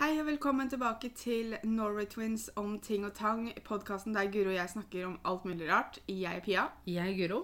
Hei 0.00 0.14
og 0.16 0.30
velkommen 0.30 0.70
tilbake 0.72 1.10
til 1.12 1.50
Norway 1.68 2.06
Twins 2.08 2.46
om 2.56 2.78
ting 2.80 3.02
og 3.04 3.10
tang. 3.18 3.50
Podkasten 3.66 4.14
der 4.16 4.30
Guro 4.32 4.48
og 4.48 4.54
jeg 4.54 4.72
snakker 4.72 5.02
om 5.04 5.18
alt 5.28 5.42
mulig 5.44 5.66
rart. 5.68 5.98
Jeg 6.08 6.38
er 6.38 6.40
Pia. 6.40 6.62
Jeg 6.88 7.10
er 7.10 7.18
Guro. 7.18 7.40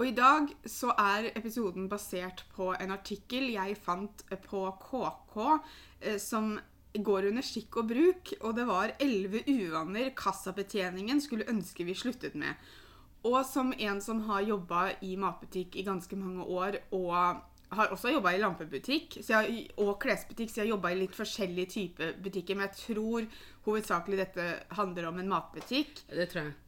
Og 0.00 0.08
i 0.08 0.14
dag 0.16 0.48
så 0.66 0.90
er 0.98 1.28
episoden 1.38 1.86
basert 1.86 2.42
på 2.56 2.72
en 2.74 2.90
artikkel 2.90 3.52
jeg 3.52 3.78
fant 3.78 4.24
på 4.48 4.64
KK 4.82 5.36
eh, 6.00 6.18
som 6.18 6.56
går 6.98 7.28
under 7.30 7.46
skikk 7.46 7.78
og 7.78 7.94
bruk. 7.94 8.34
Og 8.40 8.58
det 8.58 8.66
var 8.66 8.96
elleve 8.98 9.44
uvaner 9.46 10.10
kassabetjeningen 10.18 11.22
skulle 11.22 11.46
ønske 11.54 11.86
vi 11.86 11.94
sluttet 11.94 12.34
med. 12.34 12.58
Og 13.30 13.44
som 13.46 13.70
en 13.78 14.02
som 14.02 14.26
har 14.26 14.42
jobba 14.42 14.88
i 15.06 15.14
matbutikk 15.14 15.78
i 15.78 15.86
ganske 15.86 16.18
mange 16.18 16.50
år 16.50 16.82
og 16.90 17.46
har 17.76 17.92
også 17.94 18.12
jobba 18.12 18.34
i 18.34 18.40
lampebutikk 18.42 19.18
så 19.20 19.42
jeg, 19.42 19.68
og 19.80 19.94
klesbutikk, 20.02 20.50
så 20.50 20.60
jeg 20.60 20.66
har 20.66 20.74
jobba 20.74 20.92
i 20.92 20.98
litt 21.02 21.16
forskjellige 21.16 21.72
typer 21.76 22.16
butikker. 22.22 22.58
Men 22.58 22.68
jeg 22.68 22.80
tror 22.80 23.28
hovedsakelig 23.68 24.20
dette 24.20 24.48
handler 24.78 25.08
om 25.10 25.22
en 25.22 25.32
matbutikk. 25.32 26.04
Det 26.10 26.28
tror 26.32 26.46
jeg. 26.46 26.58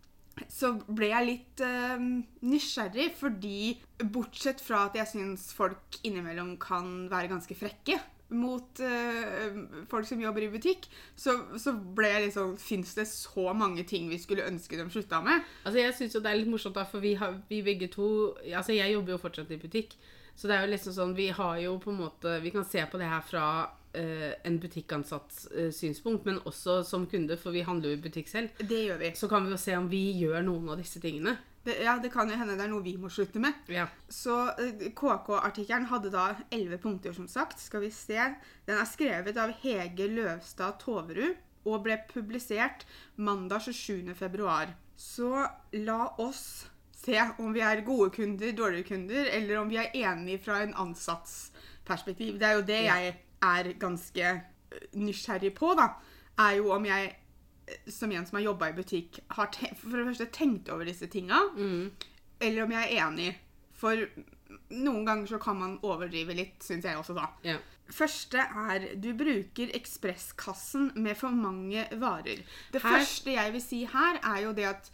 Så 0.51 0.73
ble 0.91 1.13
jeg 1.13 1.27
litt 1.29 1.63
eh, 1.63 2.09
nysgjerrig, 2.43 3.13
fordi 3.21 3.77
bortsett 4.03 4.63
fra 4.65 4.89
at 4.89 4.99
jeg 4.99 5.13
syns 5.13 5.53
folk 5.55 6.01
innimellom 6.03 6.57
kan 6.63 7.07
være 7.13 7.31
ganske 7.31 7.55
frekke 7.59 8.01
mot 8.35 8.81
eh, 8.81 9.59
folk 9.91 10.09
som 10.09 10.23
jobber 10.23 10.47
i 10.47 10.51
butikk, 10.51 10.89
så, 11.15 11.37
så 11.61 11.75
ble 11.77 12.11
jeg 12.11 12.25
litt 12.25 12.37
sånn 12.37 12.57
Fins 12.61 12.95
det 12.97 13.07
så 13.11 13.53
mange 13.57 13.85
ting 13.89 14.09
vi 14.11 14.19
skulle 14.19 14.47
ønske 14.49 14.79
de 14.81 14.87
slutta 14.91 15.21
med? 15.25 15.45
Altså, 15.63 15.79
jeg 15.83 15.97
syns 15.99 16.17
jo 16.17 16.25
det 16.25 16.33
er 16.33 16.41
litt 16.41 16.51
morsomt, 16.51 16.77
da, 16.79 16.87
for 16.89 17.05
vi, 17.05 17.15
har, 17.21 17.39
vi 17.51 17.63
begge 17.67 17.91
to 17.93 18.09
Altså, 18.49 18.75
jeg 18.75 18.97
jobber 18.97 19.15
jo 19.15 19.23
fortsatt 19.23 19.53
i 19.55 19.61
butikk. 19.61 19.97
Så 20.35 20.51
det 20.51 20.57
er 20.57 20.67
jo 20.67 20.73
liksom 20.75 20.95
sånn, 20.97 21.17
vi 21.17 21.29
har 21.35 21.59
jo 21.63 21.77
på 21.83 21.93
en 21.93 22.01
måte 22.03 22.39
Vi 22.43 22.51
kan 22.55 22.67
se 22.67 22.83
på 22.91 22.99
det 22.99 23.07
her 23.07 23.23
fra 23.23 23.47
uh, 23.71 24.31
en 24.43 24.59
butikkansatts 24.61 25.47
uh, 25.55 25.71
synspunkt, 25.75 26.27
men 26.27 26.41
også 26.45 26.81
som 26.87 27.07
kunde, 27.11 27.39
for 27.41 27.55
vi 27.55 27.65
handler 27.67 27.93
jo 27.93 27.99
i 27.99 28.05
butikk 28.09 28.31
selv. 28.31 28.55
Det 28.59 28.85
gjør 28.89 29.03
vi. 29.05 29.13
Så 29.19 29.31
kan 29.31 29.47
vi 29.47 29.55
jo 29.55 29.61
se 29.61 29.77
om 29.79 29.89
vi 29.91 30.05
gjør 30.19 30.43
noen 30.47 30.75
av 30.75 30.81
disse 30.83 31.03
tingene. 31.03 31.37
Det, 31.65 31.79
ja, 31.81 31.95
det 31.97 32.11
kan 32.13 32.29
jo 32.29 32.37
hende 32.37 32.59
det 32.59 32.67
er 32.67 32.73
noe 32.75 32.85
vi 32.85 32.99
må 33.01 33.09
slutte 33.13 33.41
med. 33.41 33.63
Ja. 33.73 33.87
Så 34.13 34.35
uh, 34.59 34.85
KK-artikkelen 34.99 35.89
hadde 35.93 36.13
da 36.13 36.29
elleve 36.51 36.81
punkter, 36.83 37.15
som 37.17 37.31
sagt. 37.31 37.63
Skal 37.63 37.87
vi 37.87 37.95
se. 37.95 38.21
Den 38.67 38.81
er 38.81 38.91
skrevet 38.91 39.39
av 39.41 39.55
Hege 39.63 40.11
Løvstad 40.13 40.81
Toverud 40.83 41.41
og 41.65 41.85
ble 41.87 41.97
publisert 42.11 42.85
mandag 43.17 43.65
27. 43.65 44.13
februar. 44.19 44.75
Så 44.97 45.47
la 45.73 46.15
oss 46.23 46.67
se 47.05 47.21
om 47.39 47.53
vi 47.55 47.61
er 47.61 47.81
gode 47.85 48.11
kunder, 48.15 48.53
dårlige 48.57 48.85
kunder, 48.89 49.27
eller 49.33 49.59
om 49.61 49.69
vi 49.71 49.77
er 49.77 49.91
enige 49.95 50.39
fra 50.45 50.63
en 50.63 50.75
ansattsperspektiv. 50.75 52.39
Det 52.41 52.43
er 52.49 52.53
jo 52.59 52.63
det 52.63 52.81
Ja. 52.85 52.95
jeg 52.95 53.17
er 53.43 53.73
ganske 53.79 54.23
eh, 54.73 54.79
nysgjerrig 54.95 55.55
på, 55.55 55.75
da. 55.79 55.89
Er 56.39 56.57
jo 56.57 56.71
om 56.73 56.85
jeg, 56.87 57.17
eh, 57.69 57.91
som 57.91 58.11
en 58.13 58.27
som 58.27 58.37
har 58.39 58.45
jobba 58.45 58.69
i 58.69 58.73
butikk, 58.73 59.21
har 59.31 59.51
for 59.77 59.97
det 59.97 60.07
første 60.07 60.27
tenkt 60.33 60.69
over 60.69 60.85
disse 60.85 61.07
tinga, 61.07 61.41
Mm. 61.57 61.91
eller 62.41 62.63
om 62.65 62.71
jeg 62.73 62.83
er 62.97 63.07
enig. 63.09 63.37
For 63.73 63.97
noen 64.71 65.05
ganger 65.07 65.27
så 65.27 65.39
kan 65.43 65.57
man 65.59 65.79
overdrive 65.83 66.35
litt, 66.37 66.59
syns 66.63 66.85
jeg 66.85 66.97
også, 67.01 67.15
da. 67.19 67.29
ja. 67.45 67.59
Første 67.93 68.41
er 68.41 68.85
du 68.97 69.11
bruker 69.13 69.69
ekspresskassen 69.77 70.87
med 71.05 71.19
for 71.21 71.29
mange 71.37 71.83
varer. 72.01 72.41
Det 72.73 72.81
Her- 72.81 72.95
første 72.97 73.35
jeg 73.35 73.53
vil 73.53 73.61
si 73.61 73.83
her, 73.85 74.17
er 74.25 74.39
jo 74.47 74.53
det 74.57 74.65
at 74.71 74.89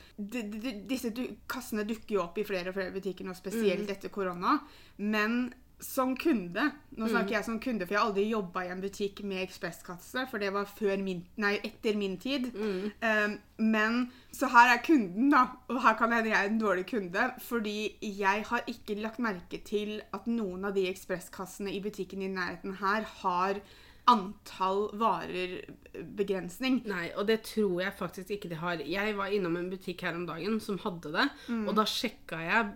disse 0.91 1.13
du 1.15 1.23
kassene 1.47 1.85
dukker 1.87 2.17
jo 2.17 2.23
opp 2.25 2.39
i 2.39 2.45
flere 2.49 2.73
og 2.73 2.75
flere 2.75 2.91
butikker 2.91 3.25
nå, 3.29 3.35
spesielt 3.39 3.89
etter 3.95 4.11
korona. 4.11 4.57
Men 4.99 5.53
som 5.81 6.15
kunde 6.17 6.73
Nå 6.97 7.09
snakker 7.09 7.37
jeg 7.39 7.45
som 7.47 7.59
kunde, 7.61 7.87
for 7.87 7.95
jeg 7.95 8.01
har 8.01 8.09
aldri 8.11 8.25
jobba 8.31 8.63
i 8.67 8.71
en 8.75 8.81
butikk 8.83 9.23
med 9.25 9.41
ekspresskasse, 9.47 10.27
for 10.31 10.39
det 10.43 10.51
var 10.53 10.67
før 10.69 10.99
min, 11.03 11.23
nei, 11.41 11.55
etter 11.65 11.97
min 11.97 12.17
tid. 12.21 12.51
Um, 12.55 13.39
men 13.59 14.01
så 14.37 14.51
her 14.53 14.75
er 14.75 14.83
kunden, 14.85 15.31
da. 15.33 15.47
Og 15.71 15.81
her 15.83 15.95
kan 15.97 16.13
hende 16.13 16.29
jeg 16.33 16.37
er 16.45 16.51
en 16.51 16.61
dårlig 16.61 16.85
kunde. 16.91 17.31
Fordi 17.41 17.97
jeg 18.03 18.45
har 18.51 18.65
ikke 18.69 18.99
lagt 19.01 19.19
merke 19.23 19.63
til 19.65 20.03
at 20.13 20.27
noen 20.29 20.65
av 20.69 20.75
de 20.77 20.85
ekspresskassene 20.91 21.73
i 21.73 21.81
butikken 21.81 22.23
i 22.23 22.29
nærheten 22.29 22.77
her 22.83 23.07
har 23.23 23.63
antall 24.11 24.89
varer-begrensning. 24.99 26.83
Nei, 26.91 27.09
og 27.17 27.27
det 27.31 27.41
tror 27.47 27.81
jeg 27.85 27.97
faktisk 27.99 28.31
ikke 28.37 28.51
de 28.53 28.59
har. 28.61 28.83
Jeg 28.85 29.17
var 29.19 29.33
innom 29.33 29.57
en 29.61 29.71
butikk 29.73 30.05
her 30.07 30.17
om 30.19 30.27
dagen 30.29 30.61
som 30.61 30.79
hadde 30.85 31.13
det, 31.15 31.29
Mm. 31.49 31.69
og 31.69 31.77
da 31.77 31.85
sjekka 31.85 32.39
jeg 32.45 32.73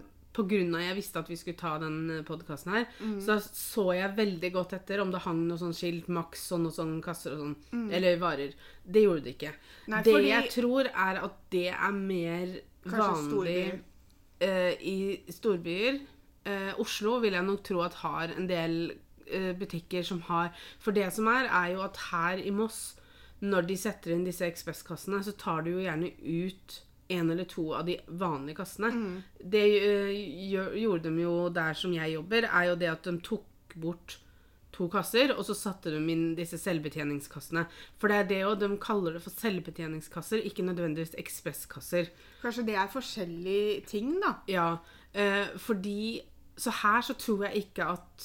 av 0.74 0.80
jeg 0.82 0.96
visste 0.96 1.18
at 1.18 1.28
vi 1.28 1.36
skulle 1.36 1.56
ta 1.56 1.78
den 1.78 2.24
podkasten 2.26 2.72
her, 2.72 2.86
Mm. 3.00 3.20
så 3.20 3.38
så 3.40 3.94
jeg 3.94 4.16
veldig 4.16 4.52
godt 4.52 4.72
etter 4.72 5.00
om 5.00 5.10
det 5.10 5.20
hang 5.20 5.46
noe 5.48 5.56
sånn 5.58 5.72
skilt, 5.74 6.08
maks 6.08 6.48
sånn 6.50 6.66
og 6.66 6.72
sånn 6.72 7.00
kasser 7.02 7.32
og 7.32 7.38
sånn, 7.38 7.92
eller 7.92 8.16
varer. 8.18 8.52
Det 8.84 9.02
gjorde 9.04 9.22
det 9.24 9.38
ikke. 9.38 9.52
Mm. 9.52 9.88
Nei, 9.88 10.02
det 10.02 10.14
fordi- 10.14 10.28
jeg 10.28 10.50
tror 10.50 10.86
er 10.86 11.24
at 11.24 11.36
det 11.50 11.68
er 11.68 11.92
mer 11.92 12.60
Kanskje 12.84 12.98
vanlig 12.98 13.30
storbyer. 13.30 13.80
eh, 14.40 14.76
i 14.80 15.20
storbyer. 15.30 16.00
Uh, 16.46 16.74
Oslo 16.78 17.20
vil 17.20 17.32
jeg 17.32 17.42
nok 17.44 17.62
tro 17.64 17.80
at 17.80 17.94
har 17.94 18.28
en 18.36 18.46
del 18.46 18.90
uh, 19.32 19.52
butikker 19.54 20.04
som 20.04 20.20
har 20.20 20.52
For 20.78 20.92
det 20.92 21.10
som 21.14 21.26
er, 21.26 21.46
er 21.46 21.72
jo 21.72 21.80
at 21.80 21.96
her 21.96 22.36
i 22.36 22.50
Moss, 22.50 22.96
når 23.40 23.66
de 23.66 23.76
setter 23.76 24.12
inn 24.12 24.24
disse 24.24 24.42
ekspresskassene, 24.44 25.24
så 25.24 25.32
tar 25.38 25.62
de 25.62 25.70
jo 25.70 25.78
gjerne 25.78 26.12
ut 26.20 26.82
en 27.12 27.30
eller 27.30 27.48
to 27.50 27.66
av 27.76 27.86
de 27.88 27.98
vanlige 28.08 28.62
kassene. 28.62 28.90
Mm. 28.94 29.16
Det 29.54 29.64
uh, 29.84 30.12
gjorde 30.80 31.08
de 31.10 31.24
jo 31.24 31.38
der 31.54 31.76
som 31.78 31.94
jeg 31.94 32.16
jobber, 32.16 32.48
er 32.50 32.70
jo 32.70 32.76
det 32.80 32.92
at 32.92 33.08
de 33.08 33.16
tok 33.24 33.76
bort 33.80 34.18
to 34.74 34.88
kasser, 34.90 35.30
og 35.36 35.44
så 35.46 35.54
satte 35.54 35.92
de 35.94 36.00
inn 36.10 36.32
disse 36.34 36.58
selvbetjeningskassene. 36.58 37.62
For 38.02 38.10
det 38.10 38.16
er 38.16 38.28
det 38.30 38.40
jo, 38.40 38.54
de 38.58 38.70
kaller 38.82 39.14
det 39.14 39.22
for 39.22 39.34
selvbetjeningskasser, 39.38 40.42
ikke 40.48 40.66
nødvendigvis 40.66 41.14
ekspresskasser. 41.20 42.10
Kanskje 42.42 42.66
det 42.66 42.74
er 42.82 42.90
forskjellige 42.90 43.84
ting, 43.94 44.16
da. 44.24 44.36
Ja, 44.50 44.68
Uh, 45.14 45.58
fordi 45.62 46.20
Så 46.56 46.70
her 46.82 47.00
så 47.00 47.14
tror 47.14 47.44
jeg 47.44 47.56
ikke 47.56 47.84
at 47.86 48.24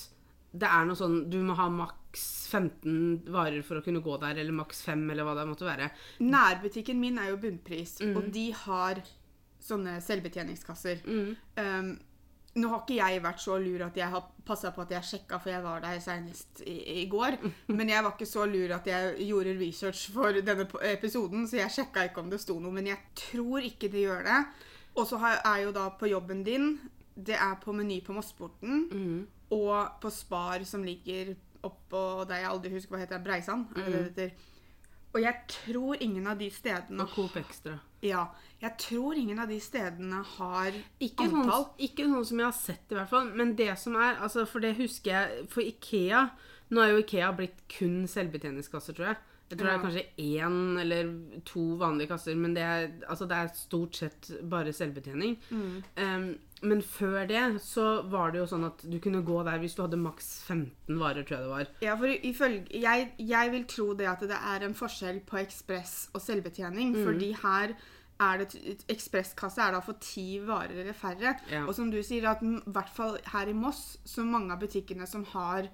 det 0.51 0.66
er 0.66 0.85
noe 0.85 0.97
sånn 0.97 1.29
Du 1.29 1.38
må 1.45 1.53
ha 1.53 1.68
maks 1.69 1.99
15 2.14 3.24
varer 3.31 3.62
for 3.66 3.80
å 3.80 3.84
kunne 3.86 4.02
gå 4.02 4.18
der, 4.22 4.38
eller 4.42 4.56
maks 4.56 4.81
5, 4.88 5.06
eller 5.12 5.24
hva 5.28 5.36
det 5.38 5.47
måtte 5.50 5.68
være. 5.68 5.90
Nærbutikken 6.25 7.00
min 7.00 7.18
er 7.22 7.30
jo 7.31 7.38
bunnpris, 7.38 8.00
Mm. 8.02 8.16
og 8.18 8.31
de 8.34 8.52
har 8.52 9.02
sånne 9.62 9.97
selvbetjeningskasser. 10.02 11.02
Mm. 11.06 11.36
Um, 11.58 12.00
nå 12.56 12.68
har 12.72 12.80
ikke 12.81 12.96
jeg 12.98 13.22
vært 13.22 13.40
så 13.44 13.58
lur 13.62 13.84
at 13.86 13.96
jeg 13.96 14.09
har 14.09 14.24
passa 14.46 14.72
på 14.72 14.81
at 14.81 14.90
jeg 14.96 15.03
sjekka, 15.03 15.38
for 15.40 15.50
jeg 15.52 15.62
var 15.64 15.81
der 15.81 16.00
senest 16.00 16.62
i, 16.66 17.03
i 17.03 17.06
går. 17.08 17.38
Men 17.78 17.90
jeg 17.90 18.03
var 18.03 18.12
ikke 18.16 18.25
så 18.25 18.46
lur 18.50 18.74
at 18.74 18.88
jeg 18.90 19.28
gjorde 19.28 19.58
research 19.59 20.08
for 20.12 20.34
denne 20.42 20.66
episoden, 20.90 21.46
så 21.48 21.59
jeg 21.62 21.69
sjekka 21.75 22.08
ikke 22.09 22.24
om 22.24 22.30
det 22.31 22.40
sto 22.42 22.58
noe. 22.59 22.72
Men 22.74 22.88
jeg 22.88 22.98
tror 23.16 23.62
ikke 23.62 23.92
det 23.92 24.08
gjør 24.08 24.24
det. 24.25 24.40
Og 24.98 25.06
så 25.08 25.19
er 25.22 25.62
jo 25.64 25.72
da 25.72 25.90
på 25.96 26.09
jobben 26.09 26.44
din 26.44 26.80
Det 27.19 27.36
er 27.36 27.56
på 27.59 27.74
Meny 27.75 28.00
på 28.02 28.14
Mossporten 28.16 28.88
Mm. 28.92 29.28
og 29.52 30.00
på 30.02 30.09
Spar, 30.09 30.64
som 30.64 30.84
ligger 30.84 31.36
oppå 31.64 32.25
der 32.30 32.44
jeg 32.44 32.50
aldri 32.50 32.72
husker 32.74 32.96
hva 32.96 33.02
heter, 33.03 33.22
Breisand. 33.24 33.68
Er 33.75 33.86
det 33.86 33.92
det 33.92 34.00
det 34.16 34.30
heter? 34.30 34.46
Og 35.09 35.22
jeg 35.24 35.40
tror 35.50 35.97
ingen 36.06 36.28
av 36.30 36.38
de 36.38 36.52
stedene 36.53 37.02
Og 37.02 37.09
Coop 37.16 37.36
Extra. 37.40 37.80
Ja, 38.06 38.28
jeg 38.62 38.75
tror 38.78 39.18
ingen 39.18 39.40
av 39.42 39.50
de 39.50 39.58
stedene 39.59 40.19
har 40.36 40.75
Ikke 41.02 41.25
sånn, 41.25 41.40
antall. 41.42 41.66
ikke 41.81 42.06
sånn 42.06 42.28
som 42.30 42.40
jeg 42.44 42.46
har 42.46 42.58
sett, 42.59 42.86
i 42.92 42.96
hvert 43.00 43.09
fall. 43.09 43.31
Men 43.34 43.56
det 43.58 43.72
som 43.81 43.96
er 43.98 44.19
altså 44.22 44.46
For 44.46 44.62
det 44.62 44.75
husker 44.78 45.12
jeg 45.16 45.48
For 45.50 45.66
Ikea 45.66 46.28
Nå 46.69 46.84
er 46.84 46.92
jo 46.94 47.02
Ikea 47.02 47.31
blitt 47.34 47.64
kun 47.74 48.03
selvbetjeningskasser, 48.06 48.94
tror 48.94 49.08
jeg. 49.08 49.18
Jeg 49.50 49.58
tror 49.58 49.68
det 49.68 49.74
er 49.74 49.82
kanskje 49.82 50.04
én 50.22 50.82
eller 50.84 51.08
to 51.48 51.64
vanlige 51.80 52.12
kasser, 52.12 52.38
men 52.38 52.54
det 52.54 52.62
er, 52.66 52.92
altså 53.10 53.26
det 53.30 53.38
er 53.38 53.52
stort 53.58 53.98
sett 53.98 54.30
bare 54.50 54.74
selvbetjening. 54.76 55.40
Mm. 55.50 55.84
Um, 55.98 56.30
men 56.62 56.82
før 56.84 57.24
det 57.26 57.44
så 57.64 58.02
var 58.12 58.34
det 58.34 58.42
jo 58.42 58.48
sånn 58.52 58.68
at 58.68 58.84
du 58.84 58.98
kunne 59.02 59.24
gå 59.26 59.38
der 59.48 59.62
hvis 59.62 59.78
du 59.78 59.84
hadde 59.86 60.00
maks 60.02 60.28
15 60.48 61.00
varer, 61.00 61.24
tror 61.24 61.38
jeg 61.38 61.46
det 61.48 61.54
var. 61.54 61.72
Ja, 61.86 61.96
for 62.00 62.28
ifølge 62.32 62.84
jeg, 62.84 63.14
jeg 63.18 63.54
vil 63.56 63.70
tro 63.72 63.94
det 63.98 64.10
at 64.12 64.26
det 64.28 64.38
er 64.38 64.68
en 64.68 64.76
forskjell 64.78 65.24
på 65.30 65.40
ekspress 65.42 65.95
og 66.13 66.22
selvbetjening. 66.22 66.94
Mm. 66.98 67.07
Fordi 67.07 67.31
her 67.44 67.78
er 68.19 68.42
det 68.42 68.75
Ekspresskasse 68.92 69.63
er 69.63 69.75
da 69.75 69.80
for 69.84 70.00
ti 70.04 70.42
varer 70.44 70.81
eller 70.84 70.98
færre. 70.98 71.38
Ja. 71.52 71.63
Og 71.66 71.75
som 71.78 71.92
du 71.92 72.02
sier, 72.04 72.28
at 72.28 72.44
i 72.44 72.57
hvert 72.68 72.92
fall 72.92 73.16
her 73.31 73.48
i 73.48 73.56
Moss, 73.56 73.98
så 74.04 74.25
mange 74.28 74.52
av 74.54 74.60
butikkene 74.60 75.07
som 75.07 75.24
har 75.31 75.69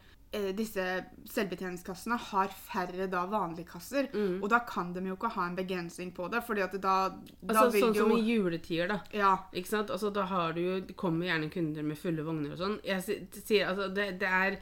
disse 0.57 0.83
selvbetjeningskassene, 1.31 2.17
har 2.31 2.53
færre 2.53 3.07
da 3.11 3.25
vanlige 3.31 3.69
kasser. 3.73 4.07
Og 4.41 4.47
da 4.51 4.59
kan 4.67 4.93
de 4.95 5.03
jo 5.09 5.15
ikke 5.17 5.31
ha 5.35 5.45
en 5.49 5.57
begrensning 5.57 6.11
på 6.15 6.27
det, 6.33 6.41
fordi 6.47 6.63
at 6.65 6.73
da, 6.81 6.95
da 7.41 7.53
Altså 7.53 7.67
vil 7.73 7.85
Sånn 7.85 7.99
jo 7.99 8.07
som 8.07 8.15
i 8.17 8.23
juletider, 8.23 8.87
da. 8.93 8.97
Ja. 9.15 9.33
Ikke 9.53 9.71
sant? 9.71 9.91
Altså, 9.93 10.09
da 10.15 10.25
har 10.29 10.55
du 10.57 10.61
jo 10.63 10.79
kommer 10.99 11.29
gjerne 11.29 11.51
kunder 11.53 11.83
med 11.83 11.99
fulle 11.99 12.25
vogner 12.25 12.55
og 12.55 12.61
sånn. 12.61 12.79
Jeg 12.85 13.05
sier 13.41 13.69
altså 13.71 13.87
det, 13.93 14.09
det 14.21 14.31
er 14.31 14.57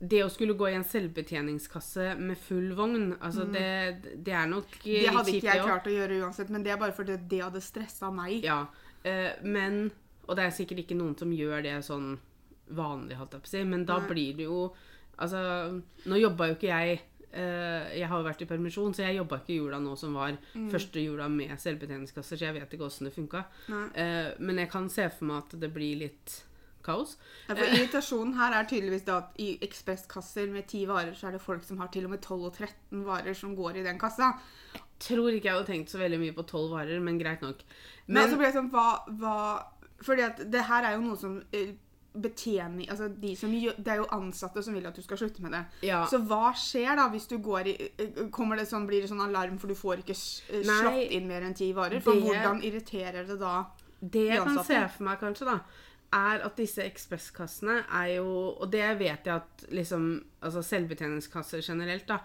Det 0.00 0.22
å 0.24 0.30
skulle 0.32 0.54
gå 0.56 0.70
i 0.70 0.76
en 0.78 0.84
selvbetjeningskasse 0.88 2.14
med 2.16 2.38
full 2.40 2.70
vogn, 2.72 3.10
altså 3.20 3.44
det, 3.44 4.14
det 4.16 4.32
er 4.32 4.46
nok 4.48 4.78
Mm. 4.80 5.02
Det 5.04 5.12
hadde 5.12 5.34
ikke 5.36 5.50
jeg 5.50 5.64
klart 5.66 5.88
å 5.90 5.92
gjøre 5.92 6.20
uansett, 6.24 6.48
men 6.48 6.62
det 6.64 6.72
er 6.72 6.78
bare 6.80 6.94
fordi 6.96 7.18
det 7.28 7.42
hadde 7.44 7.60
stressa 7.60 8.08
meg. 8.10 8.40
Ja. 8.44 8.62
Eh, 9.04 9.36
men 9.44 9.90
Og 10.26 10.36
det 10.36 10.44
er 10.46 10.50
sikkert 10.54 10.84
ikke 10.84 10.96
noen 10.96 11.16
som 11.18 11.32
gjør 11.32 11.62
det 11.66 11.74
sånn 11.84 12.14
vanlig, 12.70 13.16
holdt 13.18 13.32
jeg 13.34 13.42
på 13.42 13.48
å 13.48 13.50
si, 13.50 13.64
men 13.66 13.84
da 13.84 13.98
Nei. 13.98 14.08
blir 14.08 14.36
det 14.38 14.44
jo 14.46 14.60
Altså, 15.20 15.40
nå 16.08 16.18
jobba 16.20 16.50
jo 16.50 16.56
ikke 16.56 16.70
jeg 16.70 16.98
eh, 17.32 17.98
Jeg 18.00 18.08
har 18.08 18.18
jo 18.18 18.26
vært 18.26 18.42
i 18.42 18.48
permisjon, 18.50 18.94
så 18.96 19.04
jeg 19.06 19.18
jobba 19.20 19.40
ikke 19.42 19.58
jula 19.60 19.78
nå 19.82 19.96
som 20.00 20.14
var 20.18 20.36
første 20.72 21.02
jula 21.04 21.28
med 21.30 21.52
selvbetjeningskasser, 21.60 22.36
så 22.40 22.48
jeg 22.48 22.56
vet 22.56 22.76
ikke 22.76 22.88
åssen 22.88 23.08
det 23.08 23.14
funka. 23.14 23.44
Eh, 23.94 24.30
men 24.40 24.62
jeg 24.64 24.70
kan 24.72 24.88
se 24.92 25.08
for 25.12 25.28
meg 25.30 25.44
at 25.44 25.58
det 25.60 25.70
blir 25.74 26.00
litt 26.06 26.38
kaos. 26.82 27.16
Ja, 27.48 27.54
for 27.54 27.66
irritasjonen 27.76 28.34
her 28.38 28.54
er 28.56 28.68
tydeligvis 28.68 29.04
da 29.04 29.18
at 29.20 29.34
i 29.42 29.50
ekspresskasser 29.66 30.48
med 30.52 30.66
ti 30.70 30.86
varer, 30.88 31.12
så 31.16 31.28
er 31.28 31.36
det 31.36 31.42
folk 31.44 31.64
som 31.66 31.80
har 31.82 31.90
til 31.92 32.06
og 32.08 32.14
med 32.14 32.22
12 32.24 32.46
og 32.48 32.54
13 32.56 33.02
varer 33.04 33.36
som 33.36 33.52
går 33.58 33.80
i 33.80 33.84
den 33.84 34.00
kassa. 34.00 34.32
Jeg 34.74 34.86
Tror 35.00 35.30
ikke 35.32 35.48
jeg 35.48 35.56
hadde 35.56 35.68
tenkt 35.70 35.92
så 35.92 36.00
veldig 36.00 36.18
mye 36.20 36.32
på 36.36 36.42
tolv 36.48 36.74
varer, 36.74 36.98
men 37.00 37.20
greit 37.20 37.40
nok. 37.44 37.62
Men, 38.06 38.18
Men 38.18 38.32
så 38.32 38.40
ble 38.40 38.48
det 38.50 38.56
sånn, 38.58 38.72
hva, 38.72 38.88
hva 39.20 39.36
Fordi 40.04 40.24
at 40.26 40.42
det 40.52 40.64
her 40.68 40.84
er 40.88 40.96
jo 40.96 41.04
noe 41.06 41.16
som 41.20 41.38
eh, 41.56 41.70
betjening 42.14 42.88
Altså 42.90 43.08
de 43.08 43.34
som 43.38 43.50
det 43.52 43.86
er 43.92 44.00
jo 44.00 44.06
ansatte 44.16 44.62
som 44.62 44.74
vil 44.74 44.86
at 44.86 44.96
du 44.96 45.02
skal 45.02 45.18
slutte 45.20 45.42
med 45.44 45.52
det. 45.52 45.64
ja, 45.86 46.00
Så 46.10 46.18
hva 46.26 46.52
skjer 46.58 46.96
da 46.98 47.08
hvis 47.12 47.28
du 47.30 47.36
går 47.38 47.68
i 47.70 47.74
eh, 47.98 48.24
Kommer 48.34 48.56
det 48.58 48.66
sånn, 48.70 48.86
Blir 48.88 49.02
det 49.04 49.10
sånn 49.12 49.22
alarm 49.22 49.58
for 49.58 49.68
du 49.70 49.74
får 49.78 50.02
ikke 50.02 50.16
eh, 50.16 50.64
Nei, 50.66 50.80
slått 50.80 51.14
inn 51.18 51.28
mer 51.28 51.42
enn 51.46 51.54
ti 51.54 51.72
varer? 51.76 52.00
For 52.02 52.14
det- 52.18 52.22
hvordan 52.26 52.62
irriterer 52.66 53.26
det 53.28 53.38
da 53.38 53.66
Det 54.00 54.26
jeg 54.32 54.42
kan 54.42 54.64
se 54.64 54.80
for 54.96 55.04
meg, 55.04 55.20
kanskje, 55.20 55.46
da, 55.46 55.60
er 56.12 56.40
at 56.42 56.56
disse 56.56 56.82
ekspresskassene 56.82 57.84
er 57.92 58.16
jo 58.16 58.56
Og 58.60 58.70
det 58.72 58.98
vet 58.98 59.24
jeg 59.30 59.34
at 59.36 59.66
liksom 59.70 60.24
Altså 60.42 60.62
selvbetjeningskasser 60.64 61.62
generelt, 61.62 62.06
da, 62.08 62.18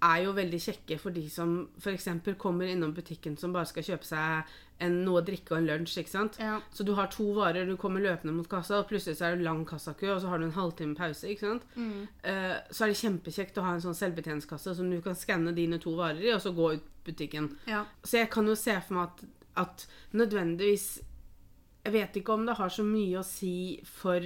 er 0.00 0.22
jo 0.24 0.32
veldig 0.36 0.58
kjekke 0.64 0.96
for 1.00 1.12
de 1.12 1.26
som 1.32 1.54
f.eks. 1.80 2.08
kommer 2.40 2.70
innom 2.70 2.92
butikken 2.96 3.36
som 3.36 3.52
bare 3.52 3.68
skal 3.68 3.84
kjøpe 3.84 4.08
seg 4.08 4.52
en, 4.80 4.94
noe 5.04 5.20
å 5.20 5.24
drikke 5.24 5.52
og 5.52 5.58
en 5.58 5.66
lunsj. 5.68 5.98
ikke 6.00 6.12
sant? 6.12 6.38
Ja. 6.40 6.54
Så 6.72 6.86
du 6.88 6.94
har 6.96 7.10
to 7.12 7.26
varer, 7.36 7.68
du 7.68 7.76
kommer 7.80 8.00
løpende 8.00 8.32
mot 8.32 8.48
kassa, 8.48 8.78
og 8.80 8.88
plutselig 8.88 9.18
så 9.18 9.28
er 9.28 9.36
det 9.36 9.44
lang 9.44 9.60
kassakø, 9.68 10.14
og 10.14 10.22
så 10.22 10.30
har 10.32 10.40
du 10.40 10.46
en 10.46 10.56
halvtime 10.56 10.96
pause. 10.96 11.28
ikke 11.28 11.50
sant? 11.50 11.66
Eh, 11.76 12.56
så 12.70 12.86
er 12.86 12.92
det 12.92 13.00
kjempekjekt 13.02 13.60
å 13.60 13.66
ha 13.66 13.74
en 13.76 13.84
sånn 13.84 13.98
selvbetjeningskasse 13.98 14.74
som 14.78 14.88
du 14.88 15.02
kan 15.04 15.18
skanne 15.18 15.52
dine 15.56 15.80
to 15.82 15.92
varer 15.98 16.24
i, 16.24 16.32
og 16.32 16.40
så 16.44 16.54
gå 16.56 16.72
ut 16.78 16.88
butikken. 17.04 17.52
Ja. 17.68 17.84
Så 18.04 18.22
jeg 18.22 18.32
kan 18.32 18.48
jo 18.48 18.56
se 18.56 18.78
for 18.86 18.96
meg 18.96 19.12
at, 19.12 19.22
at 19.66 19.86
nødvendigvis 20.16 21.00
Jeg 21.80 21.94
vet 21.94 22.16
ikke 22.20 22.34
om 22.34 22.42
det 22.44 22.58
har 22.58 22.68
så 22.68 22.82
mye 22.84 23.22
å 23.22 23.24
si 23.24 23.80
for 23.88 24.20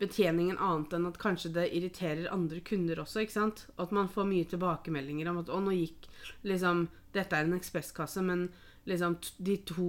betjeningen 0.00 0.58
annet 0.60 0.92
enn 0.96 1.08
at 1.08 1.18
kanskje 1.20 1.52
det 1.54 1.70
irriterer 1.76 2.28
andre 2.32 2.60
kunder 2.60 3.00
også, 3.02 3.24
ikke 3.24 3.36
sant? 3.38 3.66
At 3.80 3.94
man 3.96 4.10
får 4.12 4.28
mye 4.28 4.48
tilbakemeldinger 4.50 5.30
om 5.30 5.40
at 5.42 5.52
å, 5.52 5.60
nå 5.62 5.74
gikk 5.76 6.08
liksom 6.46 6.88
Dette 7.16 7.32
er 7.32 7.46
en 7.46 7.56
ekspresskasse, 7.56 8.20
men 8.20 8.50
liksom 8.86 9.14
de 9.40 9.54
to 9.66 9.86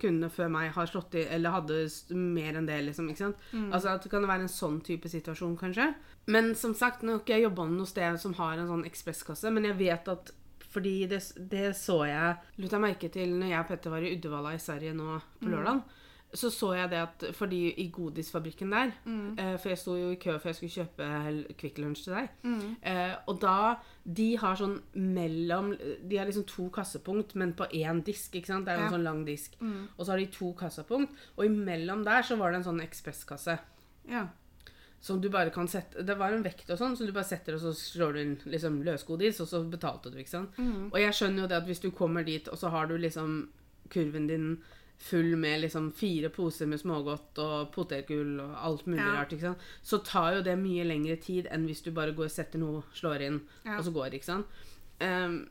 kundene 0.00 0.30
før 0.32 0.48
meg 0.50 0.72
har 0.74 0.88
slått 0.90 1.14
i 1.14 1.22
Eller 1.30 1.54
hadde 1.54 1.76
mer 2.10 2.58
enn 2.58 2.66
det, 2.66 2.80
liksom. 2.88 3.06
ikke 3.12 3.22
sant? 3.22 3.44
Altså 3.70 3.92
at 3.92 4.02
det 4.02 4.10
kan 4.10 4.26
være 4.26 4.48
en 4.48 4.52
sånn 4.52 4.80
type 4.84 5.08
situasjon, 5.08 5.54
kanskje. 5.60 5.92
Men 6.26 6.52
som 6.58 6.74
sagt, 6.74 7.04
nå 7.04 7.14
har 7.14 7.22
ikke 7.22 7.38
jeg 7.38 7.46
jobba 7.46 7.68
noe 7.70 7.88
sted 7.88 8.18
som 8.20 8.34
har 8.40 8.58
en 8.58 8.68
sånn 8.68 8.84
ekspresskasse, 8.88 9.52
men 9.54 9.70
jeg 9.70 9.78
vet 9.78 10.10
at 10.12 10.34
fordi 10.70 11.06
det, 11.10 11.18
det 11.50 11.72
så 11.74 12.04
jeg 12.06 12.60
Lot 12.62 12.74
jeg 12.76 12.82
merke 12.82 13.08
til 13.10 13.32
når 13.34 13.48
jeg 13.50 13.62
og 13.62 13.70
Petter 13.70 13.90
var 13.94 14.04
i 14.06 14.12
Uddevalla 14.14 14.52
i 14.54 14.60
Sverige 14.62 14.92
nå 14.94 15.16
på 15.40 15.50
lørdag. 15.50 15.80
Så 16.32 16.46
så 16.54 16.68
jeg 16.76 16.90
det 16.92 16.98
at 17.02 17.24
fordi 17.34 17.72
i 17.82 17.88
godisfabrikken 17.90 18.70
der 18.70 18.92
eh, 19.36 19.56
For 19.58 19.68
jeg 19.68 19.78
sto 19.78 19.96
jo 19.98 20.10
i 20.12 20.18
kø 20.22 20.36
for 20.38 20.48
jeg 20.52 20.54
skulle 20.60 20.76
kjøpe 20.76 21.54
Kvikk 21.58 21.78
Lunsj 21.82 22.04
til 22.04 22.14
deg. 22.14 22.28
Eh, 22.82 23.14
og 23.26 23.40
da 23.42 23.76
De 24.06 24.36
har 24.38 24.54
sånn 24.56 24.76
mellom 24.94 25.72
De 26.06 26.16
har 26.20 26.26
liksom 26.30 26.46
to 26.46 26.68
kassepunkt, 26.70 27.34
men 27.34 27.52
på 27.58 27.66
én 27.74 28.02
disk. 28.06 28.34
ikke 28.34 28.46
sant? 28.46 28.64
Det 28.66 28.72
er 28.74 28.78
jo 28.78 28.84
en 28.86 28.94
sånn 28.98 29.04
lang 29.08 29.24
disk. 29.26 29.56
Og 29.98 30.04
så 30.06 30.12
har 30.12 30.18
de 30.18 30.26
to 30.26 30.52
kassapunkt, 30.54 31.12
og 31.36 31.44
imellom 31.46 32.04
der 32.04 32.22
så 32.22 32.36
var 32.38 32.50
det 32.52 32.60
en 32.62 32.68
sånn 32.72 32.80
ekspresskasse. 32.86 33.58
ja. 34.08 34.28
Som 35.02 35.18
du 35.20 35.30
bare 35.30 35.48
kan 35.50 35.66
sette 35.66 36.02
Det 36.04 36.12
var 36.18 36.30
en 36.32 36.42
vekt 36.44 36.68
og 36.70 36.76
sånn, 36.76 36.94
så 36.94 37.06
du 37.06 37.12
bare 37.12 37.24
setter 37.24 37.54
og 37.54 37.60
så 37.62 37.70
slår 37.72 38.12
du 38.12 38.18
inn 38.20 38.34
liksom 38.44 38.82
løsgodis, 38.84 39.40
og 39.40 39.48
så 39.48 39.62
betalte 39.64 40.10
du, 40.12 40.18
ikke 40.18 40.28
sant. 40.28 40.50
Og 40.92 40.98
jeg 41.00 41.14
skjønner 41.16 41.40
jo 41.42 41.48
det 41.48 41.56
at 41.56 41.64
hvis 41.66 41.80
du 41.80 41.90
kommer 41.90 42.22
dit, 42.22 42.46
og 42.48 42.58
så 42.58 42.68
har 42.68 42.86
du 42.86 42.98
liksom 42.98 43.48
kurven 43.88 44.26
din 44.28 44.58
full 45.00 45.34
med 45.40 45.62
liksom 45.62 45.86
fire 45.96 46.28
poser 46.28 46.66
med 46.68 46.78
smågodt 46.82 47.38
og 47.40 47.70
potetgull 47.72 48.34
og 48.44 48.50
alt 48.68 48.86
mulig 48.86 49.00
Ja. 49.00 49.14
rart, 49.16 49.32
ikke 49.32 49.46
sant, 49.48 49.58
så 49.82 49.98
tar 50.04 50.34
jo 50.36 50.42
det 50.44 50.58
mye 50.60 50.84
lengre 50.84 51.16
tid 51.20 51.46
enn 51.50 51.64
hvis 51.66 51.80
du 51.82 51.90
bare 51.96 52.12
går 52.12 52.24
og 52.28 52.30
setter 52.34 52.58
noe, 52.60 52.82
slår 52.94 53.22
inn, 53.26 53.40
Ja. 53.64 53.78
og 53.78 53.84
så 53.84 53.92
går, 53.94 54.10
ikke 54.18 54.24
sant. 54.28 54.46
Um, 55.00 55.46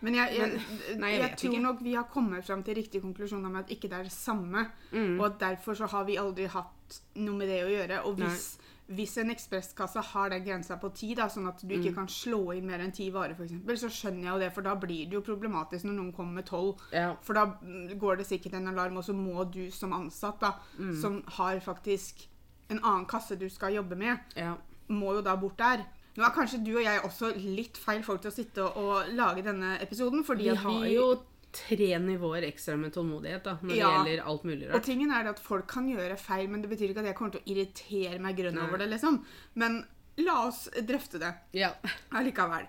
Men 0.00 0.14
jeg, 0.14 0.36
jeg, 0.36 0.48
Men- 0.52 1.00
nei, 1.00 1.10
jeg 1.12 1.20
jeg, 1.22 1.36
tror 1.38 1.52
ikke. 1.54 1.62
nok 1.62 1.80
vi 1.82 1.94
har 1.94 2.04
kommet 2.12 2.44
fram 2.46 2.62
til 2.62 2.74
riktig 2.76 3.00
konklusjon 3.02 3.44
om 3.46 3.56
at 3.56 3.68
ikke 3.70 3.88
det 3.88 3.92
er 3.92 4.02
det 4.04 4.12
samme. 4.12 4.66
Mm. 4.92 5.18
Og 5.20 5.38
derfor 5.40 5.74
så 5.74 5.88
har 5.88 6.04
vi 6.04 6.16
aldri 6.16 6.46
hatt 6.46 7.00
noe 7.16 7.34
med 7.34 7.48
det 7.48 7.62
å 7.64 7.70
gjøre. 7.72 8.04
Og 8.04 8.16
hvis, 8.18 8.58
hvis 8.88 9.16
en 9.18 9.30
ekspresskasse 9.32 10.00
har 10.12 10.28
den 10.30 10.44
grensa 10.44 10.76
på 10.76 10.90
ti, 10.94 11.14
da, 11.14 11.26
sånn 11.28 11.48
at 11.48 11.60
du 11.62 11.66
Mm. 11.74 11.80
ikke 11.82 11.94
kan 11.94 12.06
slå 12.06 12.54
inn 12.56 12.66
mer 12.66 12.80
enn 12.80 12.92
ti 12.92 13.10
varer, 13.10 13.32
f.eks., 13.34 13.80
så 13.80 13.88
skjønner 13.88 14.22
jeg 14.22 14.32
jo 14.32 14.38
det, 14.38 14.52
for 14.54 14.62
da 14.62 14.74
blir 14.74 15.06
det 15.08 15.12
jo 15.14 15.22
problematisk 15.22 15.84
når 15.84 15.94
noen 15.96 16.12
kommer 16.12 16.32
med 16.34 16.44
tolv. 16.46 16.76
ja. 16.92 17.14
For 17.22 17.32
da 17.34 17.46
mm, 17.62 17.98
går 17.98 18.16
det 18.18 18.26
sikkert 18.26 18.54
en 18.54 18.68
alarm, 18.68 18.96
og 18.98 19.04
så 19.04 19.14
må 19.14 19.44
du 19.50 19.70
som 19.70 19.92
ansatt, 19.92 20.38
da, 20.40 20.52
Mm. 20.78 21.00
som 21.00 21.22
har 21.26 21.60
faktisk 21.60 22.26
en 22.70 22.80
annen 22.82 23.06
kasse 23.06 23.38
du 23.38 23.48
skal 23.48 23.72
jobbe 23.72 23.96
med, 23.96 24.18
ja. 24.36 24.56
må 24.88 25.14
jo 25.14 25.22
da 25.22 25.34
bort 25.36 25.56
der. 25.56 25.86
Nå 26.16 26.22
er 26.22 26.30
kanskje 26.30 26.62
du 26.64 26.76
og 26.76 26.82
jeg 26.84 27.00
også 27.02 27.32
litt 27.36 27.76
feil 27.76 28.02
folk 28.02 28.20
til 28.22 28.30
å 28.30 28.34
sitte 28.34 28.62
og, 28.62 28.76
og 28.76 29.14
lage 29.14 29.42
denne 29.42 29.78
episoden, 29.82 30.22
fordi 30.24 30.44
Vi 30.44 30.48
at 30.50 30.58
har 30.58 30.86
jo 30.86 31.22
tre 31.54 31.98
nivåer 32.02 32.42
ekstra 32.48 32.76
med 32.76 32.92
tålmodighet 32.94 33.44
da, 33.44 33.56
når 33.62 33.76
Ja. 33.76 33.88
det 34.04 34.10
gjelder 34.10 34.24
alt 34.26 34.44
mulig 34.44 34.68
rart. 34.68 34.74
Og 34.76 34.82
tingen 34.82 35.10
er 35.12 35.28
at 35.30 35.38
folk 35.40 35.66
kan 35.70 35.88
gjøre 35.88 36.16
feil, 36.18 36.48
men 36.48 36.62
det 36.62 36.70
betyr 36.70 36.90
ikke 36.90 36.98
at 37.00 37.06
jeg 37.06 37.14
kommer 37.16 37.32
til 37.32 37.40
å 37.42 37.50
irritere 37.54 38.20
meg 38.20 38.36
grønn 38.36 38.54
Nei. 38.54 38.64
over 38.68 38.78
det, 38.78 38.88
liksom. 38.90 39.24
Men 39.54 39.84
la 40.18 40.46
oss 40.48 40.68
drøfte 40.82 41.18
det 41.20 41.34
Ja. 41.52 41.72
allikevel. 42.12 42.66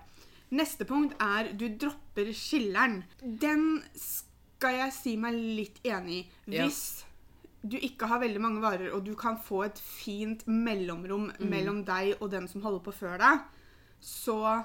Neste 0.52 0.84
punkt 0.86 1.14
er 1.20 1.52
du 1.52 1.68
dropper 1.68 2.30
skilleren. 2.32 3.02
Den 3.20 3.82
skal 3.96 4.74
jeg 4.78 4.92
si 4.92 5.16
meg 5.16 5.34
litt 5.34 5.80
enig 5.84 6.24
i. 6.24 6.26
Ja. 6.46 6.64
Hvis 6.66 7.04
du 7.66 7.76
ikke 7.78 8.06
har 8.06 8.20
veldig 8.20 8.40
mange 8.40 8.60
varer, 8.62 8.92
og 8.94 9.04
du 9.04 9.14
kan 9.16 9.36
få 9.38 9.64
et 9.66 9.78
fint 9.78 10.44
mellomrom 10.46 11.32
Mm. 11.40 11.50
mellom 11.50 11.84
deg 11.84 12.16
og 12.22 12.30
den 12.30 12.46
som 12.46 12.62
holder 12.62 12.80
på 12.84 12.94
før 12.94 13.18
deg, 13.18 13.40
så 14.00 14.64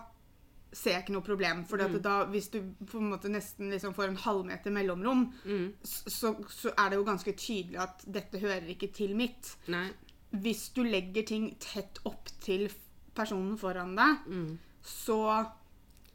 ser 0.73 0.91
jeg 0.93 1.03
ikke 1.03 1.13
noe 1.13 1.21
problem. 1.25 1.65
For 1.65 1.77
Mm. 1.77 2.01
da, 2.01 2.25
hvis 2.25 2.49
du 2.51 2.61
på 2.85 2.97
en 2.97 3.09
måte 3.11 3.29
nesten 3.29 3.69
liksom 3.71 3.93
får 3.93 4.07
en 4.09 4.15
halvmeter 4.17 4.71
mellomrom, 4.71 5.33
Mm. 5.45 5.73
så, 5.83 6.35
så 6.49 6.71
er 6.77 6.89
det 6.89 6.95
jo 6.97 7.03
ganske 7.03 7.33
tydelig 7.35 7.77
at 7.79 8.05
dette 8.11 8.39
hører 8.39 8.67
ikke 8.69 8.91
til 8.93 9.15
mitt. 9.15 9.55
Nei. 9.67 9.89
Hvis 10.33 10.69
du 10.73 10.83
legger 10.83 11.25
ting 11.27 11.55
tett 11.59 11.99
opp 12.05 12.29
til 12.39 12.69
personen 13.15 13.57
foran 13.57 13.95
deg, 13.95 14.17
Mm. 14.27 14.57
så 14.83 15.47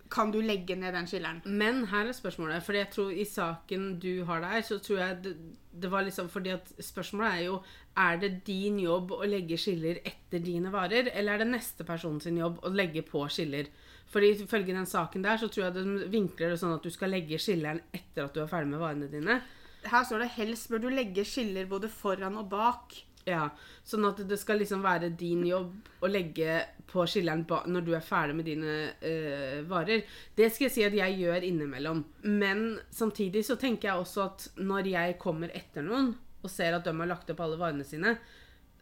kan 0.09 0.31
du 0.31 0.41
legge 0.41 0.77
ned 0.79 0.93
den 0.95 1.07
skilleren. 1.07 1.43
Men 1.45 1.85
her 1.91 2.07
er 2.07 2.13
spørsmålet, 2.15 2.63
for 2.63 2.73
jeg 2.79 2.91
tror 2.93 3.11
i 3.11 3.25
saken 3.25 3.99
du 3.99 4.25
har 4.25 4.41
der, 4.41 4.63
så 4.63 4.79
tror 4.81 4.99
jeg 4.99 5.23
det, 5.25 5.37
det 5.83 5.91
var 5.91 6.05
liksom 6.07 6.29
fordi 6.31 6.51
at 6.55 6.69
spørsmålet 6.79 7.33
er 7.41 7.45
jo 7.45 7.63
Er 7.99 8.17
det 8.19 8.45
din 8.45 8.79
jobb 8.79 9.11
å 9.11 9.25
legge 9.27 9.57
skiller 9.57 9.97
etter 10.05 10.39
dine 10.39 10.71
varer, 10.71 11.09
eller 11.15 11.33
er 11.33 11.39
det 11.39 11.47
neste 11.49 11.83
person 11.85 12.21
sin 12.21 12.37
jobb 12.37 12.59
å 12.63 12.69
legge 12.69 13.01
på 13.03 13.23
skiller? 13.29 13.67
For 14.11 14.23
ifølge 14.23 14.75
den 14.75 14.87
saken 14.87 15.25
der, 15.25 15.41
så 15.41 15.49
tror 15.51 15.67
jeg 15.67 15.77
de 15.77 16.09
vinkler 16.13 16.55
det 16.55 16.61
sånn 16.61 16.77
at 16.77 16.85
du 16.85 16.93
skal 16.95 17.13
legge 17.15 17.41
skilleren 17.43 17.83
etter 17.95 18.27
at 18.27 18.35
du 18.37 18.43
er 18.43 18.51
ferdig 18.51 18.71
med 18.71 18.83
varene 18.83 19.11
dine. 19.11 19.41
Her 19.87 20.07
står 20.07 20.25
det 20.25 20.33
helst 20.39 20.71
bør 20.71 20.83
du 20.83 20.89
legge 20.95 21.25
skiller 21.27 21.69
både 21.71 21.91
foran 21.93 22.39
og 22.41 22.49
bak. 22.51 22.97
Ja, 23.27 23.49
Sånn 23.87 24.07
at 24.07 24.21
det 24.27 24.37
skal 24.39 24.61
liksom 24.63 24.85
være 24.87 25.13
din 25.19 25.45
jobb 25.47 25.89
å 26.03 26.11
legge 26.11 26.61
på 26.91 27.03
skilleren 27.11 27.43
når 27.47 27.85
du 27.87 27.93
er 27.95 28.05
ferdig 28.07 28.37
med 28.39 28.47
dine 28.47 28.75
øh, 28.95 29.61
varer. 29.67 30.05
Det 30.39 30.49
skal 30.51 30.69
jeg 30.69 30.75
si 30.75 30.85
at 30.87 30.95
jeg 30.95 31.19
gjør 31.21 31.47
innimellom. 31.47 32.05
Men 32.23 32.81
samtidig 32.95 33.45
så 33.47 33.59
tenker 33.59 33.91
jeg 33.91 34.03
også 34.03 34.25
at 34.25 34.49
når 34.59 34.91
jeg 34.93 35.19
kommer 35.23 35.55
etter 35.55 35.87
noen 35.87 36.15
og 36.43 36.51
ser 36.53 36.77
at 36.77 36.87
de 36.87 36.95
har 36.95 37.11
lagt 37.11 37.31
opp 37.33 37.43
alle 37.43 37.59
varene 37.59 37.87
sine, 37.87 38.15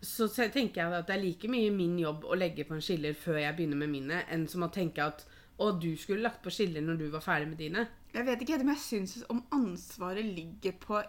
så 0.05 0.29
tenker 0.29 0.81
jeg 0.83 0.93
at 0.93 1.07
det 1.09 1.17
er 1.17 1.23
like 1.23 1.49
mye 1.51 1.71
min 1.75 1.99
jobb 1.99 2.25
å 2.29 2.37
legge 2.39 2.65
på 2.69 2.77
en 2.77 2.85
skiller 2.85 3.17
før 3.19 3.41
jeg 3.41 3.57
begynner 3.57 3.81
med 3.81 3.93
mine, 3.93 4.23
enn 4.33 4.47
som 4.51 4.63
å 4.67 4.71
tenke 4.73 5.05
at 5.05 5.25
å, 5.59 5.71
du 5.79 5.93
skulle 5.97 6.25
lagt 6.25 6.43
på 6.43 6.51
skiller 6.51 6.83
når 6.83 6.99
du 6.99 7.05
var 7.13 7.23
ferdig 7.25 7.49
med 7.53 7.61
dine. 7.63 7.87
Jeg 8.15 8.27
vet 8.27 8.43
ikke 8.43 8.61
om 8.63 8.73
jeg 8.75 8.83
syns 8.83 9.15
om 9.31 9.43
ansvaret 9.55 10.27
ligger 10.27 10.75
på 10.83 11.01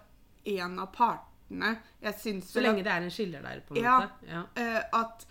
en 0.55 0.79
av 0.81 0.91
partene. 0.93 1.75
Jeg 2.01 2.19
syns 2.21 2.51
Så 2.53 2.61
lenge 2.61 2.79
lenge 2.79 2.85
det 2.85 2.93
er 2.93 3.07
en 3.07 3.13
skiller 3.13 3.41
der, 3.45 3.61
på 3.67 3.75
en 3.75 3.83
Ja. 3.83 3.97
måte. 4.01 4.29
Ja. 4.29 4.43
at, 4.43 4.59
eh, 4.61 4.99
at 4.99 5.25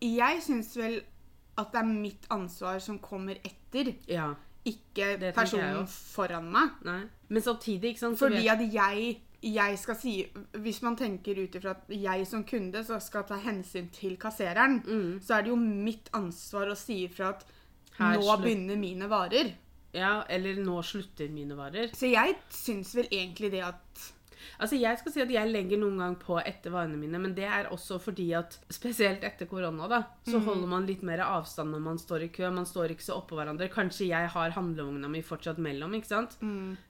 Jeg 0.00 0.42
syns 0.42 0.76
vel 0.76 1.00
at 1.58 1.72
det 1.72 1.80
er 1.80 1.86
mitt 1.88 2.26
ansvar 2.30 2.78
som 2.84 2.98
kommer 2.98 3.38
etter, 3.42 3.94
ja. 4.06 4.34
ikke 4.64 5.32
personen 5.32 5.86
foran 5.88 6.50
meg. 6.52 6.70
Nei. 6.84 7.02
Men 7.28 7.42
samtidig, 7.42 7.94
ikke 7.94 8.00
sant 8.00 8.18
Fordi 8.18 8.46
at 8.52 8.60
jeg, 8.72 9.20
jeg 9.54 9.78
skal 9.78 9.96
si 9.96 10.12
Hvis 10.58 10.82
man 10.82 10.96
tenker 10.96 11.38
ut 11.44 11.54
ifra 11.58 11.70
at 11.76 11.84
jeg 11.92 12.26
som 12.26 12.44
kunde 12.44 12.82
så 12.86 12.98
skal 13.02 13.24
ta 13.28 13.36
hensyn 13.42 13.88
til 13.92 14.16
kassereren, 14.16 14.80
Mm. 14.86 15.20
så 15.22 15.38
er 15.38 15.42
det 15.42 15.50
jo 15.52 15.56
mitt 15.56 16.10
ansvar 16.12 16.72
å 16.72 16.76
si 16.76 17.04
ifra 17.06 17.28
at 17.34 17.44
Her 17.98 18.18
nå 18.18 18.36
begynner 18.42 18.76
mine 18.76 19.08
varer. 19.08 19.54
Ja, 19.94 20.24
eller 20.28 20.56
nå 20.60 20.82
slutter 20.84 21.30
mine 21.32 21.56
varer. 21.56 21.88
Så 21.96 22.10
jeg 22.10 22.36
syns 22.50 22.94
vel 22.94 23.06
egentlig 23.10 23.50
det 23.52 23.62
at 23.64 24.12
Altså 24.60 24.78
Jeg 24.80 24.98
skal 24.98 25.12
si 25.12 25.20
at 25.22 25.30
jeg 25.30 25.50
legger 25.52 25.78
noen 25.78 25.98
gang 25.98 26.16
på 26.20 26.38
etter 26.44 26.70
varene 26.70 26.96
mine, 27.00 27.18
men 27.18 27.34
det 27.34 27.44
er 27.44 27.68
også 27.74 27.98
fordi 28.00 28.32
at 28.38 28.58
spesielt 28.70 29.22
etter 29.24 29.46
korona, 29.50 29.88
da, 29.88 30.02
så 30.28 30.40
holder 30.44 30.66
man 30.68 30.86
litt 30.86 31.02
mer 31.02 31.18
avstand 31.24 31.70
når 31.72 31.80
man 31.80 31.98
står 31.98 32.22
i 32.22 32.28
kø. 32.28 32.50
Man 32.50 32.66
står 32.66 32.90
ikke 32.94 33.02
så 33.08 33.18
oppå 33.20 33.36
hverandre. 33.38 33.68
Kanskje 33.72 34.08
jeg 34.08 34.28
har 34.32 34.50
handlevogna 34.56 35.08
mi 35.08 35.22
fortsatt 35.22 35.58
mellom, 35.58 35.94
ikke 35.94 36.06
sant? 36.12 36.36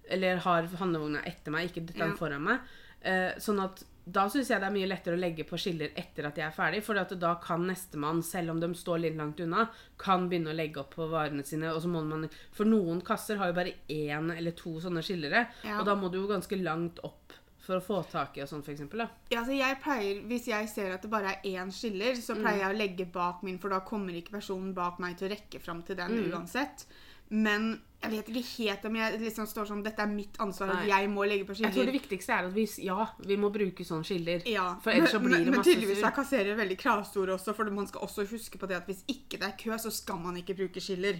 Eller 0.08 0.36
har 0.46 0.62
handlevogna 0.80 1.25
etter 1.26 1.50
meg, 1.54 1.70
ikke 1.70 1.86
den 1.92 2.10
Ja. 2.10 2.14
foran 2.16 2.42
meg. 2.42 2.60
Eh, 3.02 3.34
sånn 3.38 3.62
at 3.62 3.84
da 4.08 4.28
syns 4.30 4.48
jeg 4.48 4.60
det 4.60 4.66
er 4.68 4.70
mye 4.70 4.86
lettere 4.86 5.16
å 5.16 5.18
legge 5.20 5.42
på 5.44 5.58
skiller 5.58 5.90
etter 5.98 6.26
at 6.28 6.36
jeg 6.38 6.46
er 6.46 6.54
ferdig, 6.54 6.80
for 6.82 6.94
da 6.94 7.34
kan 7.42 7.66
nestemann, 7.66 8.22
selv 8.22 8.50
om 8.50 8.60
de 8.60 8.68
står 8.78 9.00
litt 9.02 9.16
langt 9.16 9.40
unna, 9.42 9.68
kan 9.98 10.28
begynne 10.30 10.52
å 10.52 10.54
legge 10.56 10.78
opp 10.78 10.94
på 10.94 11.08
varene 11.10 11.44
sine. 11.44 11.72
Og 11.75 11.82
så 11.82 11.88
må 11.90 12.04
man, 12.06 12.28
for 12.52 12.64
noen 12.64 13.00
kasser 13.02 13.36
har 13.36 13.48
jo 13.48 13.52
bare 13.58 13.75
én 13.90 14.30
eller 14.36 14.52
to 14.52 14.78
sånne 14.80 15.02
skillere, 15.02 15.48
Ja. 15.64 15.80
og 15.80 15.86
da 15.86 15.96
må 15.96 16.08
du 16.10 16.18
jo 16.20 16.28
ganske 16.28 16.54
langt 16.62 17.00
opp 17.02 17.25
for 17.66 17.80
å 17.80 17.82
få 17.82 18.02
tak 18.11 18.38
i 18.38 18.44
og 18.44 18.50
sånn. 18.50 18.62
Da. 18.92 19.08
Ja, 19.32 19.40
altså 19.42 19.56
jeg 19.56 19.80
pleier, 19.82 20.23
Hvis 20.30 20.46
jeg 20.50 20.68
ser 20.70 20.94
at 20.94 21.02
det 21.02 21.11
bare 21.11 21.35
er 21.35 21.58
én 21.58 21.73
skiller, 21.75 22.14
så 22.18 22.38
pleier 22.38 22.64
jeg 22.64 22.75
å 22.75 22.78
legge 22.78 23.08
bak 23.11 23.42
min, 23.46 23.58
for 23.62 23.75
da 23.75 23.82
kommer 23.87 24.14
ikke 24.14 24.38
personen 24.38 24.73
bak 24.76 25.00
meg 25.02 25.18
til 25.18 25.28
å 25.28 25.35
rekke 25.35 25.61
fram 25.62 25.82
til 25.87 25.99
den 25.99 26.16
uansett. 26.30 26.87
Men 27.28 27.73
jeg 28.04 28.12
vet 28.12 28.28
ikke 28.30 28.42
helt 28.62 28.85
om 28.87 28.96
jeg 29.00 29.18
liksom 29.18 29.49
står 29.50 29.66
sånn 29.66 29.80
Dette 29.82 30.04
er 30.04 30.11
mitt 30.11 30.37
ansvar 30.42 30.70
at 30.76 30.85
jeg 30.87 31.08
må 31.11 31.25
legge 31.26 31.46
på 31.49 31.56
skiller. 31.56 31.73
Jeg 31.73 31.78
tror 31.78 31.88
det 31.88 31.94
viktigste 31.96 32.35
er 32.37 32.50
at 32.50 32.54
vi, 32.54 32.66
ja, 32.87 33.06
vi 33.26 33.38
må 33.40 33.50
bruke 33.54 33.87
sånne 33.88 34.06
skiller. 34.06 34.44
Ja, 34.50 34.66
For 34.85 34.94
ellers 34.94 35.16
så 35.16 35.23
men, 35.23 35.32
det 35.32 35.40
masse 35.49 35.56
men 35.56 35.66
tydeligvis 35.66 36.04
er 36.06 36.14
kasserer 36.14 36.61
veldig 36.61 36.76
kravstore 36.78 37.35
også, 37.35 37.56
for 37.56 37.73
man 37.75 37.88
skal 37.90 38.06
også 38.06 38.28
huske 38.30 38.61
på 38.62 38.70
det 38.70 38.78
at 38.78 38.87
hvis 38.90 39.02
ikke 39.11 39.40
det 39.42 39.49
er 39.49 39.56
kø, 39.58 39.73
så 39.82 39.90
skal 39.94 40.20
man 40.23 40.38
ikke 40.38 40.54
bruke 40.61 40.82
skiller. 40.82 41.18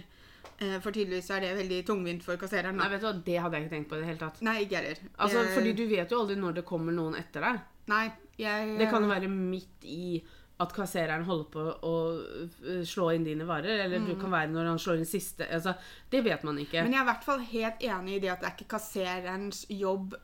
Eh, 0.59 0.79
For 0.81 0.91
tydeligvis 0.95 1.29
er 1.35 1.43
det 1.45 1.51
veldig 1.57 1.79
tungvint 1.85 2.23
for 2.25 2.39
kassereren. 2.41 2.77
Nei, 2.79 2.89
vet 2.89 3.01
du 3.03 3.07
hva, 3.07 3.13
Det 3.25 3.37
hadde 3.43 3.59
jeg 3.59 3.65
ikke 3.67 3.75
tenkt 3.75 3.89
på 3.91 3.95
i 3.97 4.01
det 4.01 4.09
hele 4.11 4.21
tatt. 4.23 4.41
Nei, 4.47 4.57
ikke 4.65 4.81
heller. 4.81 4.97
Altså, 5.19 5.43
Eh, 5.43 5.53
fordi 5.55 5.73
du 5.77 5.85
vet 5.87 6.09
jo 6.11 6.19
aldri 6.23 6.35
når 6.39 6.53
det 6.61 6.65
kommer 6.65 6.93
noen 6.95 7.15
etter 7.19 7.41
deg. 7.41 7.61
Nei, 7.87 8.11
jeg 8.37 8.77
Det 8.79 8.89
kan 8.89 9.01
jo 9.03 9.09
være 9.09 9.29
midt 9.31 9.83
i 9.85 10.23
at 10.59 10.71
kassereren 10.73 11.23
holder 11.23 11.49
på 11.53 11.63
å 11.85 11.93
øh, 12.65 12.83
slå 12.83 13.11
inn 13.13 13.23
dine 13.23 13.45
varer, 13.45 13.83
eller 13.85 13.99
du 14.01 14.15
kan 14.17 14.31
være 14.33 14.49
når 14.49 14.65
han 14.71 14.79
slår 14.81 14.97
inn 14.97 15.05
siste 15.05 15.45
altså, 15.53 15.75
Det 16.09 16.23
vet 16.25 16.43
man 16.43 16.57
ikke. 16.57 16.81
Mm. 16.81 16.87
Men 16.89 16.93
jeg 16.93 16.99
er 16.99 17.05
i 17.05 17.11
hvert 17.11 17.27
fall 17.27 17.43
helt 17.51 17.83
enig 17.85 18.15
i 18.15 18.19
det 18.23 18.31
at 18.33 18.41
det 18.41 18.47
er 18.49 18.55
ikke 18.57 18.71
kassererens 18.73 19.65
jobb 19.69 20.15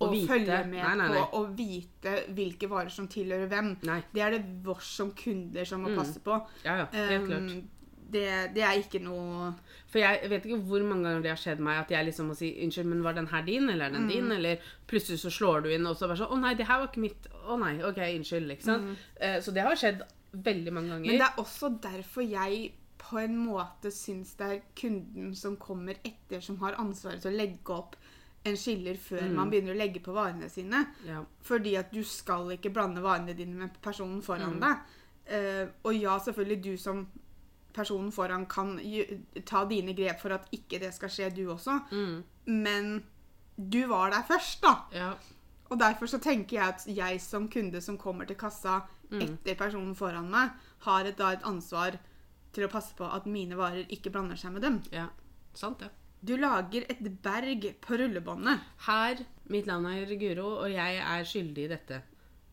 å, 0.00 0.10
vite. 0.10 0.26
følge 0.30 0.58
med 0.66 0.82
Nei, 0.82 0.94
nei, 0.98 1.08
nei. 1.14 1.22
på 1.22 1.38
å 1.38 1.46
vite 1.54 2.16
hvilke 2.34 2.68
varer 2.70 2.90
som 2.90 3.06
tilhører 3.10 3.48
hvem. 3.50 3.72
Nei. 3.86 4.02
Det 4.12 4.22
er 4.22 4.30
det 4.36 4.42
vårs 4.66 4.90
som 4.98 5.10
kunder 5.18 5.64
som 5.64 5.82
må 5.86 5.94
passe 5.94 6.20
på. 6.22 6.36
Ja, 6.66 6.76
ja, 6.82 6.86
helt 6.92 7.26
klart. 7.30 7.56
Det, 8.10 8.54
det 8.54 8.62
er 8.64 8.78
ikke 8.80 9.02
noe 9.04 9.50
For 9.92 9.98
jeg 10.00 10.30
vet 10.30 10.46
ikke 10.46 10.62
hvor 10.64 10.80
mange 10.82 11.04
ganger 11.04 11.22
det 11.22 11.28
har 11.30 11.36
skjedd 11.40 11.60
meg 11.60 11.78
at 11.82 11.90
jeg 11.90 12.06
liksom 12.06 12.26
må 12.30 12.34
si 12.36 12.48
'Unnskyld, 12.64 12.86
men 12.86 13.02
var 13.04 13.12
den 13.12 13.26
her 13.28 13.42
din, 13.44 13.68
eller 13.68 13.84
er 13.86 13.90
den 13.92 14.02
Mm. 14.06 14.08
din?' 14.08 14.32
Eller 14.32 14.56
plutselig 14.88 15.18
så 15.20 15.30
slår 15.30 15.62
du 15.62 15.68
inn, 15.70 15.86
og 15.86 15.96
så 15.96 16.06
bare 16.08 16.16
sånn 16.16 16.32
'Å 16.32 16.40
nei, 16.40 16.54
det 16.54 16.66
her 16.66 16.78
var 16.78 16.86
ikke 16.88 17.00
mitt'. 17.04 17.28
'Å 17.46 17.58
nei, 17.58 17.82
OK, 17.82 17.96
unnskyld', 17.98 18.48
liksom. 18.48 18.96
Eh, 19.20 19.40
så 19.40 19.52
det 19.52 19.62
har 19.62 19.74
skjedd 19.76 20.02
veldig 20.34 20.72
mange 20.72 20.88
ganger. 20.88 21.04
Mm. 21.04 21.06
Men 21.06 21.18
det 21.18 21.28
er 21.28 21.42
også 21.42 21.80
derfor 21.80 22.22
jeg 22.30 22.72
på 22.98 23.18
en 23.18 23.36
måte 23.46 23.90
syns 23.90 24.34
det 24.36 24.46
er 24.46 24.60
kunden 24.76 25.34
som 25.34 25.56
kommer 25.56 25.94
etter, 26.04 26.40
som 26.42 26.56
har 26.58 26.72
ansvaret 26.74 27.20
til 27.22 27.32
å 27.32 27.36
legge 27.36 27.70
opp 27.72 27.96
en 28.44 28.56
skiller 28.56 28.96
før 28.96 29.30
man 29.30 29.50
begynner 29.50 29.74
å 29.74 29.78
legge 29.78 30.00
på 30.00 30.12
varene 30.12 30.48
sine. 30.50 30.86
ja. 31.06 31.24
Fordi 31.42 31.74
at 31.76 31.92
du 31.92 32.02
skal 32.04 32.50
ikke 32.56 32.72
blande 32.72 33.00
varene 33.02 33.34
dine 33.36 33.54
med 33.54 33.70
personen 33.82 34.22
foran 34.22 34.54
Mm. 34.58 34.60
deg. 34.60 34.76
Uh, 35.30 35.68
og 35.84 35.94
ja, 35.94 36.18
selvfølgelig 36.18 36.62
du 36.64 36.76
som 36.76 37.06
personen 37.74 38.10
foran 38.12 38.46
kan 38.46 38.76
ta 39.44 39.64
dine 39.68 39.92
grep 39.94 40.20
for 40.20 40.34
at 40.34 40.48
ikke 40.52 40.80
det 40.82 40.92
skal 40.94 41.08
skje, 41.12 41.30
du 41.36 41.44
også. 41.52 41.78
Mm. 41.92 42.22
Men 42.46 43.02
du 43.56 43.86
var 43.90 44.10
der 44.10 44.22
først, 44.28 44.62
da. 44.62 44.74
ja. 44.94 45.12
Og 45.70 45.76
derfor 45.80 46.06
så 46.08 46.18
tenker 46.18 46.56
jeg 46.56 46.68
at 46.68 46.84
jeg 46.96 47.20
som 47.20 47.48
kunde 47.52 47.80
som 47.84 47.98
kommer 47.98 48.24
til 48.24 48.36
kassa 48.36 48.80
Mm. 49.10 49.22
etter 49.24 49.54
personen 49.56 49.94
foran 49.96 50.26
meg, 50.28 50.50
har 50.84 51.06
et, 51.08 51.16
da 51.16 51.30
et 51.32 51.44
ansvar 51.48 51.94
til 52.52 52.66
å 52.66 52.68
passe 52.68 52.92
på 52.94 53.06
at 53.08 53.24
mine 53.24 53.56
varer 53.56 53.86
ikke 53.88 54.10
blander 54.12 54.36
seg 54.36 54.52
med 54.52 54.60
dem. 54.62 54.82
ja. 54.92 55.06
Sant, 55.54 55.78
det. 55.80 55.88
Du 56.20 56.36
lager 56.36 56.84
et 56.90 57.00
berg 57.22 57.64
på 57.80 57.96
rullebåndet. 57.96 58.60
Her 58.84 59.16
Mitt 59.48 59.64
navn 59.66 59.86
er 59.86 60.12
Guro, 60.20 60.58
og 60.60 60.70
jeg 60.70 60.98
er 61.00 61.24
skyldig 61.24 61.64
i 61.64 61.68
dette. 61.72 62.02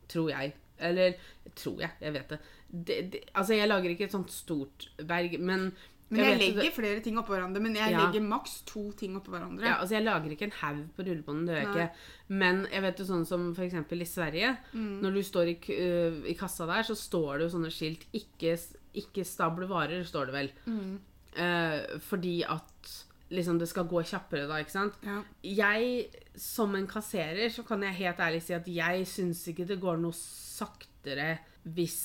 Tror 0.08 0.30
jeg. 0.30 0.54
Eller 0.80 1.14
tror 1.56 1.80
jeg. 1.82 1.92
Jeg 2.02 2.14
vet 2.14 2.30
det. 2.30 2.40
det, 2.72 2.96
det 3.12 3.20
altså, 3.34 3.54
jeg 3.54 3.68
lager 3.68 3.90
ikke 3.90 4.06
et 4.10 4.12
sånt 4.12 4.32
stort 4.32 4.90
berg, 5.08 5.40
men 5.40 5.72
Men 6.10 6.20
jeg, 6.22 6.26
jeg 6.28 6.38
legger 6.38 6.58
legger 6.62 6.76
flere 6.76 7.00
ting 7.02 7.18
oppå 7.18 7.34
hverandre. 7.34 7.62
Men 7.62 7.76
jeg 7.76 7.92
Ja. 7.92 8.04
legger 8.06 8.22
maks 8.22 8.62
to 8.66 8.92
ting 8.92 9.16
oppå 9.18 9.32
hverandre. 9.34 9.66
Ja, 9.66 9.80
altså 9.82 9.96
Jeg 9.96 10.04
lager 10.06 10.30
ikke 10.30 10.46
en 10.46 10.52
haug 10.62 10.84
på 10.96 11.02
rullebåndet, 11.08 11.48
det 11.48 11.56
gjør 11.56 11.62
jeg 11.66 11.90
ikke. 11.90 11.90
Men 12.30 12.68
jeg 12.72 12.82
vet 12.82 13.00
jo 13.00 13.06
sånn 13.06 13.26
som 13.26 13.48
f.eks. 13.56 13.74
i 13.92 14.06
Sverige. 14.06 14.58
Mm. 14.74 15.02
Når 15.02 15.12
du 15.14 15.22
står 15.24 15.48
i, 15.50 15.58
øh, 15.80 16.22
i 16.30 16.34
kassa 16.34 16.68
der, 16.68 16.84
så 16.84 16.96
står 16.96 17.38
det 17.40 17.48
jo 17.48 17.58
sånne 17.58 17.72
skilt 17.74 18.06
'Ikke, 18.14 18.54
ikke 18.94 19.26
stable 19.26 19.66
varer', 19.68 20.06
står 20.06 20.26
det 20.26 20.34
vel. 20.34 20.52
Mm. 20.68 21.00
Uh, 21.36 22.00
fordi 22.00 22.44
at 22.44 23.06
liksom 23.32 23.58
det 23.60 23.68
skal 23.68 23.86
gå 23.90 24.04
kjappere 24.06 24.48
da, 24.48 24.60
ikke 24.62 24.72
sant. 24.72 24.94
Ja. 25.04 25.22
Jeg, 25.42 26.10
som 26.36 26.76
en 26.76 26.88
kasserer, 26.88 27.50
så 27.50 27.66
kan 27.66 27.82
jeg 27.82 27.94
helt 27.96 28.18
ærlig 28.18 28.44
si 28.44 28.54
at 28.54 28.68
jeg 28.68 29.06
syns 29.10 29.48
ikke 29.48 29.66
det 29.68 29.80
går 29.82 29.98
noe 29.98 30.14
saktere 30.14 31.38
hvis 31.66 31.98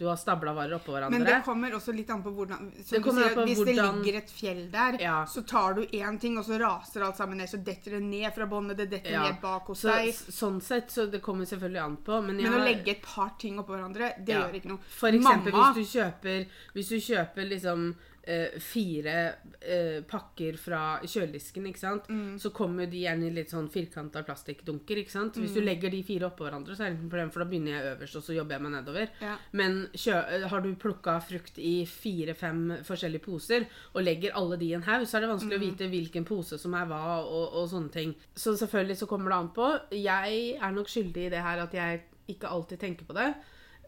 du 0.00 0.06
har 0.08 0.16
stabla 0.18 0.50
varer 0.56 0.72
oppå 0.80 0.94
hverandre. 0.96 1.14
Men 1.14 1.26
det 1.28 1.34
kommer 1.44 1.74
også 1.76 1.92
litt 1.94 2.08
an 2.10 2.22
på 2.24 2.32
hvordan 2.34 2.70
Det 2.74 2.86
sier, 2.88 3.00
på 3.04 3.12
Hvis 3.46 3.58
hvordan- 3.60 4.00
det 4.02 4.04
ligger 4.06 4.18
et 4.18 4.30
fjell 4.30 4.70
der, 4.72 4.96
Ja. 4.98 5.24
så 5.26 5.46
tar 5.46 5.74
du 5.74 5.82
én 5.86 6.18
ting, 6.18 6.36
og 6.38 6.44
så 6.44 6.58
raser 6.58 7.02
alt 7.04 7.16
sammen 7.16 7.36
ned. 7.36 7.46
Så 7.48 7.62
detter 7.62 7.92
det 7.92 8.02
ned 8.02 8.32
fra 8.34 8.46
båndet, 8.46 8.78
det 8.78 8.90
detter 8.90 9.12
Ja. 9.12 9.22
ned 9.30 9.40
bak 9.40 9.62
hos 9.66 9.82
så, 9.82 9.92
deg. 9.92 10.12
sånn 10.14 10.60
sett, 10.60 10.88
så 10.90 11.08
det 11.08 11.22
kommer 11.22 11.44
selvfølgelig 11.44 11.84
an 11.84 11.96
på. 11.98 12.24
Men, 12.24 12.36
Men 12.38 12.46
å 12.46 12.58
har- 12.58 12.66
legge 12.66 12.88
et 12.88 13.02
par 13.02 13.30
ting 13.38 13.58
oppå 13.58 13.76
hverandre, 13.78 14.24
det 14.24 14.28
Ja. 14.34 14.42
gjør 14.48 14.54
ikke 14.54 14.66
noe. 14.70 14.78
For 14.88 15.08
eksempel 15.10 15.52
Mamma- 15.52 15.74
hvis 15.74 15.92
du 15.92 15.98
kjøper 16.00 16.46
Hvis 16.74 16.88
du 16.88 16.96
kjøper 16.96 17.48
liksom 17.48 17.94
eh, 18.24 18.54
fire 18.62 19.34
eh, 19.60 20.00
pakker 20.06 20.56
fra 20.56 21.00
kjøledisken, 21.02 21.64
ikke 21.66 21.78
sant? 21.80 22.06
Mm. 22.08 22.38
så 22.38 22.52
kommer 22.54 22.86
de 22.86 23.00
gjerne 23.02 23.26
i 23.26 23.30
litt 23.34 23.50
sånn 23.50 23.68
firkanta 23.70 24.22
plastikkdunker. 24.24 24.96
ikke 25.02 25.10
sant? 25.10 25.34
Hvis 25.34 25.54
du 25.54 25.60
Mm. 25.60 25.66
legger 25.66 25.90
de 25.90 26.02
fire 26.02 26.28
oppå 26.30 26.46
hverandre, 26.46 26.76
så 26.76 26.84
er 26.84 26.90
det 26.90 26.98
ikke 26.98 27.02
noe 27.02 27.10
problem, 27.10 27.30
for 27.32 27.44
da 27.44 27.50
begynner 27.50 27.72
jeg 27.72 27.96
øverst, 27.96 28.16
og 28.16 28.22
så 28.22 28.34
jobber 28.36 28.54
jeg 28.54 28.62
meg 28.62 28.72
nedover. 28.76 29.08
Ja. 29.20 29.36
Men 29.52 29.88
eh, 29.94 30.48
har 30.48 30.60
du 30.60 30.74
plukka 30.74 31.20
frukt 31.20 31.58
i 31.58 31.84
fire-fem 31.86 32.78
forskjellige 32.86 33.22
poser, 33.24 33.66
og 33.94 34.04
legger 34.04 34.32
alle 34.34 34.56
de 34.56 34.66
i 34.70 34.74
en 34.74 34.82
haug, 34.82 35.02
så 35.06 35.16
er 35.16 35.20
det 35.26 35.30
vanskelig 35.30 35.58
Mm. 35.58 35.62
å 35.62 35.66
vite 35.70 35.90
hvilken 35.90 36.24
pose 36.24 36.58
som 36.58 36.74
er 36.74 36.86
hva, 36.86 37.02
og, 37.24 37.52
og 37.54 37.68
sånne 37.68 37.90
ting. 37.92 38.14
Så 38.34 38.54
selvfølgelig 38.56 38.96
så 38.98 39.06
kommer 39.08 39.30
det 39.30 39.38
an 39.38 39.50
på. 39.50 39.80
Jeg 39.90 40.58
er 40.62 40.70
nok 40.72 40.86
skyldig 40.86 41.26
i 41.26 41.28
det 41.30 41.42
her 41.42 41.58
at 41.58 41.72
jeg 41.72 42.02
ikke 42.28 42.48
alltid 42.48 42.78
tenker 42.78 43.04
på 43.04 43.14
det. 43.14 43.34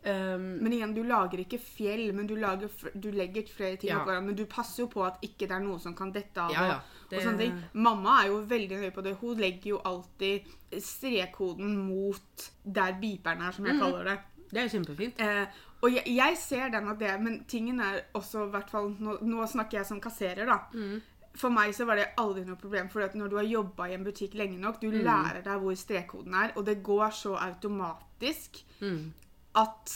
Um, 0.07 0.59
Men 0.63 0.73
igjen, 0.73 0.95
du 0.95 1.03
lager 1.03 1.39
ikke 1.41 1.59
fjell, 1.59 2.13
men 2.15 2.27
du, 2.27 2.35
lager, 2.37 2.69
du 3.01 3.11
legger 3.11 3.47
flere 3.49 3.77
ting 3.81 3.89
Ja. 3.91 3.99
oppå 4.03 4.11
hverandre. 4.11 4.27
Men 4.27 4.37
du 4.37 4.45
passer 4.47 4.83
jo 4.83 4.89
på 4.89 5.05
at 5.07 5.17
ikke 5.23 5.47
det 5.49 5.53
er 5.53 5.61
noe 5.65 5.79
som 5.81 5.95
kan 5.95 6.13
dette 6.13 6.37
av. 6.39 6.51
Ja, 6.53 6.67
ja. 6.67 6.81
Det- 7.09 7.19
Og 7.19 7.25
sånne 7.25 7.39
ting. 7.39 7.63
Mamma 7.75 8.23
er 8.23 8.29
jo 8.29 8.43
veldig 8.45 8.79
nøye 8.81 8.91
på 8.93 9.03
det. 9.03 9.17
Hun 9.21 9.37
legger 9.39 9.71
jo 9.71 9.79
alltid 9.85 10.43
strekkoden 10.79 11.77
mot 11.87 12.51
der 12.65 12.93
beeperen 13.01 13.41
er, 13.41 13.51
Mm. 13.51 13.55
som 13.55 13.67
jeg 13.67 13.79
kaller 13.81 14.05
det. 14.05 14.19
det 14.53 14.61
er 14.63 14.69
kjempefint. 14.79 15.21
Eh, 15.21 15.47
og 15.83 15.91
jeg, 15.93 16.05
jeg 16.07 16.37
ser 16.39 16.69
den 16.69 16.89
at 16.89 16.99
det, 16.99 17.21
men 17.23 17.45
tingen 17.49 17.81
er 17.81 18.01
også, 18.15 18.49
hvert 18.51 18.71
fall, 18.71 18.95
nå, 19.01 19.19
nå 19.23 19.47
snakker 19.49 19.79
jeg 19.79 19.87
som 19.87 20.01
kasserer, 20.01 20.47
da. 20.47 20.59
Mm. 20.75 21.01
For 21.37 21.51
meg 21.51 21.75
så 21.75 21.85
var 21.87 21.97
det 21.97 22.07
aldri 22.19 22.45
noe 22.45 22.57
problem, 22.57 22.89
for 22.89 23.01
når 23.01 23.29
du 23.31 23.37
har 23.37 23.45
jobba 23.45 23.89
i 23.89 23.95
en 23.95 24.05
butikk 24.05 24.35
lenge 24.35 24.59
nok, 24.61 24.81
du 24.81 24.91
Mm. 24.91 25.03
lærer 25.05 25.43
deg 25.43 25.61
hvor 25.61 25.75
strekkoden 25.75 26.35
er, 26.35 26.53
og 26.57 26.65
det 26.67 26.83
går 26.83 27.11
så 27.11 27.35
automatisk 27.37 28.63
Mm. 28.81 29.13
At 29.55 29.93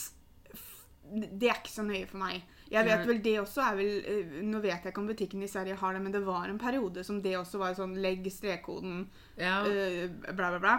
det 1.09 1.49
er 1.49 1.57
ikke 1.57 1.73
så 1.73 1.83
nøye 1.85 2.05
for 2.09 2.21
meg. 2.21 2.43
Jeg 2.69 2.85
vet 2.85 3.07
vel 3.09 3.19
det 3.25 3.31
også 3.41 3.63
er 3.65 3.77
vel 3.79 3.87
eh, 4.05 4.33
Nå 4.45 4.59
vet 4.61 4.75
jeg 4.85 4.91
ikke 4.91 5.01
om 5.01 5.07
butikken 5.09 5.41
i 5.41 5.49
Sverige 5.49 5.77
har 5.81 5.95
det, 5.95 6.01
men 6.05 6.13
det 6.13 6.21
var 6.21 6.51
en 6.51 6.59
periode 6.61 7.01
som 7.03 7.17
det 7.23 7.33
også 7.39 7.57
var 7.57 7.73
sånn 7.77 7.95
legg 7.97 8.27
strekkoden, 8.29 9.07
Ja, 9.39 9.63
eh, 9.65 10.05
bla, 10.29 10.51
bla, 10.53 10.59
bla. 10.61 10.75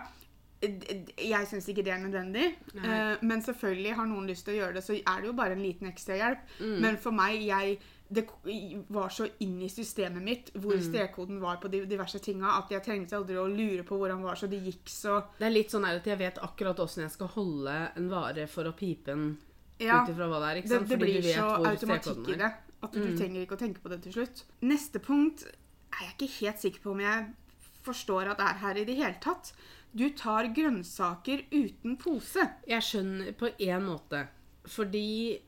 Eh, 0.63 0.77
Jeg 1.19 1.49
syns 1.51 1.67
ikke 1.73 1.83
det 1.83 1.97
er 1.97 2.05
nødvendig. 2.05 2.53
Nei. 2.79 3.01
Men 3.27 3.43
selvfølgelig 3.43 3.97
har 3.99 4.07
noen 4.07 4.31
lyst 4.31 4.47
til 4.47 4.55
å 4.55 4.61
gjøre 4.61 4.79
det, 4.79 4.85
så 4.87 4.95
er 5.01 5.19
det 5.25 5.33
jo 5.33 5.39
bare 5.41 5.59
en 5.59 5.65
liten 5.67 5.91
ekstrahjelp. 5.91 6.47
Mm. 6.61 6.77
Men 6.87 7.01
for 7.03 7.17
meg, 7.17 7.43
jeg 7.43 7.81
det 8.13 8.25
var 8.91 9.09
så 9.15 9.29
inn 9.41 9.61
i 9.63 9.69
systemet 9.69 10.23
mitt 10.23 10.51
hvor 10.55 10.75
Mm. 10.75 10.83
strekkoden 10.83 11.41
var 11.41 11.57
på 11.63 11.71
de 11.71 11.85
diverse 11.87 12.19
tinga, 12.19 12.59
at 12.59 12.69
jeg 12.71 12.83
trengte 12.83 13.13
aldri 13.17 13.37
å 13.37 13.47
lure 13.47 13.85
på 13.85 13.97
hvor 13.99 14.11
han 14.11 14.23
var, 14.23 14.35
så 14.35 14.49
det 14.51 14.63
gikk 14.65 14.89
så 14.91 15.21
det 15.39 15.47
er 15.47 15.51
litt 15.55 15.71
sånn 15.71 15.85
at 15.87 16.05
jeg 16.05 16.19
vet 16.19 16.39
akkurat 16.43 16.77
åssen 16.83 17.03
jeg 17.05 17.11
skal 17.13 17.29
holde 17.29 17.93
en 17.97 18.09
vare 18.11 18.47
for 18.49 18.65
å 18.65 18.73
pipe 18.77 19.05
den 19.07 19.39
Ja. 19.79 20.03
ut 20.03 20.09
ifra 20.11 20.27
hva 20.29 20.41
det 20.41 20.49
er. 20.51 20.63
ikke 20.63 20.69
sant? 20.69 20.89
det 20.89 20.99
det 20.99 21.05
blir 21.07 21.23
du 21.23 21.29
vet 21.29 21.37
så 21.37 21.67
automatikk 21.67 22.29
i 22.29 22.37
det 22.37 22.53
at 22.83 22.93
du 22.93 22.99
Mm. 23.01 23.17
trenger 23.19 23.47
ikke 23.47 23.57
å 23.57 23.59
tenke 23.59 23.81
på 23.81 23.89
det 23.91 24.03
til 24.03 24.13
slutt. 24.13 24.43
Neste 24.63 24.99
punkt 24.99 25.45
er 25.45 26.05
jeg 26.07 26.15
ikke 26.19 26.47
helt 26.47 26.59
sikker 26.59 26.81
på 26.83 26.91
om 26.91 26.99
jeg 27.01 27.27
forstår 27.85 28.31
at 28.31 28.39
det 28.39 28.47
er 28.47 28.59
her 28.59 28.75
i 28.77 28.85
det 28.85 28.97
hele 28.97 29.17
tatt. 29.21 29.53
Du 29.95 30.09
tar 30.11 30.45
grønnsaker 30.55 31.45
uten 31.53 31.97
pose. 31.97 32.51
Jeg 32.67 32.83
skjønner 32.83 33.33
på 33.35 33.51
én 33.59 33.83
måte. 33.83 34.29
Fordi 34.67 35.41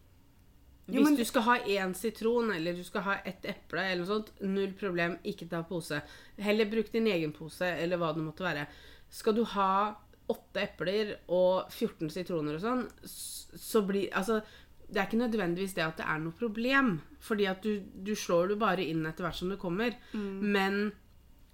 hvis 0.92 1.04
men- 1.08 1.16
du 1.16 1.24
skal 1.24 1.42
ha 1.42 1.58
én 1.58 1.94
sitron 1.94 2.52
eller 2.54 2.74
du 2.74 2.84
skal 2.84 3.02
ha 3.02 3.14
ett 3.24 3.44
eple, 3.44 3.80
eller 3.80 4.04
noe 4.04 4.10
sånt, 4.10 4.32
null 4.40 4.72
problem, 4.72 5.18
ikke 5.24 5.48
ta 5.50 5.62
pose. 5.62 6.02
Heller 6.38 6.66
bruk 6.70 6.92
din 6.92 7.06
egen 7.06 7.32
pose, 7.32 7.62
eller 7.62 7.96
hva 7.96 8.14
det 8.14 8.22
måtte 8.24 8.44
være. 8.44 8.66
Skal 9.10 9.34
du 9.34 9.44
ha 9.44 9.94
åtte 10.32 10.62
epler 10.62 11.16
og 11.28 11.70
14 11.70 12.10
sitroner 12.10 12.56
og 12.56 12.60
sånn, 12.62 12.84
så 13.04 13.82
blir 13.86 14.10
Altså, 14.14 14.42
det 14.88 15.00
er 15.00 15.06
ikke 15.08 15.22
nødvendigvis 15.24 15.74
det 15.74 15.84
at 15.84 15.96
det 15.96 16.06
er 16.06 16.18
noe 16.20 16.32
problem, 16.36 17.00
fordi 17.20 17.46
at 17.48 17.62
du, 17.62 17.80
du 17.80 18.12
slår 18.14 18.48
det 18.52 18.58
bare 18.58 18.84
inn 18.84 19.06
etter 19.06 19.24
hvert 19.24 19.38
som 19.38 19.48
det 19.48 19.58
kommer. 19.58 19.96
Mm. 20.12 20.42
Men 20.52 20.92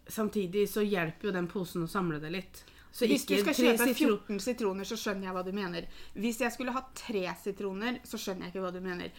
samtidig 0.08 0.66
så 0.68 0.82
hjelper 0.82 1.28
jo 1.28 1.34
den 1.36 1.46
posen 1.50 1.84
å 1.84 1.90
samle 1.90 2.18
det 2.20 2.32
litt. 2.34 2.64
Så 2.92 3.06
Hvis 3.06 3.26
du 3.28 3.34
skal 3.38 3.54
kjøpe 3.54 3.88
sitron 3.94 4.18
14 4.18 4.40
sitroner, 4.40 4.84
så 4.88 4.96
skjønner 4.96 5.28
jeg 5.28 5.34
hva 5.36 5.42
du 5.44 5.52
mener. 5.52 5.84
Hvis 6.14 6.40
jeg 6.40 6.52
skulle 6.52 6.72
hatt 6.72 6.94
tre 6.96 7.26
sitroner, 7.42 8.00
så 8.04 8.18
skjønner 8.18 8.48
jeg 8.48 8.54
ikke 8.54 8.64
hva 8.64 8.72
du 8.74 8.80
mener. 8.80 9.12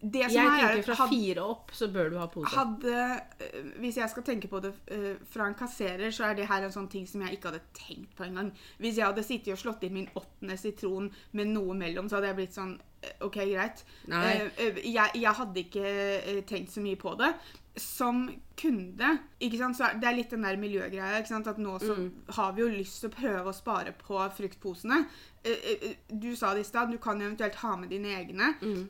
Det 0.00 0.22
som 0.30 0.32
Jeg 0.32 0.46
er, 0.48 0.64
er 0.64 0.74
tenker 0.78 0.86
fra 0.88 0.94
had- 1.02 1.10
fire 1.12 1.42
opp, 1.44 1.72
så 1.76 1.88
bør 1.92 2.08
du 2.10 2.16
ha 2.16 2.26
pose. 2.32 2.48
Hadde, 2.56 3.20
øh, 3.44 3.66
hvis 3.82 3.98
jeg 4.00 4.08
skal 4.08 4.22
tenke 4.24 4.48
på 4.48 4.60
det 4.64 4.72
øh, 4.96 5.16
fra 5.30 5.46
en 5.50 5.54
kasserer, 5.54 6.10
så 6.10 6.24
er 6.24 6.34
det 6.38 6.46
her 6.48 6.64
en 6.64 6.72
sånn 6.72 6.88
ting 6.88 7.04
som 7.06 7.20
jeg 7.20 7.36
ikke 7.36 7.50
hadde 7.50 7.60
tenkt 7.76 8.14
på 8.16 8.24
engang. 8.24 8.48
Hvis 8.80 8.96
jeg 8.96 9.04
hadde 9.10 9.22
sittet 9.22 9.52
og 9.52 9.58
slått 9.60 9.84
inn 9.84 9.92
min 9.98 10.08
åttende 10.16 10.56
sitron 10.56 11.10
med 11.36 11.52
noe 11.52 11.74
mellom, 11.76 12.08
så 12.08 12.16
hadde 12.16 12.28
jeg 12.32 12.38
blitt 12.40 12.56
sånn 12.56 12.72
øh, 12.80 13.26
OK, 13.28 13.36
greit. 13.52 13.84
Jeg, 14.08 15.10
jeg 15.20 15.34
hadde 15.42 15.60
ikke 15.66 16.44
tenkt 16.48 16.72
så 16.72 16.80
mye 16.80 16.96
på 16.96 17.12
det. 17.20 17.34
Som 17.80 18.26
kunde 18.60 19.08
ikke 19.40 19.58
sant, 19.58 19.76
så 19.78 19.88
Det 20.00 20.08
er 20.08 20.16
litt 20.18 20.30
den 20.34 20.42
der 20.44 20.58
miljøgreia. 20.60 21.18
ikke 21.18 21.32
sant, 21.32 21.46
at 21.48 21.58
Nå 21.58 21.78
så 21.80 21.94
har 22.36 22.52
vi 22.52 22.62
jo 22.62 22.68
lyst 22.68 23.00
til 23.00 23.10
å 23.10 23.14
prøve 23.14 23.50
å 23.50 23.56
spare 23.56 23.92
på 23.96 24.20
fruktposene. 24.36 25.06
Eh, 25.44 25.64
eh, 25.72 25.96
Du 26.12 26.34
sa 26.36 26.52
det 26.54 26.60
i 26.66 26.68
stad, 26.68 26.90
du 26.90 26.98
kan 26.98 27.20
jo 27.20 27.26
eventuelt 27.26 27.54
ha 27.62 27.76
med 27.76 27.88
dine 27.90 28.16
egne. 28.16 28.54
Mm. 28.60 28.88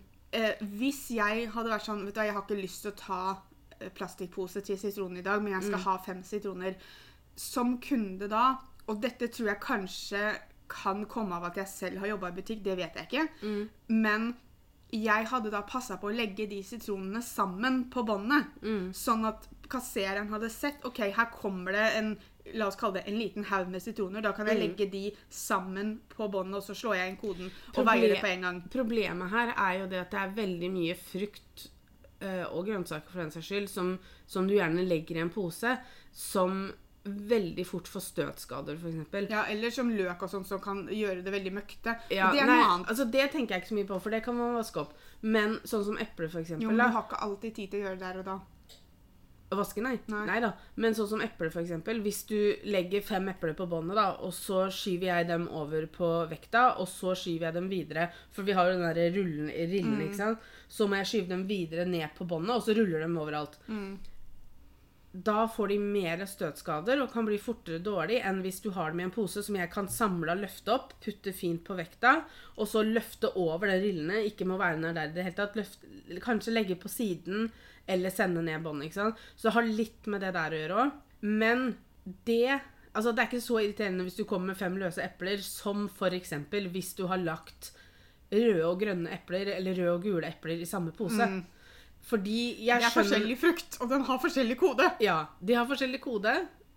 hvis 0.78 1.11
jeg 1.11 1.49
hadde 1.50 1.70
vært 1.70 1.87
sånn 1.88 2.04
vet 2.06 2.14
du, 2.14 2.20
Jeg 2.20 2.32
har 2.32 2.42
ikke 2.42 2.62
lyst 2.62 2.82
til 2.82 2.92
å 2.92 2.97
ta 2.97 3.42
eh, 3.80 3.88
plastikkpose 3.90 4.61
til 4.62 4.78
sitronen 4.78 5.18
i 5.18 5.23
dag, 5.23 5.42
men 5.42 5.52
jeg 5.52 5.62
skal 5.70 5.80
ha 5.87 5.97
fem 5.99 6.23
sitroner. 6.23 6.76
Som 7.37 7.78
kunde 7.80 8.28
da, 8.28 8.56
og 8.87 9.00
dette 9.02 9.26
tror 9.28 9.49
jeg 9.49 9.61
kanskje 9.61 10.38
kan 10.68 11.04
komme 11.06 11.35
av 11.35 11.44
at 11.44 11.56
jeg 11.56 11.66
selv 11.68 11.99
har 11.99 12.06
jobba 12.12 12.28
i 12.28 12.37
butikk, 12.37 12.62
det 12.64 12.76
vet 12.76 12.94
jeg 12.94 13.09
ikke, 13.09 13.28
men 13.88 14.37
jeg 14.90 15.28
hadde 15.30 15.52
da 15.52 15.62
passa 15.66 15.97
på 16.00 16.11
å 16.11 16.14
legge 16.14 16.49
de 16.50 16.61
sitronene 16.66 17.23
sammen 17.23 17.85
på 17.92 18.02
båndet. 18.06 18.50
Sånn 18.97 19.26
at 19.28 19.47
kassereren 19.70 20.30
hadde 20.32 20.50
sett 20.50 20.85
OK, 20.88 21.04
her 21.14 21.30
kommer 21.35 21.76
det 21.76 21.88
en 22.00 22.12
La 22.56 22.66
oss 22.66 22.75
kalle 22.80 22.99
det 22.99 23.11
en 23.11 23.18
liten 23.18 23.44
haug 23.47 23.68
med 23.70 23.82
sitroner. 23.85 24.25
Da 24.25 24.32
kan 24.35 24.49
jeg 24.49 24.59
legge 24.59 24.87
de 24.90 25.02
sammen 25.30 26.00
på 26.11 26.26
båndet, 26.32 26.56
og 26.56 26.64
så 26.64 26.75
slår 26.75 26.97
jeg 26.97 27.11
inn 27.12 27.18
koden 27.20 27.50
og 27.76 27.85
veier 27.87 28.14
det 28.14 28.23
på 28.23 28.30
en 28.30 28.47
gang. 28.47 28.61
Problemet 28.73 29.30
her 29.30 29.52
er 29.52 29.75
jo 29.82 29.90
det 29.92 30.00
at 30.00 30.14
det 30.14 30.23
er 30.23 30.32
veldig 30.38 30.70
mye 30.73 30.97
frukt 30.99 31.66
eh, 32.25 32.47
og 32.49 32.64
grønnsaker 32.66 33.12
for 33.12 33.23
den 33.23 33.30
saks 33.35 33.52
skyld 33.52 33.70
som, 33.70 33.92
som 34.26 34.49
du 34.49 34.56
gjerne 34.56 34.87
legger 34.88 35.20
i 35.20 35.25
en 35.26 35.30
pose, 35.30 35.76
som 36.16 36.64
veldig 37.04 37.64
fort 37.66 37.88
få 37.88 38.00
støtskader, 38.04 38.76
f.eks. 38.76 39.30
Ja, 39.33 39.47
Eller 39.49 39.71
som 39.73 39.88
løk 39.90 40.23
og 40.23 40.28
sånn 40.30 40.45
som 40.45 40.61
kan 40.61 40.83
gjøre 40.92 41.23
det 41.25 41.33
veldig 41.33 41.52
møkte. 41.57 41.97
Ja, 42.12 42.28
det 42.33 42.42
er 42.42 42.47
nei, 42.50 42.59
noe 42.61 42.71
annet. 42.75 42.88
altså 42.92 43.07
det 43.11 43.30
tenker 43.33 43.54
jeg 43.57 43.62
ikke 43.64 43.73
så 43.73 43.78
mye 43.80 43.88
på, 43.88 44.00
for 44.04 44.11
det 44.11 44.23
kan 44.26 44.37
man 44.37 44.54
vaske 44.59 44.83
opp. 44.85 44.92
Men 45.23 45.59
sånn 45.64 45.85
som 45.85 45.99
eple, 46.00 46.28
eksempel. 46.28 46.62
Jo, 46.66 46.73
men 46.75 46.76
du 46.85 46.92
har 46.92 47.07
ikke 47.09 47.23
alltid 47.25 47.54
tid 47.57 47.71
til 47.73 47.80
å 47.80 47.87
gjøre 47.88 48.00
det 48.00 48.07
der 48.09 48.19
og 48.21 48.26
da. 48.28 48.38
Å 49.50 49.57
vaske, 49.59 49.83
nei. 49.83 49.97
Nei. 50.07 50.21
nei. 50.28 50.37
da. 50.45 50.52
Men 50.78 50.95
sånn 50.95 51.09
som 51.11 51.23
eple, 51.25 51.49
eksempel. 51.50 51.99
Hvis 52.04 52.21
du 52.28 52.37
legger 52.71 53.02
fem 53.02 53.26
epler 53.33 53.57
på 53.59 53.66
båndet, 53.66 53.97
da, 53.99 54.04
og 54.23 54.30
så 54.37 54.69
skyver 54.71 55.09
jeg 55.11 55.26
dem 55.33 55.49
over 55.49 55.88
på 55.90 56.11
vekta, 56.30 56.76
og 56.78 56.87
så 56.87 57.16
skyver 57.19 57.49
jeg 57.49 57.57
dem 57.59 57.66
videre 57.73 58.11
For 58.30 58.47
vi 58.47 58.54
har 58.54 58.69
jo 58.71 58.76
den 58.78 58.87
der 58.87 59.11
rullen, 59.16 59.49
rillen, 59.50 59.97
Mm. 59.99 60.04
ikke 60.07 60.21
sant. 60.21 60.38
Så 60.69 60.87
må 60.87 61.00
jeg 61.00 61.11
skyve 61.11 61.33
dem 61.33 61.49
videre 61.49 61.85
ned 61.88 62.12
på 62.14 62.28
båndet, 62.30 62.54
og 62.54 62.62
så 62.62 62.76
ruller 62.78 63.00
dem 63.02 63.16
overalt. 63.19 63.59
Da 65.12 65.49
får 65.50 65.73
de 65.73 65.76
mer 65.83 66.21
støtskader 66.29 67.00
og 67.02 67.11
kan 67.11 67.26
bli 67.26 67.38
fortere 67.43 67.81
dårlig 67.83 68.21
enn 68.23 68.45
hvis 68.45 68.61
du 68.62 68.69
har 68.76 68.93
dem 68.93 69.00
i 69.02 69.07
en 69.09 69.14
pose 69.14 69.43
som 69.43 69.57
jeg 69.59 69.71
kan 69.73 69.88
samle 69.90 70.37
og 70.37 70.45
løfte 70.45 70.71
opp, 70.71 70.93
putte 71.02 71.33
fint 71.35 71.64
på 71.67 71.75
vekta, 71.75 72.12
og 72.55 72.69
så 72.71 72.85
løfte 72.87 73.33
over 73.35 73.73
de 73.73 73.81
rillene. 73.83 74.23
Ikke 74.29 74.47
må 74.47 74.59
være 74.61 74.79
nær 74.79 74.95
der 74.95 75.11
i 75.11 75.17
det 75.17 75.26
hele 75.26 75.38
tatt. 75.40 75.59
Løft, 75.59 75.83
kanskje 76.23 76.55
legge 76.55 76.79
på 76.79 76.93
siden 76.93 77.49
eller 77.90 78.14
sende 78.14 78.45
ned 78.47 78.62
båndet. 78.62 78.87
ikke 78.87 79.00
sant? 79.00 79.25
Så 79.35 79.49
det 79.49 79.57
har 79.57 79.73
litt 79.83 80.07
med 80.07 80.23
det 80.23 80.35
der 80.37 80.55
å 80.55 80.61
gjøre 80.62 80.85
òg. 80.85 81.00
Men 81.26 81.73
det 82.26 82.61
Altså, 82.90 83.12
det 83.14 83.23
er 83.23 83.29
ikke 83.29 83.45
så 83.45 83.59
irriterende 83.61 84.02
hvis 84.02 84.17
du 84.19 84.25
kommer 84.26 84.51
med 84.51 84.59
fem 84.59 84.75
løse 84.75 84.99
epler, 85.05 85.38
som 85.46 85.85
f.eks. 85.87 86.33
hvis 86.75 86.88
du 86.99 87.05
har 87.07 87.20
lagt 87.23 87.68
røde 88.33 88.64
og 88.66 88.81
grønne 88.81 89.12
epler 89.14 89.53
eller 89.55 89.79
røde 89.79 89.92
og 89.94 90.03
gule 90.03 90.27
epler 90.27 90.59
i 90.59 90.66
samme 90.66 90.90
pose. 90.90 91.23
Fordi 92.11 92.38
jeg 92.66 92.81
Det 92.83 92.88
er 92.90 92.96
forskjellig 92.96 93.37
frukt, 93.38 93.77
og 93.81 93.88
den 93.92 94.03
har 94.09 94.18
forskjellig 94.18 94.57
kode. 94.59 94.88
ja, 95.01 95.20
de 95.40 95.55
har 95.55 95.66
forskjellig 95.70 96.01
kode 96.03 96.33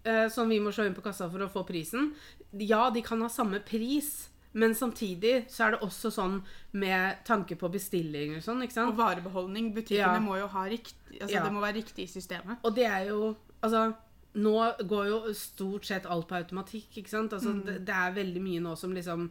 eh, 0.05 0.27
som 0.29 0.49
vi 0.49 0.59
må 0.61 0.69
slå 0.75 0.85
inn 0.85 0.93
på 0.97 1.01
kassa 1.05 1.29
for 1.31 1.39
å 1.45 1.49
få 1.49 1.63
prisen. 1.67 2.11
Ja, 2.59 2.89
de 2.93 3.01
kan 3.01 3.21
ha 3.21 3.29
samme 3.33 3.59
pris, 3.65 4.29
men 4.53 4.75
samtidig 4.77 5.47
så 5.49 5.65
er 5.65 5.71
det 5.71 5.79
også 5.81 6.11
sånn 6.13 6.35
med 6.77 7.23
tanke 7.25 7.55
på 7.57 7.71
bestilling 7.73 8.35
og 8.37 8.43
sånn, 8.45 8.61
ikke 8.61 8.75
sant? 8.77 8.91
Og 8.93 8.97
varebeholdning. 8.99 9.71
Butikkene 9.73 10.19
Ja. 10.19 10.19
må 10.21 10.37
jo 10.37 10.47
ha 10.47 10.65
riktig 10.69 10.93
Altså, 11.21 11.33
Ja. 11.33 11.43
det 11.43 11.51
må 11.53 11.61
være 11.61 11.75
riktig 11.81 12.03
i 12.05 12.11
systemet. 12.19 12.57
Og 12.63 12.75
det 12.75 12.85
er 12.85 13.05
jo 13.09 13.35
Altså, 13.63 13.95
nå 14.35 14.53
går 14.87 15.05
jo 15.07 15.33
stort 15.33 15.85
sett 15.85 16.05
alt 16.05 16.27
på 16.27 16.35
automatikk, 16.35 16.97
ikke 16.97 17.07
sant? 17.09 17.31
Altså, 17.33 17.53
det, 17.65 17.85
det 17.85 17.95
er 17.95 18.11
veldig 18.13 18.41
mye 18.41 18.59
nå 18.59 18.75
som 18.77 18.91
liksom 18.93 19.29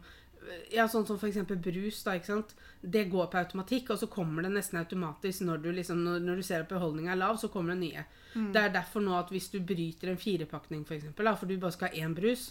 ja, 0.71 0.87
sånn 0.87 1.05
som 1.07 1.17
eksempel 1.23 1.57
brus, 1.63 2.01
da, 2.03 2.15
ikke 2.17 2.25
sant? 2.31 2.53
Det 2.81 3.05
går 3.11 3.27
på 3.31 3.37
automatikk, 3.39 3.89
og 3.93 3.99
så 4.01 4.07
kommer 4.11 4.43
det 4.43 4.51
nesten 4.55 4.79
automatisk 4.81 5.41
når 5.47 5.61
du, 5.63 5.71
liksom, 5.71 6.01
når, 6.03 6.19
når 6.25 6.35
du 6.41 6.43
ser 6.43 6.63
at 6.65 6.69
beholdningen 6.71 7.11
er 7.13 7.19
lav, 7.21 7.37
så 7.41 7.47
kommer 7.53 7.73
det 7.75 7.81
nye. 7.85 8.05
Det 8.53 8.61
er 8.63 8.73
derfor 8.73 9.01
nå 9.05 9.13
at 9.19 9.29
hvis 9.29 9.49
du 9.53 9.59
bryter 9.61 10.09
en 10.09 10.17
firepakning, 10.17 10.85
for 10.85 10.95
eksempel, 10.97 11.25
da, 11.25 11.35
for 11.35 11.45
du 11.47 11.57
bare 11.61 11.71
skal 11.75 11.89
ha 11.93 12.05
én 12.07 12.15
brus, 12.17 12.49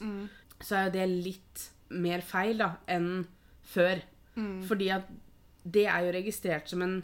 så 0.63 0.77
er 0.79 0.85
jo 0.87 0.95
det 0.99 1.09
litt 1.11 1.67
mer 1.91 2.21
feil 2.25 2.59
da, 2.63 2.77
enn 2.89 3.27
før. 3.75 4.01
Fordi 4.69 4.89
at 4.95 5.11
det 5.65 5.85
er 5.87 6.07
jo 6.07 6.13
registrert 6.17 6.69
som 6.71 6.81
en, 6.83 7.03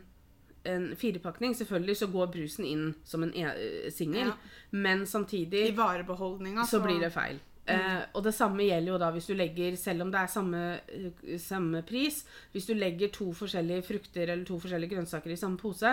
en 0.64 0.86
firepakning. 0.96 1.52
Selvfølgelig 1.54 1.96
så 2.00 2.06
går 2.10 2.30
brusen 2.32 2.64
inn 2.64 2.94
som 3.04 3.22
en 3.22 3.34
e 3.34 3.90
singel, 3.90 4.28
Ja. 4.32 4.36
men 4.70 5.02
I 5.02 5.06
samtidig 5.06 5.76
så, 5.76 6.70
så 6.70 6.80
blir 6.82 7.00
det 7.00 7.12
feil. 7.12 7.38
Eh, 7.68 8.04
og 8.16 8.24
det 8.24 8.34
samme 8.36 8.64
gjelder 8.64 8.94
jo 8.94 9.00
da 9.00 9.10
hvis 9.14 9.28
du 9.28 9.34
legger, 9.36 9.76
selv 9.80 10.06
om 10.06 10.12
det 10.14 10.22
er 10.22 10.32
samme, 10.32 10.62
eh, 10.88 11.34
samme 11.42 11.82
pris, 11.88 12.22
hvis 12.54 12.68
du 12.68 12.74
legger 12.78 13.12
to 13.12 13.28
forskjellige 13.36 13.84
frukter 13.90 14.28
eller 14.28 14.46
to 14.48 14.56
forskjellige 14.62 14.96
grønnsaker 14.96 15.34
i 15.34 15.38
samme 15.40 15.60
pose, 15.60 15.92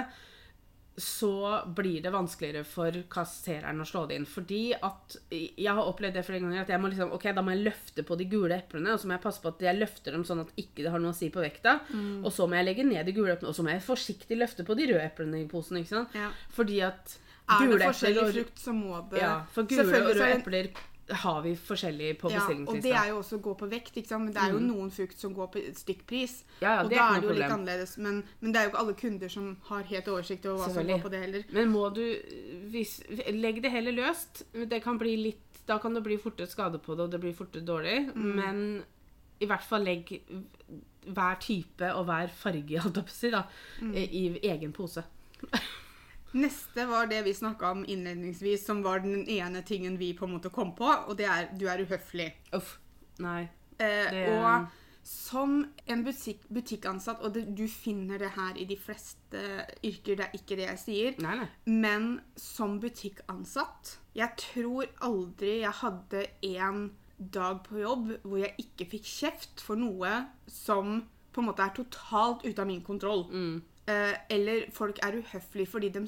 så 0.98 1.62
blir 1.76 2.00
det 2.00 2.12
vanskeligere 2.14 2.64
for 2.64 2.96
kassereren 3.12 3.84
å 3.84 3.88
slå 3.88 4.06
det 4.08 4.16
inn. 4.16 4.28
Fordi 4.30 4.62
at 4.80 5.18
Jeg 5.30 5.68
har 5.68 5.84
opplevd 5.84 6.16
det 6.16 6.24
flere 6.24 6.40
ganger 6.40 6.62
at 6.62 6.72
jeg 6.72 6.80
må 6.80 6.88
liksom, 6.88 7.12
ok, 7.12 7.26
da 7.36 7.44
må 7.44 7.52
jeg 7.52 7.66
løfte 7.66 8.06
på 8.08 8.16
de 8.16 8.30
gule 8.32 8.56
eplene, 8.56 8.94
og 8.94 9.02
så 9.02 9.10
må 9.10 9.18
jeg 9.18 9.26
passe 9.26 9.44
på 9.44 9.52
at 9.52 9.66
jeg 9.68 9.76
løfter 9.76 10.16
dem 10.16 10.24
sånn 10.24 10.46
at 10.46 10.56
ikke 10.56 10.86
det 10.86 10.94
har 10.94 11.04
noe 11.04 11.12
å 11.12 11.18
si 11.18 11.28
på 11.34 11.44
vekta. 11.44 11.82
Og 12.24 12.32
så 12.32 12.48
må 12.48 12.56
jeg 12.56 12.70
legge 12.70 12.88
ned 12.88 13.04
de 13.06 13.12
gule 13.12 13.36
eplene, 13.36 13.52
og 13.52 13.58
så 13.60 13.68
må 13.68 13.76
jeg 13.76 13.84
forsiktig 13.84 14.40
løfte 14.40 14.64
på 14.64 14.80
de 14.80 14.88
røde 14.94 15.04
eplene 15.04 15.44
i 15.44 15.48
posen. 15.52 15.82
ikke 15.82 15.92
sant? 15.98 16.16
Ja. 16.16 16.32
Fordi 16.56 16.80
at 16.88 17.18
Er 17.46 17.68
det 17.68 17.82
forskjellig 17.84 18.32
frukt, 18.32 18.60
så 18.64 18.72
må 18.74 19.04
det 19.12 19.20
ja, 19.20 19.44
for 19.52 19.68
gule 19.68 19.84
og 19.84 20.16
røde 20.16 20.30
er 20.32 20.40
epler 20.40 20.72
har 21.10 21.42
vi 21.42 21.52
forskjellig 21.56 22.18
på 22.18 22.32
Ja, 22.34 22.42
og 22.50 22.80
det 22.82 22.92
er 22.92 23.10
jo 23.12 23.20
også 23.20 23.38
å 23.38 23.42
gå 23.46 23.54
på 23.60 23.68
vekt, 23.70 23.98
ikke 23.98 24.08
sant? 24.10 24.26
men 24.26 24.34
det 24.34 24.42
er 24.42 24.56
jo 24.56 24.60
noen 24.64 24.90
frukt 24.92 25.20
som 25.22 25.34
går 25.38 25.52
på 25.54 25.62
stykkpris. 25.78 26.44
Ja, 26.62 26.78
ja, 26.78 26.84
og 26.84 26.90
det 26.90 26.98
da 26.98 27.04
er 27.06 27.18
er 27.18 27.22
det 27.22 27.28
jo 27.28 27.34
jo 27.34 27.38
litt 27.40 27.52
annerledes. 27.54 27.98
Men, 27.98 28.24
men 28.42 28.52
det 28.52 28.60
er 28.60 28.64
jo 28.66 28.72
ikke 28.74 28.82
alle 28.82 28.96
kunder 29.04 29.30
som 29.30 29.52
har 29.70 29.84
helt 29.92 30.08
oversikt 30.08 30.46
over 30.50 30.64
hva 30.64 30.74
som 30.74 30.88
går 30.90 31.04
på 31.04 31.12
det 31.14 31.22
heller. 31.22 31.46
Men 31.54 31.70
må 31.70 31.84
du 31.94 32.02
hvis, 32.74 32.96
Legg 33.30 33.62
det 33.62 33.72
heller 33.72 33.92
løst. 33.94 34.46
Det 34.54 34.82
kan 34.84 34.98
bli 34.98 35.16
litt 35.28 35.62
Da 35.68 35.78
kan 35.82 35.94
det 35.94 36.04
bli 36.06 36.18
fortere 36.22 36.48
skade 36.50 36.78
på 36.82 36.96
det, 36.96 37.04
og 37.08 37.12
det 37.14 37.20
blir 37.22 37.34
fortere 37.34 37.66
dårlig. 37.66 38.12
Mm. 38.16 38.36
Men 38.42 38.84
i 39.42 39.46
hvert 39.50 39.64
fall 39.66 39.84
legg 39.84 40.12
hver 41.06 41.40
type 41.42 41.90
og 41.94 42.06
hver 42.06 42.30
farge, 42.34 42.82
da, 43.32 43.44
Mm. 43.82 43.96
i 43.96 44.40
egen 44.42 44.72
pose. 44.74 45.04
Neste 46.36 46.86
var 46.90 47.08
det 47.08 47.22
vi 47.26 47.34
snakka 47.34 47.72
om 47.72 47.86
innledningsvis, 47.88 48.66
som 48.68 48.82
var 48.84 49.00
den 49.06 49.24
ene 49.30 49.62
tingen 49.64 49.98
vi 49.98 50.14
på 50.18 50.26
en 50.28 50.34
måte 50.38 50.52
kom 50.52 50.74
på, 50.76 50.88
og 51.08 51.16
det 51.18 51.26
er 51.32 51.48
du 51.58 51.66
er 51.72 51.86
uhøflig. 51.86 52.32
Uff. 52.54 52.78
Nei. 53.24 53.46
Eh, 53.80 54.10
Det- 54.12 54.28
Og 54.30 54.68
som 55.04 55.66
en 55.88 56.04
butikk, 56.04 56.42
butikkansatt, 56.50 57.22
og 57.22 57.34
det, 57.34 57.56
du 57.56 57.68
finner 57.68 58.18
det 58.18 58.32
her 58.36 58.54
i 58.58 58.66
de 58.66 58.76
fleste 58.76 59.66
yrker, 59.84 60.16
det 60.18 60.26
er 60.26 60.32
ikke 60.34 60.56
det 60.58 60.68
jeg 60.68 60.80
sier, 60.80 61.16
Nei, 61.22 61.36
nei. 61.38 61.48
men 61.66 62.22
som 62.36 62.80
butikkansatt 62.82 63.98
Jeg 64.16 64.32
tror 64.38 64.86
aldri 65.02 65.60
jeg 65.62 65.72
hadde 65.72 66.26
en 66.44 66.92
dag 67.20 67.64
på 67.64 67.80
jobb 67.82 68.14
hvor 68.24 68.38
jeg 68.40 68.56
ikke 68.60 68.90
fikk 68.90 69.04
kjeft 69.04 69.62
for 69.62 69.76
noe 69.76 70.26
som 70.48 71.04
på 71.34 71.42
en 71.42 71.48
måte 71.50 71.60
er 71.66 71.74
totalt 71.76 72.46
ute 72.46 72.60
av 72.62 72.68
min 72.68 72.82
kontroll. 72.82 73.26
Mm. 73.32 73.62
Eh, 73.86 74.16
eller 74.34 74.66
folk 74.74 74.98
er 75.06 75.20
uhøflige 75.20 75.70
fordi 75.70 75.92
de 75.94 76.08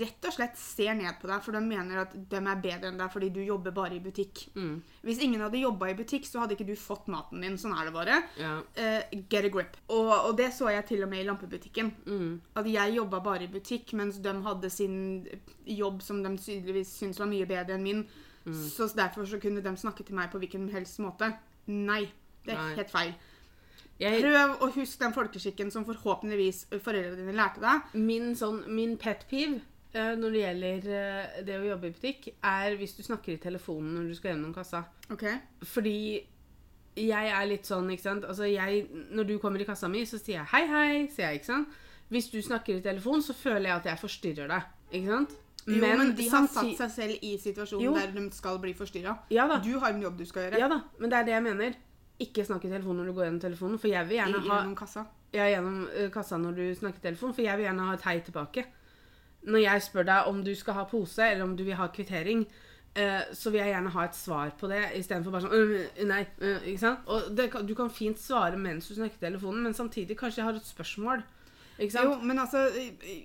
rett 0.00 0.26
og 0.28 0.34
slett 0.34 0.58
ser 0.60 0.92
ned 0.96 1.16
på 1.20 1.28
deg, 1.28 1.40
for 1.44 1.56
de 1.56 1.60
mener 1.64 2.02
at 2.02 2.12
de 2.14 2.36
er 2.36 2.60
bedre 2.60 2.90
enn 2.90 2.98
deg 3.00 3.12
fordi 3.12 3.30
du 3.32 3.40
jobber 3.44 3.72
bare 3.76 3.96
i 3.96 4.02
butikk. 4.02 4.44
Mm. 4.56 4.74
Hvis 5.06 5.22
ingen 5.24 5.40
hadde 5.44 5.62
jobba 5.62 5.88
i 5.90 5.96
butikk, 5.96 6.26
så 6.28 6.42
hadde 6.42 6.56
ikke 6.56 6.66
du 6.68 6.74
fått 6.78 7.08
maten 7.12 7.44
din. 7.44 7.56
Sånn 7.60 7.72
er 7.76 7.88
det 7.88 7.94
bare. 7.94 8.18
Yeah. 8.40 8.60
Uh, 8.76 9.22
get 9.32 9.48
a 9.48 9.52
grip. 9.52 9.78
Og, 9.88 10.12
og 10.12 10.34
det 10.40 10.50
så 10.56 10.68
jeg 10.72 10.86
til 10.90 11.04
og 11.06 11.10
med 11.12 11.22
i 11.22 11.28
lampebutikken. 11.28 11.92
Mm. 12.04 12.30
At 12.60 12.68
jeg 12.68 12.96
jobba 12.98 13.22
bare 13.24 13.46
i 13.46 13.52
butikk, 13.52 13.94
mens 13.96 14.20
de 14.24 14.34
hadde 14.48 14.72
sin 14.72 14.98
jobb 15.64 16.04
som 16.04 16.20
de 16.24 16.34
tydeligvis 16.36 16.92
syntes 17.00 17.22
var 17.22 17.32
mye 17.32 17.48
bedre 17.48 17.78
enn 17.78 17.88
min. 17.88 18.04
Mm. 18.44 18.58
Så 18.68 18.90
derfor 18.96 19.28
så 19.28 19.40
kunne 19.40 19.64
de 19.64 19.76
snakke 19.80 20.04
til 20.04 20.18
meg 20.18 20.32
på 20.32 20.42
hvilken 20.42 20.68
helst 20.74 21.00
måte. 21.00 21.32
Nei. 21.72 22.04
Det 22.44 22.52
er 22.52 22.60
Nei. 22.60 22.74
helt 22.76 22.92
feil. 22.92 23.14
Jeg, 24.00 24.24
Prøv 24.24 24.56
å 24.64 24.68
huske 24.74 25.04
den 25.04 25.14
folkeskikken 25.14 25.70
som 25.70 25.84
forhåpentligvis 25.86 26.64
foreldrene 26.82 27.20
dine 27.20 27.36
lærte 27.38 27.62
deg. 27.62 27.94
min, 27.94 28.32
sånn, 28.38 28.64
min 28.74 28.96
pet 28.98 29.22
peeve 29.30 29.60
uh, 29.94 30.14
når 30.18 30.34
det 30.34 30.40
gjelder 30.42 30.88
uh, 30.90 31.36
det 31.46 31.58
å 31.60 31.68
jobbe 31.68 31.90
i 31.90 31.94
butikk, 31.94 32.28
er 32.42 32.74
hvis 32.80 32.96
du 32.98 33.04
snakker 33.06 33.36
i 33.36 33.42
telefonen 33.42 33.94
når 34.00 34.10
du 34.10 34.16
skal 34.18 34.32
gjennom 34.32 34.54
kassa. 34.56 34.82
Okay. 35.14 35.38
Fordi 35.62 35.98
jeg 36.98 37.30
er 37.38 37.46
litt 37.50 37.66
sånn, 37.66 37.88
ikke 37.90 38.04
sant 38.04 38.26
Altså 38.28 38.46
jeg, 38.46 38.84
Når 39.10 39.26
du 39.26 39.32
kommer 39.42 39.58
i 39.58 39.66
kassa 39.66 39.88
mi, 39.90 40.04
så 40.06 40.14
sier 40.20 40.40
jeg 40.40 40.50
hei, 40.52 40.60
hei. 40.70 40.90
sier 41.10 41.32
jeg, 41.32 41.40
ikke 41.40 41.50
sant? 41.50 41.80
Hvis 42.12 42.28
du 42.30 42.38
snakker 42.44 42.76
i 42.76 42.84
telefon, 42.84 43.22
så 43.24 43.34
føler 43.34 43.70
jeg 43.70 43.80
at 43.80 43.88
jeg 43.88 43.98
forstyrrer 44.02 44.50
deg. 44.52 44.68
Ikke 44.92 45.10
sant? 45.10 45.32
Jo, 45.64 45.80
men, 45.80 46.12
de 46.12 46.26
har 46.28 46.46
satt 46.52 46.74
seg 46.76 46.90
selv 46.92 47.24
i 47.24 47.32
situasjonen 47.40 47.86
Jo. 47.86 47.94
der 47.96 48.12
de 48.12 48.26
skal 48.36 48.58
bli 48.60 48.74
forstyrra. 48.76 49.16
Ja. 49.32 49.46
Du 49.64 49.72
har 49.80 49.94
en 49.94 50.02
jobb 50.04 50.18
du 50.20 50.26
skal 50.28 50.46
gjøre. 50.48 50.60
Ja 50.60 50.68
da, 50.70 50.82
men 51.00 51.10
det 51.10 51.18
er 51.18 51.28
det 51.30 51.34
jeg 51.34 51.44
mener. 51.46 51.78
Ikke 52.20 52.44
snakke 52.46 52.68
i 52.68 52.70
telefonen 52.70 53.02
når 53.02 53.10
du 53.10 53.12
går 53.16 53.24
gjennom 53.26 53.40
telefonen. 53.42 53.78
For 53.78 53.88
jeg 53.90 54.08
vil 54.08 54.16
gjerne 54.20 54.40
ha 54.44 54.58
gjennom 54.60 54.76
kassa. 54.78 55.06
ja, 55.34 55.48
gjennom 55.50 55.88
eh, 55.94 56.10
kassa 56.14 56.36
når 56.38 56.52
du 56.60 56.64
snakker 56.78 56.98
i 57.02 57.06
telefonen. 57.08 57.34
for 57.34 57.42
jeg 57.42 57.56
vil 57.58 57.66
gjerne 57.66 57.88
ha 57.88 57.94
et 57.94 58.02
hei 58.06 58.20
tilbake. 58.20 58.64
Når 59.44 59.58
jeg 59.60 59.82
spør 59.82 60.06
deg 60.08 60.28
om 60.30 60.44
du 60.44 60.54
skal 60.54 60.74
ha 60.78 60.84
pose, 60.88 61.22
eller 61.26 61.44
om 61.44 61.56
du 61.56 61.64
vil 61.64 61.74
ha 61.76 61.86
kvittering, 61.92 62.46
eh, 62.96 63.20
så 63.32 63.50
vil 63.50 63.60
jeg 63.60 63.74
gjerne 63.74 63.90
ha 63.90 64.04
et 64.04 64.14
svar 64.16 64.54
på 64.60 64.70
det, 64.70 64.82
istedenfor 64.96 65.34
bare 65.34 65.42
sånn 65.42 65.52
«Øh, 65.52 66.04
Nei. 66.06 66.22
øh», 66.40 66.62
ikke 66.70 66.80
sant? 66.80 66.98
Og 67.06 67.36
det, 67.36 67.50
du 67.68 67.74
kan 67.74 67.90
fint 67.90 68.18
svare 68.22 68.56
mens 68.56 68.88
du 68.88 68.94
snakker 68.94 69.18
i 69.18 69.26
telefonen, 69.26 69.62
men 69.66 69.74
samtidig 69.74 70.16
kanskje 70.16 70.40
jeg 70.40 70.46
har 70.48 70.54
et 70.60 70.66
spørsmål. 70.66 71.24
Ikke 71.78 71.90
sant? 71.92 72.06
Jo, 72.06 72.14
men 72.22 72.38
altså 72.38 72.68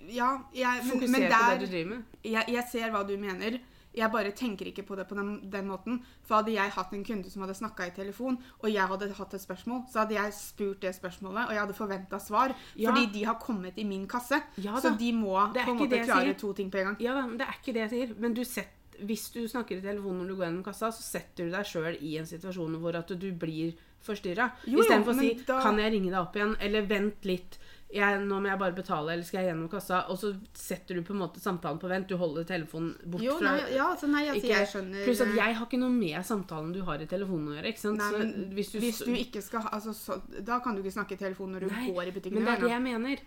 Ja, 0.09 0.39
jeg, 0.55 0.81
men, 0.81 0.91
Fokuser 0.91 1.11
men 1.13 1.31
på 1.31 1.39
det 1.53 1.59
du 1.61 1.71
driver 1.71 1.89
med. 1.93 2.03
jeg, 2.25 2.43
jeg 2.49 2.63
ser 2.71 2.89
hva 2.91 3.03
du 3.07 3.13
mener. 3.21 3.59
Jeg 3.99 4.11
bare 4.13 4.31
tenker 4.35 4.69
ikke 4.71 4.85
på 4.87 4.95
det 4.99 5.05
på 5.09 5.17
den, 5.19 5.33
den 5.51 5.67
måten. 5.69 5.99
For 6.23 6.39
hadde 6.39 6.55
jeg 6.55 6.71
hatt 6.75 6.95
en 6.95 7.03
kunde 7.05 7.31
som 7.33 7.43
hadde 7.45 7.57
snakka 7.59 7.89
i 7.89 7.93
telefon, 7.95 8.39
og 8.61 8.71
jeg 8.71 8.87
hadde 8.93 9.11
hatt 9.19 9.35
et 9.37 9.43
spørsmål, 9.43 9.83
så 9.91 10.03
hadde 10.03 10.17
jeg 10.17 10.33
spurt 10.37 10.81
det 10.85 10.95
spørsmålet, 10.95 11.45
og 11.49 11.53
jeg 11.55 11.63
hadde 11.65 11.77
forventa 11.77 12.19
svar. 12.23 12.55
Ja. 12.79 12.89
Fordi 12.89 13.05
de 13.13 13.25
har 13.27 13.39
kommet 13.43 13.77
i 13.77 13.87
min 13.87 14.07
kasse. 14.07 14.41
Ja 14.63 14.79
så 14.79 14.95
de 14.97 15.13
må 15.13 15.35
på 15.53 15.67
en 15.67 15.79
måte 15.83 16.03
klare 16.05 16.33
to 16.39 16.53
ting 16.53 16.71
på 16.71 16.81
en 16.81 16.91
gang. 16.91 16.99
Ja 17.03 17.13
da, 17.19 17.27
men 17.27 17.37
det 17.39 17.47
er 17.47 17.59
ikke 17.59 17.75
det 17.75 17.85
jeg 17.87 17.95
sier. 17.95 18.15
Men 18.19 18.33
du 18.33 18.43
setter 18.43 18.77
hvis 19.05 19.29
du 19.31 19.47
snakker 19.47 19.77
i 19.77 19.83
telefonen 19.83 20.23
når 20.23 20.27
du 20.27 20.35
går 20.35 20.45
gjennom 20.49 20.63
kassa, 20.65 20.89
så 20.91 21.03
setter 21.05 21.47
du 21.47 21.53
deg 21.53 21.67
sjøl 21.67 21.95
i 22.03 22.17
en 22.19 22.27
situasjon 22.27 22.73
hvor 22.81 22.97
at 22.99 23.07
du 23.07 23.29
blir 23.31 23.77
forstyrra. 24.03 24.49
Istedenfor 24.67 25.13
å 25.13 25.19
si 25.19 25.33
da- 25.47 25.61
'Kan 25.61 25.79
jeg 25.79 25.93
ringe 25.93 26.11
deg 26.11 26.19
opp 26.19 26.35
igjen?' 26.35 26.57
eller 26.59 26.81
'Vent 26.81 27.21
litt'. 27.23 27.57
Jeg, 27.89 28.19
nå 28.21 28.37
må 28.37 28.45
jeg 28.51 28.59
bare 28.61 28.75
betale, 28.77 29.13
eller 29.15 29.25
skal 29.25 29.39
jeg 29.41 29.49
gjennom 29.49 29.69
kassa? 29.71 30.03
Og 30.13 30.17
så 30.21 30.29
setter 30.53 30.99
du 30.99 31.01
på 31.07 31.15
en 31.15 31.23
måte 31.23 31.41
samtalen 31.41 31.79
på 31.81 31.89
vent. 31.89 32.05
Du 32.11 32.19
holder 32.21 32.43
telefonen 32.45 32.91
bort 33.09 33.23
Jo, 33.25 33.39
fra 33.39 33.55
nei, 33.55 33.71
ja, 33.73 33.87
altså, 33.95 34.05
nei, 34.11 34.27
altså, 34.29 34.43
ikke- 34.43 34.59
jeg 34.59 34.67
skjønner 34.73 35.07
Pluss 35.07 35.21
at 35.25 35.33
jeg 35.39 35.55
har 35.57 35.65
ikke 35.65 35.79
noe 35.81 35.89
med 35.95 36.25
samtalen 36.27 36.71
du 36.75 36.83
har 36.85 37.01
i 37.01 37.07
telefonen 37.09 37.47
å 37.49 37.55
gjøre. 37.57 37.71
ikke 37.73 37.81
sant? 37.81 37.97
Nei, 37.97 38.11
Så 38.11 38.53
hvis 38.53 38.71
du, 38.71 38.79
Hvis 38.79 38.99
du 38.99 39.11
ikke 39.15 39.41
skal 39.41 39.61
altså, 39.71 39.93
så, 39.97 40.21
Da 40.45 40.59
kan 40.59 40.75
du 40.75 40.83
ikke 40.83 40.93
snakke 40.93 41.13
i 41.17 41.17
telefon 41.17 41.51
når 41.51 41.59
du 41.61 41.67
Nei, 41.73 41.89
går 41.91 42.03
i 42.07 42.11
butikken. 42.11 42.33
Men 42.33 42.45
det 42.45 42.53
er 42.53 42.61
det 42.61 42.69
jeg 42.75 42.81
mener. 42.81 43.17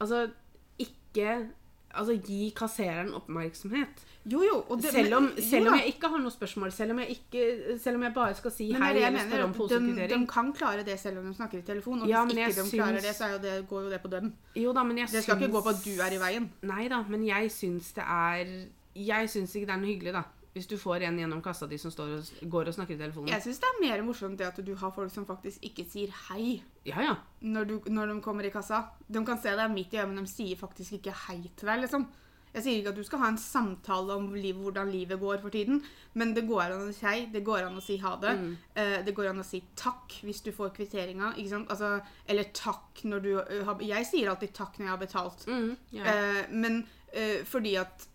Altså, 0.00 0.30
ikke 0.78 1.48
Altså, 1.94 2.14
gi 2.24 2.52
kassereren 2.56 3.12
oppmerksomhet. 3.12 4.00
Jo, 4.24 4.42
jo. 4.46 4.76
Det, 4.78 4.92
selv 4.92 5.14
om, 5.16 5.22
men- 5.22 5.42
selv 5.42 5.68
om 5.68 5.74
jeg 5.78 5.86
ikke 5.94 6.08
har 6.08 6.18
noe 6.22 6.30
spørsmål, 6.30 6.72
selv 6.72 6.90
om 6.94 6.98
jeg, 7.02 7.08
ikke, 7.16 7.78
selv 7.82 7.96
om 7.96 8.02
jeg 8.06 8.14
bare 8.14 8.34
skal 8.38 8.50
si 8.54 8.68
hei 8.72 8.90
er 9.02 9.06
eller 9.08 9.24
spørre 9.26 9.44
om 9.44 9.54
mener. 9.82 10.06
De, 10.08 10.14
de 10.20 10.26
kan 10.30 10.52
klare 10.52 10.84
det 10.86 10.98
selv 11.00 11.18
om 11.18 11.24
de 11.26 11.34
snakker 11.34 11.58
i 11.58 11.62
telefon. 11.62 12.02
Og 12.02 12.08
Ja, 12.08 12.24
hvis 12.24 12.36
ikke 12.36 12.62
de 12.62 12.70
de 12.70 12.76
klarer 12.76 13.00
det, 13.00 13.14
så 13.16 13.32
jo 13.32 13.38
det, 13.42 13.68
går 13.68 13.82
jo 13.82 13.90
det 13.90 14.00
på 14.02 14.10
dem. 14.10 14.32
Jo 14.56 14.72
da, 14.72 14.84
Det 14.84 15.22
skal 15.24 15.36
ikke 15.42 15.52
gå 15.52 15.62
på 15.62 15.68
at 15.68 15.82
du 15.84 15.90
er 16.00 16.12
i 16.12 16.20
veien. 16.22 16.50
Nei 16.62 16.88
da, 16.88 17.02
men 17.08 17.26
jeg 17.26 17.50
syns 17.50 17.92
det 17.94 18.04
er 18.04 18.68
Jeg 18.94 19.28
syns 19.30 19.54
ikke 19.56 19.66
det 19.66 19.74
er 19.74 19.80
noe 19.80 19.86
hyggelig, 19.88 20.12
da. 20.12 20.22
Hvis 20.52 20.66
du 20.68 20.76
får 20.76 21.00
en 21.08 21.16
gjennom 21.16 21.40
kassa 21.42 21.66
di 21.66 21.78
som 21.78 21.90
står 21.90 22.10
og, 22.18 22.50
går 22.50 22.68
og 22.68 22.74
snakker 22.74 22.94
i 22.94 22.98
telefonen. 22.98 23.28
Jeg 23.28 23.40
syns 23.42 23.58
det 23.58 23.64
er 23.70 23.78
mer 23.80 24.02
morsomt 24.04 24.36
det 24.38 24.46
at 24.46 24.58
du 24.66 24.74
har 24.76 24.90
folk 24.92 25.10
som 25.10 25.24
faktisk 25.26 25.62
ikke 25.64 25.86
sier 25.90 26.10
hei 26.28 26.62
Ja, 26.84 27.00
ja. 27.00 27.14
når, 27.40 27.64
du, 27.64 27.80
når 27.88 28.06
de 28.12 28.20
kommer 28.20 28.44
i 28.44 28.50
kassa. 28.50 28.82
De 29.08 29.24
kan 29.24 29.40
se 29.40 29.48
deg 29.48 29.70
midt 29.72 29.94
i 29.94 29.96
øyet, 29.96 30.08
men 30.12 30.24
de 30.24 30.30
sier 30.30 30.56
faktisk 30.60 30.92
ikke 30.92 31.14
hei 31.26 31.50
til 31.56 31.66
deg, 31.66 31.80
liksom. 31.80 32.06
Jeg 32.52 32.64
sier 32.64 32.78
ikke 32.80 32.90
at 32.92 32.98
du 33.00 33.04
skal 33.06 33.22
ha 33.22 33.28
en 33.32 33.38
samtale 33.40 34.16
om 34.20 34.26
liv, 34.36 34.58
hvordan 34.60 34.90
livet 34.92 35.20
går 35.20 35.38
for 35.40 35.54
tiden, 35.54 35.78
men 36.20 36.34
det 36.36 36.44
går 36.48 36.66
an 36.66 36.90
å 36.90 36.92
si 36.92 37.06
hei, 37.06 37.26
det 37.32 37.40
går 37.46 37.64
an 37.64 37.78
å 37.80 37.84
si 37.84 37.96
ha 38.02 38.12
det. 38.20 38.34
Mm. 38.36 38.50
Eh, 38.76 38.96
det 39.06 39.14
går 39.16 39.30
an 39.30 39.40
å 39.40 39.46
si 39.46 39.62
takk 39.78 40.18
hvis 40.26 40.42
du 40.44 40.50
får 40.52 40.74
kvitteringa. 40.76 41.32
Altså, 41.62 41.94
eller 42.28 42.50
takk 42.52 43.04
når 43.08 43.24
du 43.24 43.30
har 43.40 43.80
Jeg 43.80 44.08
sier 44.10 44.28
alltid 44.28 44.52
takk 44.52 44.76
når 44.78 44.86
jeg 44.86 44.92
har 44.92 45.00
betalt. 45.00 45.46
Mm, 45.48 45.70
yeah. 45.96 46.10
Eh, 46.12 46.42
men 46.52 46.82
eh, 47.12 47.40
fordi 47.48 47.76
at 47.80 48.08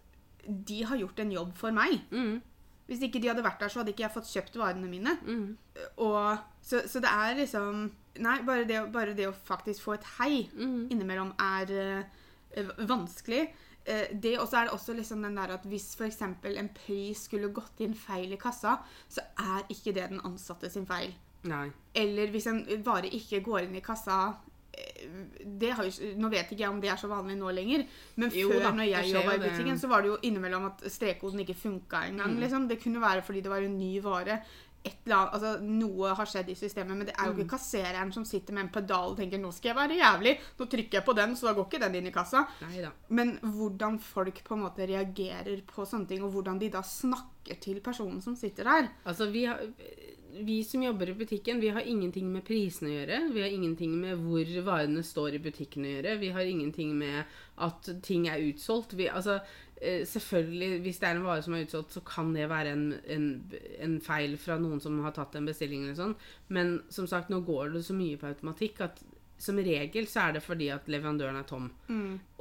de 0.47 0.84
har 0.88 1.02
gjort 1.02 1.19
en 1.19 1.34
jobb 1.34 1.56
for 1.58 1.76
meg. 1.76 1.97
Mm, 2.12 2.38
Hvis 2.88 3.02
ikke 3.04 3.19
de 3.19 3.28
hadde 3.28 3.43
vært 3.43 3.60
der, 3.60 3.71
så 3.73 3.82
hadde 3.82 3.91
ikke 3.91 4.06
jeg 4.06 4.13
fått 4.13 4.30
kjøpt 4.32 4.62
varene 4.62 4.88
mine. 4.88 5.17
mm, 5.26 5.58
Og, 5.97 6.38
så, 6.63 6.86
så 6.88 7.02
det 7.04 7.10
er 7.12 7.36
liksom 7.41 7.88
Nei, 8.17 8.39
bare 8.41 8.63
det, 8.65 8.80
bare 8.93 9.13
det 9.13 9.28
å 9.30 9.34
faktisk 9.45 9.84
få 9.84 9.93
et 9.93 10.06
hei 10.17 10.47
mm. 10.50 10.88
innimellom 10.89 11.36
er 11.38 11.73
eh, 11.78 12.71
vanskelig. 12.89 13.43
Eh, 13.88 14.10
det, 14.12 14.34
og 14.41 14.50
så 14.50 14.60
er 14.60 14.67
det 14.67 14.76
også 14.76 14.93
liksom 14.97 15.21
den 15.23 15.38
der 15.39 15.54
at 15.56 15.65
hvis 15.71 15.93
f.eks. 15.95 16.19
en 16.21 16.69
pris 16.76 17.23
skulle 17.30 17.54
gått 17.56 17.80
inn 17.86 17.95
feil 17.95 18.34
i 18.36 18.39
kassa, 18.41 18.82
så 19.08 19.23
er 19.39 19.63
ikke 19.71 19.93
det 19.95 20.10
den 20.12 20.19
ansatte 20.28 20.69
sin 20.73 20.88
feil. 20.89 21.13
Nei. 21.47 21.69
Eller 21.95 22.34
hvis 22.34 22.50
en 22.52 22.65
vare 22.84 23.08
ikke 23.13 23.39
går 23.45 23.67
inn 23.67 23.78
i 23.80 23.84
kassa 23.86 24.17
eh, 24.73 25.06
det 25.62 25.69
har 25.78 25.86
jo, 25.88 26.10
Nå 26.19 26.32
vet 26.34 26.50
ikke 26.52 26.65
jeg 26.65 26.73
om 26.73 26.82
det 26.84 26.89
er 26.91 27.00
så 27.00 27.08
vanlig 27.08 27.38
nå 27.39 27.54
lenger, 27.56 27.86
men 28.17 28.34
Jo 28.36 28.50
før 28.52 28.65
da, 28.65 28.73
når 28.76 28.89
jeg 28.89 29.13
jobba 29.13 29.38
i 29.38 29.43
butikken, 29.45 29.80
så 29.80 29.91
var 29.93 30.04
det 30.04 30.12
jo 30.12 30.19
innimellom 30.28 30.67
at 30.73 30.84
strekkoden 30.91 31.45
ikke 31.45 31.56
funka 31.62 32.04
engang. 32.10 32.36
Mm. 32.36 32.41
Liksom. 32.43 32.67
Det 32.67 32.82
kunne 32.84 33.04
være 33.06 33.23
fordi 33.23 33.45
det 33.45 33.54
var 33.54 33.63
en 33.63 33.80
ny 33.80 33.93
vare. 34.04 34.41
Annet, 34.85 35.33
altså 35.33 35.61
Noe 35.61 36.13
har 36.15 36.25
skjedd 36.25 36.49
i 36.49 36.55
systemet, 36.55 36.95
men 36.97 37.05
det 37.07 37.15
er 37.17 37.25
jo 37.27 37.33
Mm. 37.33 37.39
ikke 37.39 37.57
kassereren 37.57 38.13
som 38.13 38.23
sitter 38.25 38.53
med 38.53 38.63
en 38.65 38.69
pedal 38.69 39.11
og 39.11 39.17
tenker 39.17 39.39
'nå 39.39 39.51
skal 39.53 39.69
jeg 39.69 39.75
være 39.75 39.97
jævlig', 39.99 40.39
nå 40.59 40.65
trykker 40.69 40.93
jeg 40.93 41.05
på 41.05 41.15
den, 41.15 41.35
så 41.35 41.47
da 41.47 41.53
går 41.53 41.65
ikke 41.69 41.79
den 41.79 41.95
inn 41.95 42.07
i 42.07 42.11
kassa. 42.11 42.47
Neida. 42.61 42.91
Men 43.09 43.37
hvordan 43.39 43.99
folk 43.99 44.43
på 44.43 44.53
en 44.55 44.61
måte 44.63 44.87
reagerer 44.87 45.61
på 45.65 45.85
sånne 45.85 46.07
ting, 46.07 46.23
og 46.23 46.31
hvordan 46.31 46.59
de 46.59 46.69
da 46.69 46.81
snakker 46.81 47.59
til 47.59 47.79
personen 47.81 48.21
som 48.21 48.35
sitter 48.35 48.63
der. 48.63 48.89
Altså, 49.05 49.31
vi, 49.31 49.45
har, 49.45 49.59
vi 50.45 50.63
som 50.63 50.84
jobber 50.84 51.10
i 51.10 51.13
butikken, 51.13 51.60
vi 51.60 51.69
har 51.69 51.82
ingenting 51.82 52.28
med 52.32 52.45
prisene 52.47 52.89
å 52.89 52.95
gjøre. 52.95 53.19
Vi 53.34 53.43
har 53.43 53.54
ingenting 53.54 53.93
med 54.02 54.23
hvor 54.23 54.52
varene 54.65 55.04
står 55.06 55.38
i 55.38 55.41
butikken 55.43 55.86
å 55.86 55.93
gjøre. 55.95 56.17
Vi 56.21 56.32
har 56.36 56.50
ingenting 56.50 56.93
med 56.97 57.38
at 57.63 57.89
ting 58.06 58.28
er 58.32 58.43
utsolgt. 58.50 58.93
Vi, 58.97 59.10
altså, 59.10 59.39
eh, 59.82 60.06
selvfølgelig, 60.08 60.82
hvis 60.86 61.00
det 61.02 61.10
er 61.10 61.19
en 61.19 61.28
vare 61.28 61.45
som 61.45 61.56
er 61.58 61.65
utsolgt, 61.65 61.95
så 61.95 62.04
kan 62.08 62.34
det 62.36 62.50
være 62.52 62.76
en, 62.76 62.88
en, 63.15 63.28
en 63.88 63.97
feil 64.04 64.38
fra 64.41 64.60
noen 64.62 64.82
som 64.84 65.00
har 65.06 65.15
tatt 65.17 65.36
en 65.39 65.50
bestilling 65.50 65.86
eller 65.86 65.97
sånn. 65.97 66.17
Men 66.54 66.80
som 66.93 67.10
sagt, 67.10 67.34
nå 67.34 67.41
går 67.47 67.76
det 67.78 67.86
så 67.88 67.97
mye 67.97 68.19
på 68.19 68.30
automatikk 68.30 68.84
at 68.86 69.04
som 69.38 69.60
regel 69.62 70.08
så 70.10 70.23
er 70.26 70.38
det 70.38 70.41
fordi 70.41 70.69
at 70.73 70.88
leverandøren 70.89 71.38
er 71.38 71.45
tom. 71.47 71.67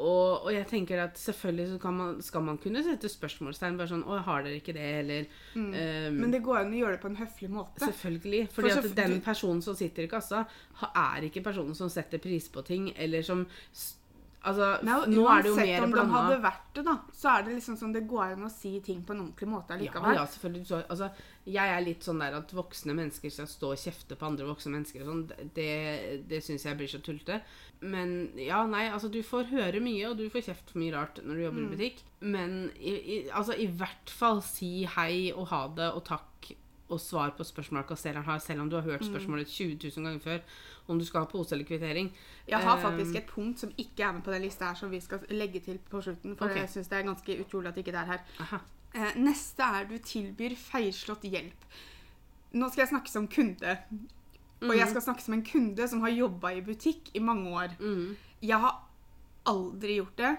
Og, 0.00 0.46
og 0.46 0.48
jeg 0.54 0.66
tenker 0.70 1.02
at 1.02 1.18
selvfølgelig 1.20 1.66
så 1.74 1.78
kan 1.82 1.96
man, 1.98 2.22
skal 2.24 2.44
man 2.46 2.58
kunne 2.62 2.82
sette 2.84 3.10
spørsmålstegn. 3.12 3.76
Bare 3.76 3.90
sånn 3.90 4.04
'Å, 4.06 4.22
har 4.24 4.46
dere 4.46 4.60
ikke 4.60 4.76
det?' 4.76 4.94
Eller 5.02 5.26
ehm, 5.56 6.16
Men 6.16 6.32
det 6.32 6.42
går 6.42 6.62
an 6.62 6.72
å 6.72 6.80
gjøre 6.80 6.96
det 6.96 7.02
på 7.04 7.12
en 7.12 7.20
høflig 7.20 7.50
måte. 7.52 7.84
Selvfølgelig. 7.84 8.48
Fordi 8.56 8.72
For 8.72 8.88
at 8.88 8.96
den 8.96 9.20
personen 9.20 9.62
som 9.62 9.76
sitter 9.76 10.04
i 10.04 10.10
kassa, 10.10 10.46
er 10.88 11.28
ikke 11.28 11.44
personen 11.44 11.74
som 11.74 11.92
setter 11.92 12.18
pris 12.18 12.48
på 12.48 12.64
ting, 12.64 12.92
eller 12.96 13.22
som 13.22 13.46
Altså, 14.46 14.66
Nei, 14.86 14.94
nå 15.10 15.24
er 15.26 15.42
det 15.42 15.50
jo 15.50 15.54
uansett 15.56 15.82
om 15.82 15.90
de 15.96 16.02
hadde 16.12 16.36
vært 16.44 16.68
det, 16.76 16.82
da, 16.86 16.92
så 17.12 17.30
er 17.32 17.42
det 17.46 17.54
liksom 17.56 17.76
sånn 17.80 17.92
det 17.96 18.02
går 18.06 18.34
an 18.36 18.44
å 18.46 18.50
si 18.52 18.70
ting 18.84 19.00
på 19.02 19.12
en 19.16 19.22
ordentlig 19.24 19.48
måte 19.50 19.78
Ja, 19.82 20.02
ja, 20.14 20.24
selvfølgelig. 20.30 20.66
Så, 20.68 20.78
altså, 20.92 21.08
jeg 21.50 21.72
er 21.76 21.82
litt 21.82 22.06
sånn 22.06 22.20
der 22.22 22.36
at 22.38 22.52
voksne 22.54 22.94
mennesker 22.94 23.32
skal 23.34 23.48
stå 23.50 23.72
og 23.74 23.80
kjefte 23.82 24.14
på 24.20 24.26
andre 24.28 24.46
voksne 24.46 24.72
mennesker 24.76 25.02
og 25.02 25.10
sånn. 25.10 25.24
Det, 25.56 25.70
det 26.30 26.40
syns 26.46 26.64
jeg 26.68 26.78
blir 26.78 26.90
så 26.94 27.00
tullete. 27.02 27.40
Men 27.82 28.14
ja, 28.38 28.62
nei, 28.70 28.86
altså 28.88 29.10
du 29.12 29.18
får 29.26 29.50
høre 29.50 29.80
mye, 29.84 30.06
og 30.12 30.16
du 30.22 30.28
får 30.30 30.46
kjeft 30.52 30.70
for 30.72 30.78
mye 30.84 30.94
rart 30.94 31.18
når 31.24 31.34
du 31.34 31.42
jobber 31.48 31.60
Mm. 31.64 31.66
i 31.66 31.74
butikk. 31.76 32.04
Men 32.20 32.56
i, 32.78 32.94
i, 32.94 33.18
altså 33.30 33.58
i 33.58 33.66
hvert 33.66 34.10
fall 34.14 34.40
si 34.46 34.84
hei 34.96 35.32
og 35.34 35.48
ha 35.50 35.64
det 35.74 35.90
og 35.92 36.04
takk 36.06 36.52
og 36.88 37.00
svar 37.02 37.32
på 37.34 37.42
spørsmål 37.42 37.82
kassereren 37.88 38.22
har, 38.28 38.38
selv 38.38 38.62
om 38.62 38.68
du 38.70 38.76
har 38.78 38.86
hørt 38.86 39.02
Mm. 39.02 39.10
spørsmålet 39.10 39.48
20 39.50 39.90
000 39.98 40.04
ganger 40.06 40.20
før 40.22 40.40
om 40.86 40.98
du 40.98 41.04
skal 41.04 41.24
ha 41.24 41.30
pose 41.30 41.54
eller 41.54 41.66
kvittering. 41.66 42.12
Jeg 42.48 42.62
har 42.62 42.80
faktisk 42.82 43.16
et 43.18 43.26
punkt 43.26 43.60
som 43.60 43.72
ikke 43.76 44.04
er 44.06 44.12
med 44.12 44.22
på 44.22 44.32
den 44.34 44.44
lista 44.46 44.70
her, 44.70 44.78
som 44.78 44.90
vi 44.90 45.00
skal 45.02 45.24
legge 45.34 45.60
til 45.60 45.78
på 45.90 46.00
slutten. 46.00 46.36
For 46.38 46.46
okay. 46.46 46.62
jeg 46.62 46.72
syns 46.76 46.90
det 46.92 46.98
er 46.98 47.08
ganske 47.08 47.38
utrolig 47.42 47.68
at 47.68 47.78
det 47.78 47.86
ikke 47.86 47.98
er 47.98 48.12
her. 48.12 48.24
Aha. 48.44 48.60
Eh, 48.94 49.18
neste 49.20 49.66
er 49.66 49.88
du 49.90 49.96
tilbyr 49.98 50.54
feilslått 50.56 51.26
hjelp. 51.28 51.66
Nå 52.56 52.70
skal 52.70 52.86
jeg 52.86 52.92
snakke 52.94 53.12
som 53.12 53.26
kunde. 53.28 53.78
Og 54.64 54.72
jeg 54.72 54.88
skal 54.88 55.04
snakke 55.04 55.24
som 55.24 55.36
en 55.36 55.44
kunde 55.44 55.88
som 55.88 56.00
har 56.06 56.14
jobba 56.14 56.54
i 56.56 56.62
butikk 56.64 57.10
i 57.14 57.20
mange 57.20 57.50
år. 57.52 57.74
Mm. 57.80 58.16
Jeg 58.40 58.62
har 58.62 58.78
aldri 59.46 59.98
gjort 59.98 60.16
det. 60.22 60.32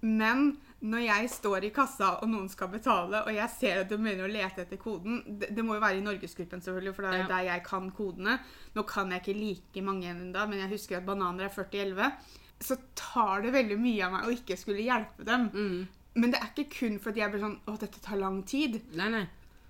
Men 0.00 0.52
når 0.80 1.00
jeg 1.02 1.30
står 1.30 1.64
i 1.66 1.70
kassa 1.74 2.08
og 2.22 2.28
noen 2.30 2.48
skal 2.48 2.68
betale, 2.70 3.24
og 3.26 3.34
jeg 3.34 3.50
ser 3.50 3.80
at 3.80 3.88
de 3.90 3.96
begynner 3.98 4.28
å 4.28 4.30
lete 4.30 4.62
etter 4.62 4.78
koden 4.78 5.22
Det, 5.26 5.48
det 5.56 5.64
må 5.66 5.74
jo 5.74 5.80
være 5.82 5.98
i 5.98 6.04
Norgesgruppen, 6.04 6.60
selvfølgelig, 6.62 6.94
for 6.94 7.02
det 7.02 7.10
er 7.14 7.18
Ja. 7.24 7.28
der 7.32 7.44
jeg 7.48 7.64
kan 7.66 7.90
kodene. 7.90 8.38
Nå 8.76 8.84
kan 8.86 9.10
jeg 9.10 9.22
ikke 9.22 9.38
like 9.40 9.82
mange 9.82 10.06
ennå, 10.12 10.46
men 10.48 10.58
jeg 10.60 10.70
husker 10.70 10.96
at 11.00 11.06
bananer 11.06 11.44
er 11.48 11.48
4011. 11.48 12.12
Så 12.60 12.76
tar 12.94 13.42
det 13.42 13.52
veldig 13.52 13.78
mye 13.78 14.04
av 14.06 14.12
meg 14.12 14.24
å 14.28 14.34
ikke 14.34 14.56
skulle 14.58 14.82
hjelpe 14.86 15.24
dem. 15.26 15.48
Mm. 15.50 15.88
Men 16.14 16.30
det 16.30 16.40
er 16.40 16.48
ikke 16.54 16.70
kun 16.78 16.98
fordi 16.98 17.20
jeg 17.20 17.30
blir 17.30 17.40
sånn 17.44 17.58
Å, 17.66 17.78
dette 17.78 18.00
tar 18.02 18.16
lang 18.18 18.42
tid. 18.44 18.80
Nei, 18.98 19.08
nei. 19.08 19.26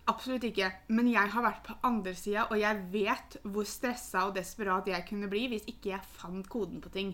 Absolutt 0.08 0.46
ikke. 0.48 0.70
Men 0.96 1.10
jeg 1.12 1.32
har 1.34 1.44
vært 1.44 1.66
på 1.66 1.74
andre 1.84 2.14
sida, 2.16 2.46
og 2.48 2.56
jeg 2.60 2.84
vet 2.92 3.36
hvor 3.44 3.66
stressa 3.68 4.24
og 4.28 4.36
desperat 4.38 4.88
jeg 4.88 5.04
kunne 5.08 5.28
bli 5.30 5.44
hvis 5.52 5.66
ikke 5.68 5.92
jeg 5.92 6.12
fant 6.16 6.48
koden 6.48 6.80
på 6.84 6.92
ting. 6.94 7.12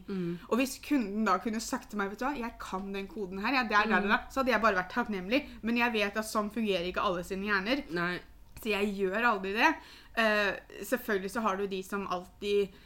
Og 0.48 0.60
hvis 0.60 0.76
kunden 0.84 1.26
da 1.26 1.38
kunne 1.42 1.62
sagt 1.64 1.90
til 1.90 2.00
meg 2.00 2.12
vet 2.12 2.22
du 2.22 2.28
hva, 2.28 2.34
jeg 2.38 2.54
kan 2.62 2.92
den 2.94 3.08
koden 3.10 3.42
her, 3.42 3.58
ja, 3.58 3.64
det 3.66 3.78
er 3.78 3.90
der, 3.90 4.06
der, 4.06 4.14
der, 4.14 4.30
så 4.30 4.42
hadde 4.42 4.54
jeg 4.54 4.62
bare 4.62 4.78
vært 4.78 4.94
takknemlig. 4.94 5.42
Men 5.66 5.82
jeg 5.82 5.96
vet 5.96 6.22
at 6.22 6.30
sånn 6.30 6.52
fungerer 6.54 6.86
ikke 6.90 7.04
alle 7.04 7.26
sine 7.26 7.50
hjerner. 7.50 7.84
Nei. 7.94 8.14
Så 8.62 8.70
jeg 8.70 8.94
gjør 8.96 9.30
aldri 9.34 9.52
det. 9.58 9.70
Uh, 10.14 10.54
selvfølgelig 10.86 11.34
så 11.34 11.42
har 11.44 11.58
du 11.58 11.66
de 11.68 11.82
som 11.84 12.06
alltid 12.14 12.76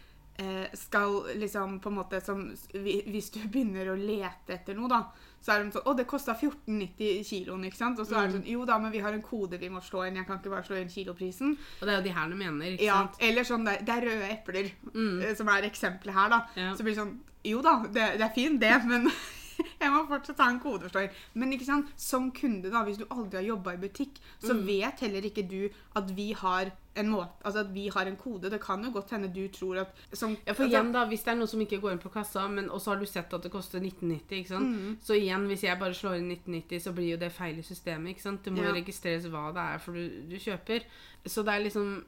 uh, 0.40 0.66
skal 0.74 1.20
liksom 1.38 1.76
på 1.84 1.92
en 1.92 1.98
måte 2.00 2.22
som 2.24 2.46
Hvis 2.72 3.28
du 3.34 3.42
begynner 3.44 3.92
å 3.92 3.98
lete 3.98 4.56
etter 4.56 4.78
noe, 4.78 4.88
da, 4.90 5.04
så 5.40 5.54
er 5.54 5.62
de 5.62 5.72
sånn 5.74 5.86
Å, 5.86 5.94
det 5.98 6.06
kosta 6.10 6.34
14,90 6.34 7.22
kiloen, 7.28 7.64
ikke 7.68 7.78
sant? 7.78 8.00
Og 8.02 8.08
så 8.08 8.18
er 8.18 8.28
det 8.28 8.38
sånn 8.38 8.48
Jo 8.50 8.64
da, 8.68 8.78
men 8.82 8.92
vi 8.94 9.02
har 9.04 9.14
en 9.14 9.24
kode 9.24 9.60
vi 9.60 9.70
må 9.72 9.82
slå 9.84 10.04
inn. 10.08 10.18
Jeg 10.18 10.26
kan 10.28 10.40
ikke 10.40 10.52
bare 10.52 10.66
slå 10.66 10.80
inn 10.80 10.92
kiloprisen. 10.92 11.54
Og 11.78 11.86
det 11.86 11.94
er 11.94 12.00
jo 12.00 12.06
de 12.08 12.14
her 12.18 12.28
du 12.32 12.36
mener, 12.38 12.74
ikke 12.74 12.88
Ja, 12.88 13.00
sant? 13.04 13.22
eller 13.30 13.48
sånn 13.48 13.66
der, 13.68 13.82
Det 13.86 13.96
er 13.96 14.06
røde 14.08 14.30
epler, 14.34 14.70
mm. 14.92 15.24
som 15.38 15.50
er 15.54 15.68
eksempelet 15.70 16.18
her, 16.18 16.30
da. 16.34 16.40
Ja. 16.58 16.74
Så 16.76 16.86
blir 16.86 16.96
det 16.96 17.02
sånn 17.02 17.16
Jo 17.46 17.62
da, 17.64 17.78
det, 17.86 18.14
det 18.18 18.26
er 18.26 18.34
fint, 18.34 18.60
det, 18.60 18.74
men 18.90 19.10
jeg 19.80 19.90
må 19.92 20.06
fortsatt 20.08 20.38
ha 20.38 20.48
en 20.50 20.60
kodeforståer. 20.60 21.10
Men 21.34 21.52
ikke 21.52 21.64
sant, 21.66 21.86
som 21.96 22.30
kunde, 22.32 22.70
da, 22.70 22.82
hvis 22.84 22.98
du 22.98 23.04
aldri 23.10 23.36
har 23.42 23.46
jobba 23.56 23.74
i 23.74 23.76
butikk, 23.76 24.18
så 24.40 24.54
Mm. 24.54 24.66
vet 24.66 25.00
heller 25.00 25.22
ikke 25.22 25.48
du 25.48 25.68
at 25.96 26.10
vi 26.16 26.32
har 26.32 26.72
en 26.96 27.08
måte, 27.08 27.30
altså 27.44 27.60
at 27.60 27.72
vi 27.74 27.88
har 27.94 28.06
en 28.06 28.16
kode. 28.16 28.50
Det 28.50 28.60
kan 28.60 28.82
jo 28.84 28.90
godt 28.90 29.10
hende 29.10 29.28
du 29.32 29.46
tror 29.48 29.78
at 29.80 29.94
som, 30.12 30.36
Ja, 30.46 30.52
for 30.52 30.64
altså, 30.64 30.76
igjen 30.76 30.92
da, 30.92 31.04
Hvis 31.06 31.22
det 31.24 31.28
er 31.28 31.36
noe 31.36 31.46
som 31.46 31.60
ikke 31.60 31.80
går 31.80 31.92
inn 31.92 31.98
på 32.02 32.10
kassa, 32.12 32.48
men 32.48 32.68
også 32.68 32.86
har 32.90 32.96
du 32.98 33.06
sett 33.06 33.32
at 33.32 33.42
det 33.42 33.52
koster 33.52 33.78
1990, 33.80 34.38
ikke 34.38 34.48
sant? 34.48 34.66
Mm. 34.66 34.98
Så 35.00 35.14
igjen, 35.14 35.46
hvis 35.46 35.62
jeg 35.62 35.78
bare 35.78 35.94
slår 35.94 36.16
inn 36.18 36.28
1990, 36.32 36.80
så 36.82 36.92
blir 36.92 37.10
jo 37.12 37.16
det 37.16 37.30
feil 37.32 37.58
i 37.58 37.62
systemet. 37.62 38.08
ikke 38.16 38.22
sant? 38.22 38.42
Det 38.44 38.52
må 38.52 38.58
jo 38.64 38.74
Ja. 38.74 38.80
registreres 38.82 39.26
hva 39.30 39.52
det 39.54 39.62
er 39.62 39.78
for 39.78 39.92
du, 39.92 40.08
du 40.28 40.36
kjøper. 40.36 40.82
Så 41.26 41.44
det 41.44 41.54
er 41.54 41.64
liksom 41.70 42.04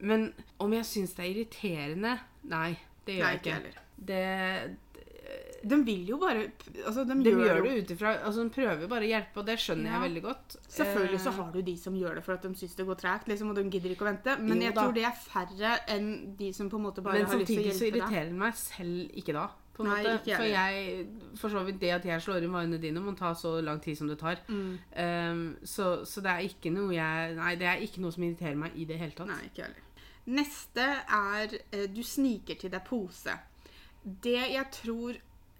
Men 0.00 0.32
om 0.60 0.72
jeg 0.72 0.84
syns 0.84 1.14
det 1.14 1.24
er 1.24 1.34
irriterende? 1.34 2.20
Nei, 2.44 2.78
det 3.06 3.16
gjør 3.18 3.22
Nei, 3.22 3.30
jeg 3.32 3.40
ikke. 3.42 3.52
heller. 3.52 3.72
Det, 4.04 4.76
De 5.62 5.76
vil 5.86 6.08
jo 6.10 6.16
bare 6.18 6.48
altså, 6.86 7.04
de, 7.06 7.14
de 7.22 7.30
gjør, 7.30 7.44
gjør 7.46 7.62
det 7.62 7.72
ut 7.84 7.90
ifra 7.94 8.12
altså 8.26 8.42
De 8.42 8.50
prøver 8.50 8.88
bare 8.90 9.06
å 9.06 9.10
hjelpe, 9.12 9.38
og 9.38 9.46
det 9.46 9.56
skjønner 9.62 9.86
Ja. 9.86 9.92
jeg 9.98 10.04
veldig 10.08 10.22
godt. 10.24 10.56
Selvfølgelig 10.68 11.20
så 11.22 11.30
Eh, 11.32 11.36
har 11.38 11.52
du 11.52 11.62
de 11.62 11.76
som 11.78 11.94
gjør 11.94 12.14
det 12.18 12.24
for 12.24 12.34
at 12.34 12.42
de 12.42 12.54
syns 12.58 12.74
det 12.76 12.86
går 12.86 12.98
tregt, 12.98 13.28
liksom, 13.28 13.50
og 13.50 13.56
de 13.56 13.64
gidder 13.70 13.90
ikke 13.94 14.02
å 14.06 14.10
vente. 14.10 14.36
Men 14.42 14.56
Jo 14.58 14.62
jeg 14.68 14.74
da. 14.74 14.82
tror 14.82 14.92
det 14.94 15.04
er 15.04 15.18
færre 15.22 15.72
enn 15.94 16.36
de 16.36 16.52
som 16.52 16.70
på 16.70 16.76
en 16.80 16.82
måte 16.88 17.02
bare 17.02 17.20
Men 17.20 17.26
har 17.26 17.38
lyst 17.38 17.46
til 17.46 17.58
å 17.58 17.62
hjelpe 17.62 17.68
Men 17.68 17.72
samtidig 17.72 17.78
så 17.78 17.90
irriterer 17.92 18.30
det 18.32 18.38
meg 18.42 18.54
selv 18.54 19.18
ikke 19.22 19.32
da. 19.38 19.48
På 19.72 19.84
en 19.84 19.88
Nei, 19.88 20.02
måte. 20.02 20.18
ikke 20.20 20.28
jeg 20.28 20.36
For 20.36 20.44
jeg, 20.52 21.06
for 21.40 21.48
så 21.48 21.64
vidt 21.64 21.78
det 21.80 21.90
at 21.94 22.04
jeg 22.04 22.20
slår 22.20 22.42
inn 22.44 22.52
varene 22.52 22.78
dine, 22.82 23.00
må 23.00 23.14
ta 23.16 23.30
så 23.34 23.54
lang 23.64 23.80
tid 23.80 23.96
som 23.96 24.06
det 24.10 24.18
tar. 24.20 24.36
Mm. 24.48 24.78
Um, 24.98 25.56
så, 25.64 26.04
så 26.04 26.20
det 26.20 26.28
er 26.34 26.42
ikke 26.44 26.70
noe 26.74 26.92
jeg 26.92 27.36
Nei, 27.38 27.54
det 27.56 27.66
er 27.70 27.80
ikke 27.80 28.02
noe 28.02 28.12
som 28.12 28.22
irriterer 28.26 28.56
meg 28.56 28.72
i 28.76 28.84
det 28.84 28.98
hele 29.00 29.12
tatt. 29.16 29.28
Nei, 29.30 29.46
ikke 29.48 29.62
heller. 29.64 29.80
Neste 30.26 30.84
er 31.08 31.54
eh, 31.72 31.86
du 31.88 32.02
sniker 32.02 32.54
til 32.60 32.70
deg 32.70 32.84
pose. 32.84 33.32
Det 34.04 34.36
jeg 34.52 34.66
tror 34.76 35.16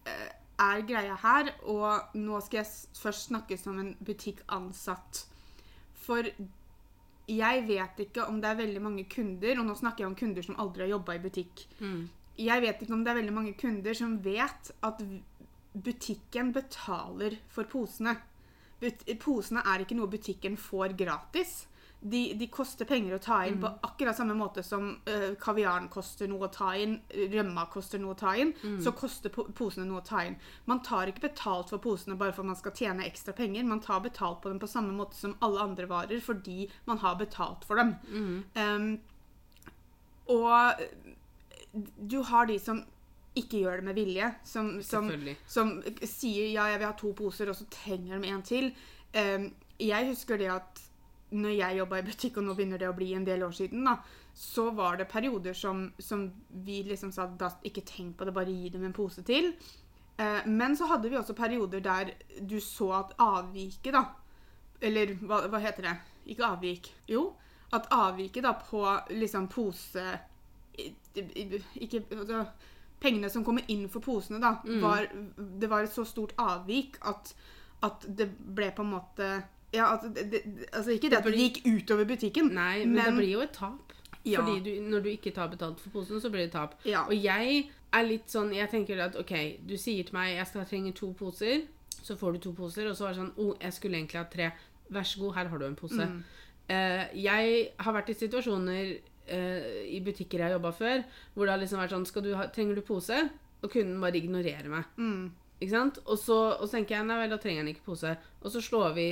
er 0.06 0.86
greia 0.86 1.16
her, 1.22 1.52
og 1.68 2.16
nå 2.18 2.40
skal 2.44 2.62
jeg 2.62 3.00
først 3.00 3.30
snakke 3.30 3.58
som 3.58 3.78
en 3.82 3.92
butikkansatt. 4.04 5.24
For 6.02 6.28
jeg 7.30 7.62
vet 7.68 8.02
ikke 8.06 8.26
om 8.26 8.40
det 8.42 8.50
er 8.50 8.58
veldig 8.62 8.82
mange 8.82 9.06
kunder, 9.10 9.60
og 9.60 9.68
nå 9.68 9.76
snakker 9.78 10.04
jeg 10.04 10.10
om 10.10 10.18
kunder 10.18 10.46
som 10.46 10.58
aldri 10.62 10.86
har 10.86 10.94
jobba 10.96 11.16
i 11.16 11.22
butikk. 11.22 11.64
Mm. 11.80 12.02
Jeg 12.42 12.64
vet 12.64 12.82
ikke 12.82 12.96
om 12.96 13.04
det 13.04 13.12
er 13.12 13.20
veldig 13.20 13.36
mange 13.36 13.54
kunder 13.60 13.96
som 13.96 14.16
vet 14.24 14.72
at 14.82 15.02
butikken 15.72 16.52
betaler 16.52 17.38
for 17.52 17.68
posene. 17.70 18.16
But 18.82 19.04
posene 19.22 19.62
er 19.68 19.84
ikke 19.84 19.96
noe 19.96 20.10
butikken 20.10 20.56
får 20.58 20.96
gratis. 20.98 21.62
De, 22.02 22.20
de 22.34 22.46
koster 22.50 22.88
penger 22.88 23.14
å 23.14 23.20
ta 23.22 23.36
inn 23.46 23.60
på 23.62 23.68
akkurat 23.86 24.16
samme 24.18 24.34
måte 24.34 24.64
som 24.66 24.88
uh, 25.06 25.28
kaviaren 25.38 25.86
koster 25.92 26.26
noe 26.26 26.48
å 26.48 26.50
ta 26.50 26.72
inn, 26.74 26.96
rømma 27.30 27.68
koster 27.70 28.02
noe 28.02 28.16
å 28.16 28.18
ta 28.18 28.32
inn, 28.34 28.50
så 28.82 28.90
koster 28.98 29.30
po 29.30 29.44
posene 29.54 29.86
noe 29.86 30.00
å 30.00 30.06
ta 30.06 30.24
inn. 30.26 30.34
Man 30.66 30.82
tar 30.82 31.12
ikke 31.12 31.28
betalt 31.28 31.70
for 31.70 31.78
posene 31.82 32.18
bare 32.18 32.34
for 32.34 32.42
at 32.42 32.50
man 32.50 32.58
skal 32.58 32.74
tjene 32.74 33.06
ekstra 33.06 33.36
penger. 33.38 33.62
Man 33.68 33.84
tar 33.84 34.02
betalt 34.02 34.42
på 34.42 34.50
dem 34.50 34.58
på 34.58 34.70
samme 34.70 34.90
måte 34.96 35.14
som 35.14 35.36
alle 35.46 35.62
andre 35.62 35.86
varer 35.86 36.20
fordi 36.20 36.66
man 36.90 36.98
har 37.04 37.20
betalt 37.20 37.66
for 37.68 37.78
dem. 37.78 37.94
Um, 38.58 38.98
og 40.34 40.82
du 41.96 42.22
har 42.22 42.46
de 42.50 42.58
som 42.58 42.82
ikke 43.38 43.62
gjør 43.62 43.80
det 43.80 43.84
med 43.86 43.96
vilje, 43.96 44.28
som, 44.44 44.74
som, 44.84 45.08
som 45.48 45.76
sier 46.04 46.50
ja, 46.52 46.66
jeg 46.68 46.80
vil 46.82 46.88
ha 46.90 46.96
to 46.98 47.12
poser, 47.16 47.48
og 47.48 47.56
så 47.56 47.64
trenger 47.72 48.20
de 48.20 48.32
en 48.32 48.42
til. 48.44 48.72
Um, 49.16 49.52
jeg 49.80 50.10
husker 50.10 50.40
det 50.40 50.50
at 50.52 50.82
når 51.32 51.54
jeg 51.56 51.78
jobba 51.78 51.98
i 51.98 52.06
butikk, 52.06 52.38
og 52.38 52.46
nå 52.46 52.56
begynner 52.56 52.80
det 52.80 52.88
å 52.90 52.96
bli 52.96 53.12
en 53.16 53.26
del 53.26 53.44
år 53.46 53.54
siden, 53.56 53.84
da, 53.88 53.96
så 54.36 54.70
var 54.76 54.98
det 55.00 55.10
perioder 55.10 55.56
som, 55.56 55.86
som 55.98 56.26
vi 56.64 56.82
liksom 56.86 57.12
sa 57.12 57.26
da, 57.26 57.50
ikke 57.68 57.84
tenk 57.88 58.18
på 58.18 58.28
det, 58.28 58.34
bare 58.36 58.52
gi 58.52 58.72
dem 58.72 58.84
en 58.88 58.96
pose 58.96 59.24
til. 59.26 59.52
Eh, 60.16 60.46
men 60.46 60.76
så 60.76 60.88
hadde 60.90 61.08
vi 61.08 61.16
også 61.16 61.36
perioder 61.36 61.80
der 61.84 62.12
du 62.40 62.58
så 62.60 62.90
at 63.00 63.14
avviket, 63.18 63.94
da 63.94 64.04
Eller 64.82 65.14
hva, 65.22 65.44
hva 65.48 65.60
heter 65.62 65.86
det? 65.86 65.94
Ikke 66.34 66.46
avvik. 66.46 66.90
Jo. 67.08 67.32
At 67.72 67.86
avviket 67.94 68.44
da 68.44 68.52
på 68.58 68.82
liksom 69.14 69.48
pose 69.48 70.02
Ikke 70.74 72.02
altså, 72.10 72.44
Pengene 73.02 73.30
som 73.30 73.44
kommer 73.44 73.64
inn 73.72 73.88
for 73.90 74.04
posene, 74.04 74.38
da, 74.38 74.60
var, 74.82 75.08
det 75.36 75.66
var 75.70 75.82
et 75.82 75.90
så 75.90 76.04
stort 76.06 76.36
avvik 76.38 77.00
at, 77.10 77.32
at 77.82 78.04
det 78.06 78.28
ble 78.30 78.68
på 78.76 78.84
en 78.84 78.92
måte 78.92 79.30
ja, 79.72 79.94
at 79.94 80.04
det, 80.14 80.42
altså 80.72 80.90
Ikke 80.90 81.10
det 81.10 81.18
at 81.18 81.24
det 81.24 81.38
gikk 81.38 81.62
utover 81.66 82.04
butikken, 82.08 82.50
Nei, 82.52 82.84
men, 82.84 82.98
det 83.00 83.14
blir 83.16 83.30
jo 83.38 83.44
et 83.44 83.54
tap. 83.56 83.94
Ja. 84.24 84.40
Fordi 84.40 84.60
du, 84.62 84.82
når 84.86 85.00
du 85.00 85.08
ikke 85.08 85.32
tar 85.34 85.48
betalt 85.50 85.80
for 85.80 85.90
posen, 85.90 86.20
så 86.20 86.30
blir 86.30 86.44
det 86.44 86.52
tap. 86.52 86.76
Ja. 86.86 87.06
Og 87.08 87.16
jeg 87.16 87.64
er 87.92 88.04
litt 88.06 88.30
sånn 88.30 88.52
Jeg 88.54 88.70
tenker 88.72 89.00
at 89.04 89.16
OK, 89.18 89.32
du 89.66 89.74
sier 89.80 90.06
til 90.06 90.16
meg 90.16 90.36
jeg 90.36 90.50
skal 90.50 90.68
trenge 90.68 90.94
to 90.98 91.10
poser. 91.18 91.64
Så 92.02 92.16
får 92.18 92.36
du 92.36 92.44
to 92.46 92.52
poser, 92.56 92.88
og 92.90 92.96
så 92.98 93.08
er 93.08 93.14
det 93.14 93.20
sånn 93.20 93.34
Å, 93.34 93.46
oh, 93.46 93.56
jeg 93.62 93.76
skulle 93.78 93.98
egentlig 93.98 94.20
ha 94.20 94.28
tre. 94.30 94.50
Vær 94.92 95.08
så 95.08 95.22
god, 95.22 95.34
her 95.38 95.50
har 95.52 95.62
du 95.62 95.66
en 95.66 95.78
pose. 95.78 96.08
Mm. 96.08 96.22
Uh, 96.68 97.04
jeg 97.18 97.52
har 97.84 97.96
vært 97.96 98.12
i 98.12 98.16
situasjoner 98.16 98.90
uh, 98.94 99.70
i 99.88 100.00
butikker 100.04 100.40
jeg 100.40 100.50
har 100.50 100.56
jobba 100.56 100.72
før, 100.76 101.04
hvor 101.34 101.46
det 101.46 101.54
har 101.54 101.62
liksom 101.62 101.82
vært 101.82 101.94
sånn 101.96 102.26
du 102.26 102.34
ha, 102.38 102.48
Trenger 102.54 102.78
du 102.78 102.84
pose? 102.86 103.18
Og 103.62 103.70
kunden 103.70 104.00
bare 104.02 104.18
ignorerer 104.18 104.68
meg. 104.70 104.86
Mm. 104.98 105.30
Ikke 105.62 105.70
sant? 105.76 105.98
Og 106.06 106.18
så, 106.18 106.36
og 106.58 106.64
så 106.66 106.72
tenker 106.76 106.96
jeg 106.98 107.06
nei 107.06 107.18
vel, 107.22 107.30
da 107.30 107.38
trenger 107.42 107.62
han 107.62 107.68
ikke 107.72 107.84
pose. 107.86 108.16
Og 108.42 108.50
så 108.50 108.60
slår 108.64 108.94
vi, 108.96 109.06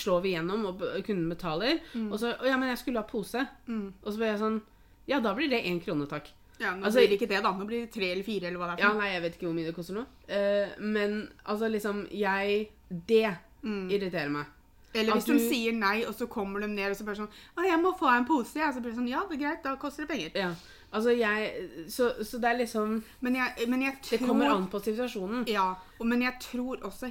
slår 0.00 0.22
vi 0.24 0.32
gjennom, 0.34 0.64
og 0.70 0.80
kunden 1.04 1.28
betaler. 1.28 1.82
Og 2.08 2.16
så 2.22 2.32
å 2.38 2.46
ja, 2.48 2.56
men 2.56 2.70
jeg 2.72 2.80
skulle 2.80 3.02
ha 3.02 3.08
pose. 3.10 3.44
Mm. 3.68 3.92
Og 4.02 4.08
så 4.12 4.16
ble 4.22 4.30
jeg 4.32 4.40
sånn 4.40 4.62
Ja, 5.06 5.18
da 5.20 5.34
blir 5.36 5.50
det 5.52 5.60
én 5.68 5.82
krone, 5.84 6.06
takk. 6.08 6.30
Ja, 6.58 6.70
Nå 6.76 6.86
Altså- 6.86 7.00
blir 7.02 7.08
det 7.10 7.18
ikke 7.20 7.28
det, 7.28 7.42
da. 7.42 7.50
Nå 7.52 7.66
blir 7.68 7.80
det 7.84 7.92
tre 7.92 8.10
eller 8.12 8.22
fire, 8.24 8.46
eller 8.48 8.58
hva 8.58 8.70
det 8.70 8.78
er. 8.78 8.84
Ja, 8.86 8.90
for 8.90 8.96
Ja, 8.96 9.00
nei, 9.02 9.12
jeg 9.12 9.22
vet 9.22 9.34
ikke 9.36 9.46
hvor 9.50 9.54
mye 9.58 9.66
det 9.66 9.74
koster 9.76 9.94
nå. 9.94 10.04
Uh, 10.30 10.80
men 10.80 11.28
altså, 11.46 11.68
liksom 11.70 12.08
Jeg 12.10 12.70
Det 12.88 13.36
Mm. 13.64 13.88
irriterer 13.90 14.30
meg. 14.30 14.46
Eller 14.94 15.12
hvis 15.14 15.24
hvis 15.26 15.40
de 15.40 15.48
sier 15.50 15.72
nei, 15.72 16.04
og 16.06 16.14
så 16.14 16.26
kommer 16.28 16.60
de 16.60 16.68
ned 16.68 16.90
og 16.90 16.96
så 16.96 17.04
bare 17.04 17.16
sånn 17.16 17.28
'Å, 17.56 17.64
jeg 17.66 17.80
må 17.82 17.98
få 17.98 18.06
en 18.16 18.24
pose.' 18.24 18.54
Ja, 18.56 18.70
så 18.72 18.80
blir 18.80 18.92
det 18.92 18.98
sånn 18.98 19.08
'Ja, 19.08 19.24
det 19.28 19.40
er 19.40 19.42
greit, 19.44 19.62
da 19.64 19.74
koster 19.76 20.06
det 20.06 20.10
penger'. 20.14 20.36
Ja. 20.36 20.54
Altså, 20.94 21.10
jeg 21.18 21.68
Så, 21.90 22.12
så 22.22 22.38
det 22.38 22.44
er 22.52 22.58
liksom 22.60 23.00
Men 23.20 23.34
jeg, 23.40 23.66
men 23.68 23.82
jeg 23.82 23.96
tror 24.02 24.18
Det 24.18 24.26
kommer 24.28 24.50
an 24.54 24.68
på 24.70 24.80
situasjonen. 24.84 25.44
Ja, 25.50 25.72
og, 25.98 26.06
men 26.06 26.22
jeg 26.22 26.36
tror 26.40 26.76
også 26.86 27.10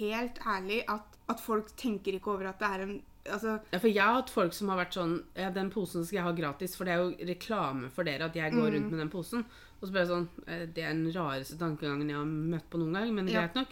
helt 0.00 0.40
ærlig 0.46 0.80
at, 0.90 1.06
at 1.30 1.40
folk 1.40 1.70
tenker 1.78 2.16
ikke 2.18 2.32
over 2.34 2.48
at 2.50 2.58
det 2.58 2.68
er 2.74 2.82
en 2.88 2.96
Altså, 3.30 3.58
Ja, 3.70 3.78
for 3.78 3.88
jeg 3.92 4.02
har 4.02 4.14
hatt 4.16 4.30
folk 4.32 4.54
som 4.56 4.70
har 4.72 4.78
vært 4.80 4.94
sånn 4.96 5.18
Ja, 5.36 5.50
den 5.54 5.68
posen 5.70 6.06
skal 6.08 6.16
jeg 6.16 6.24
ha 6.24 6.32
gratis, 6.32 6.74
for 6.76 6.88
det 6.88 6.94
er 6.94 7.02
jo 7.04 7.28
reklame 7.28 7.90
for 7.92 8.02
dere 8.08 8.24
at 8.30 8.34
jeg 8.38 8.52
går 8.54 8.70
Mm. 8.70 8.74
rundt 8.74 8.90
med 8.90 8.98
den 9.04 9.10
posen. 9.12 9.44
Og 9.80 9.86
så 9.88 9.92
ble 9.92 10.00
jeg 10.00 10.08
sånn 10.08 10.28
eh, 10.46 10.66
Det 10.66 10.82
er 10.82 10.92
den 10.96 11.12
rareste 11.12 11.58
tankegangen 11.60 12.08
jeg 12.08 12.16
har 12.16 12.24
møtt 12.26 12.66
på 12.72 12.78
noen 12.80 12.94
gang, 12.96 13.14
men 13.14 13.28
Ja. 13.28 13.42
greit 13.46 13.54
nok. 13.54 13.68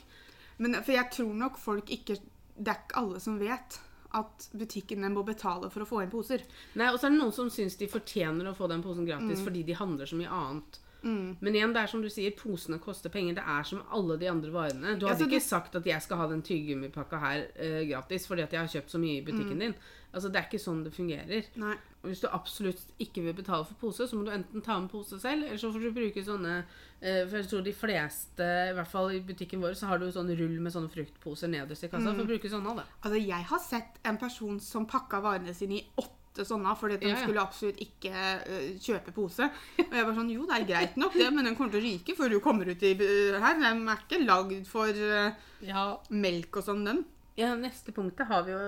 men 0.59 0.75
for 0.83 0.93
jeg 0.93 1.11
tror 1.11 1.35
nok 1.35 1.59
folk 1.59 1.91
ikke 1.91 2.19
Det 2.59 2.69
er 2.69 2.79
ikke 2.85 2.97
alle 3.01 3.21
som 3.21 3.39
vet 3.39 3.81
at 4.17 4.49
butikkene 4.57 5.11
må 5.13 5.23
betale 5.27 5.69
for 5.71 5.85
å 5.85 5.89
få 5.89 6.03
inn 6.03 6.13
poser. 6.13 6.45
Nei, 6.81 6.89
Og 6.93 6.99
så 7.01 7.07
er 7.09 7.11
det 7.15 7.21
noen 7.21 7.35
som 7.35 7.51
syns 7.53 7.77
de 7.77 7.89
fortjener 7.91 8.49
å 8.49 8.55
få 8.57 8.69
den 8.71 8.83
posen 8.83 9.05
gratis 9.09 9.43
fordi 9.45 9.65
de 9.69 9.77
handler 9.77 10.07
så 10.09 10.17
mye 10.17 10.33
annet. 10.33 10.79
Mm. 11.03 11.37
Men 11.41 11.55
igjen, 11.55 11.73
det 11.75 11.83
er 11.85 11.91
som 11.93 12.03
du 12.03 12.09
sier, 12.11 12.33
posene 12.35 12.81
koster 12.83 13.13
penger. 13.15 13.37
Det 13.39 13.45
er 13.47 13.63
som 13.69 13.85
alle 13.95 14.17
de 14.19 14.27
andre 14.31 14.51
varene. 14.51 14.97
Du 14.99 15.07
hadde 15.07 15.23
ja, 15.25 15.29
ikke 15.31 15.39
du- 15.43 15.47
sagt 15.47 15.77
at 15.79 15.87
jeg 15.87 16.03
skal 16.03 16.19
ha 16.19 16.27
den 16.33 16.43
tyggegummipakka 16.43 17.21
her 17.23 17.45
uh, 17.55 17.83
gratis 17.89 18.27
fordi 18.27 18.43
at 18.43 18.53
jeg 18.53 18.61
har 18.65 18.73
kjøpt 18.75 18.91
så 18.97 18.99
mye 19.03 19.21
i 19.21 19.25
butikken 19.25 19.63
din. 19.63 19.77
Altså, 20.09 20.31
Det 20.33 20.41
er 20.41 20.47
ikke 20.49 20.63
sånn 20.63 20.83
det 20.87 20.95
fungerer. 20.97 21.49
Nei. 21.61 21.77
Hvis 22.03 22.21
du 22.23 22.29
absolutt 22.33 22.81
ikke 23.03 23.23
vil 23.27 23.35
betale 23.35 23.67
for 23.69 23.75
pose, 23.81 24.07
så 24.09 24.17
må 24.17 24.25
du 24.25 24.31
enten 24.33 24.63
ta 24.65 24.79
med 24.81 24.89
pose 24.91 25.19
selv, 25.21 25.45
eller 25.45 25.59
så 25.61 25.71
får 25.75 25.83
du 25.83 25.91
bruke 25.93 26.23
sånne 26.25 26.53
uh, 26.65 27.25
For 27.29 27.37
jeg 27.39 27.49
tror 27.51 27.65
de 27.67 27.75
fleste, 27.77 28.51
i 28.71 28.75
hvert 28.79 28.91
fall 28.91 29.11
i 29.15 29.21
butikken 29.21 29.63
vår, 29.63 29.75
så 29.79 29.91
har 29.91 29.99
du 30.03 30.09
sånn 30.11 30.31
rull 30.39 30.59
med 30.63 30.73
sånne 30.75 30.91
fruktposer 30.91 31.51
nederst 31.53 31.85
i 31.85 31.91
kassa. 31.93 32.15
Får 32.15 32.31
bruke 32.31 32.51
sånne, 32.51 32.77
da. 32.81 32.87
Altså, 33.03 33.19
jeg 33.23 33.49
har 33.53 33.63
sett 33.63 33.99
en 34.09 34.19
person 34.19 34.59
som 34.63 34.87
pakka 34.89 35.21
varene 35.23 35.55
sine 35.55 35.79
i 35.79 35.85
åtte 35.97 36.18
sånne 36.47 36.75
fordi 36.79 36.99
de 37.01 37.09
Ja, 37.09 37.17
ja. 37.17 37.23
skulle 37.25 37.43
absolutt 37.43 37.81
ikke 37.83 38.13
uh, 38.13 38.71
kjøpe 38.83 39.15
pose. 39.17 39.49
Og 39.83 39.95
jeg 39.99 40.07
var 40.07 40.15
sånn 40.17 40.33
Jo, 40.35 40.47
det 40.49 40.57
er 40.59 40.69
greit 40.69 40.99
nok, 41.01 41.17
det, 41.19 41.29
men 41.35 41.49
den 41.49 41.57
kommer 41.59 41.75
til 41.75 41.83
å 41.83 41.87
ryke 41.89 42.17
før 42.19 42.35
du 42.35 42.39
kommer 42.45 42.71
ut 42.71 42.83
i 42.87 42.95
uh, 42.95 43.39
her. 43.43 43.59
Den 43.63 43.85
er 43.89 44.03
ikke 44.05 44.23
lagd 44.25 44.67
for 44.71 44.89
uh, 44.89 45.31
Ja. 45.65 45.85
melk 46.11 46.61
og 46.61 46.69
sånn, 46.69 46.85
den. 46.87 47.05
Ja, 47.39 47.55
Neste 47.59 47.95
punktet 47.95 48.29
har 48.31 48.47
vi 48.47 48.55
jo 48.55 48.63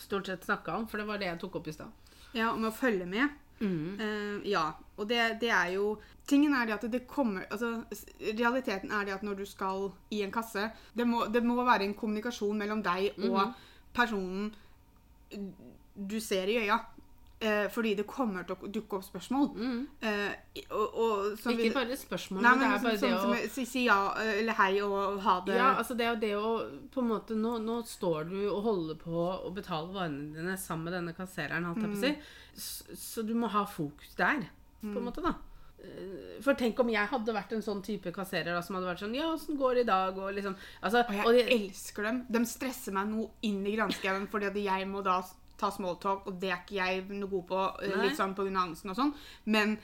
stort 0.00 0.28
sett 0.28 0.44
snakka 0.44 0.76
om, 0.76 0.88
for 0.88 1.00
det 1.00 1.08
var 1.08 1.20
det 1.20 1.30
jeg 1.30 1.40
tok 1.44 1.60
opp 1.60 1.68
i 1.68 1.76
stad. 1.76 2.12
Ja, 2.34 2.52
om 2.52 2.66
å 2.68 2.74
følge 2.74 3.06
med. 3.08 3.40
Mm. 3.60 4.00
Uh, 4.00 4.48
ja. 4.48 4.72
Og 4.98 5.08
det, 5.08 5.20
det 5.40 5.50
er 5.50 5.74
jo 5.76 5.94
Tingen 6.26 6.54
er 6.56 6.66
det 6.66 6.74
at 6.74 6.86
det 6.90 7.04
kommer 7.06 7.44
altså, 7.50 7.84
Realiteten 8.18 8.90
er 8.90 9.06
det 9.06 9.14
at 9.14 9.22
når 9.22 9.38
du 9.38 9.44
skal 9.46 9.92
i 10.10 10.22
en 10.24 10.32
kasse 10.34 10.70
Det 10.96 11.06
må, 11.06 11.26
det 11.30 11.42
må 11.46 11.56
være 11.62 11.86
en 11.86 11.94
kommunikasjon 11.94 12.58
mellom 12.58 12.82
deg 12.82 13.14
og 13.22 13.38
mm. 13.38 13.54
personen 13.94 14.50
du 15.94 16.18
ser 16.20 16.50
i 16.50 16.58
øya. 16.62 16.76
Eh, 17.44 17.66
fordi 17.68 17.90
det 17.98 18.06
kommer 18.08 18.46
til 18.48 18.56
å 18.56 18.68
dukke 18.72 18.96
opp 18.96 19.04
spørsmål. 19.04 19.48
Mm. 19.58 19.80
Eh, 20.00 20.62
og, 20.70 20.94
og, 20.94 21.24
vi- 21.44 21.66
Ikke 21.66 21.74
bare 21.74 21.96
spørsmål, 22.00 22.40
Nei, 22.40 22.52
men 22.54 22.62
det 22.62 22.68
er 22.70 22.84
bare 22.86 23.00
sånn 23.02 23.10
det 23.34 23.48
å 23.48 23.50
si, 23.52 23.64
si 23.68 23.82
ja 23.84 23.98
eller 24.16 24.56
hei 24.56 24.80
og 24.86 25.18
ha 25.26 25.34
det 25.44 25.58
Ja, 25.58 25.74
altså 25.74 25.96
det 25.98 26.06
er 26.06 26.14
jo 26.14 26.20
det 26.22 26.30
å 26.38 26.52
på 26.94 27.02
en 27.02 27.10
måte 27.10 27.36
Nå, 27.36 27.58
nå 27.60 27.76
står 27.84 28.30
du 28.30 28.38
og 28.48 28.62
holder 28.64 28.96
på 29.02 29.26
å 29.44 29.52
betale 29.52 29.92
varene 29.92 30.32
dine 30.38 30.56
sammen 30.56 30.84
med 30.88 30.96
denne 30.96 31.12
kassereren, 31.18 31.66
holdt 31.68 31.84
jeg 31.84 31.92
på 31.92 31.98
å 31.98 32.04
si. 32.06 32.14
Så, 32.54 32.96
så 32.96 33.26
du 33.26 33.34
må 33.34 33.50
ha 33.52 33.66
fokus 33.66 34.14
der, 34.16 34.46
på 34.80 34.94
en 34.96 35.04
måte, 35.10 35.20
da. 35.20 35.34
Eh, 35.84 36.40
For 36.40 36.54
tenk 36.56 36.78
om 36.80 36.88
jeg 36.88 37.12
hadde 37.12 37.34
vært 37.36 37.52
en 37.52 37.60
sånn 37.66 37.82
type 37.84 38.08
kasserer 38.14 38.54
da, 38.54 38.62
som 38.64 38.78
hadde 38.78 38.88
vært 38.88 39.04
sånn 39.04 39.14
Ja, 39.18 39.28
åssen 39.34 39.58
går 39.60 39.74
det 39.82 39.84
i 39.84 39.90
dag? 39.92 40.16
Og 40.16 40.32
liksom 40.32 40.56
Altså, 40.80 41.04
Og 41.04 41.12
jeg 41.18 41.26
og 41.26 41.32
de, 41.36 41.44
elsker 41.58 42.08
dem. 42.08 42.24
De 42.30 42.44
stresser 42.48 42.92
meg 42.96 43.08
noe 43.12 43.28
inn 43.42 43.60
i 43.66 43.76
granskauen 43.76 44.28
fordi 44.32 44.48
at 44.48 44.56
jeg 44.64 44.88
må 44.88 45.02
da 45.04 45.18
ta 45.60 45.70
smalltalk, 45.70 46.26
og 46.26 46.38
det 46.40 46.50
er 46.50 46.62
ikke 46.62 46.78
jeg 46.80 47.04
noe 47.10 47.30
god 47.30 47.44
på, 47.50 47.64
eh, 47.82 47.96
Nei. 47.96 48.06
litt 48.08 48.20
sånn 48.20 48.34
på 48.36 48.46
grunn 48.46 48.56
av 48.56 48.68
angsten 48.68 48.90
og 48.90 48.98
sånn. 48.98 49.12
Men 49.46 49.76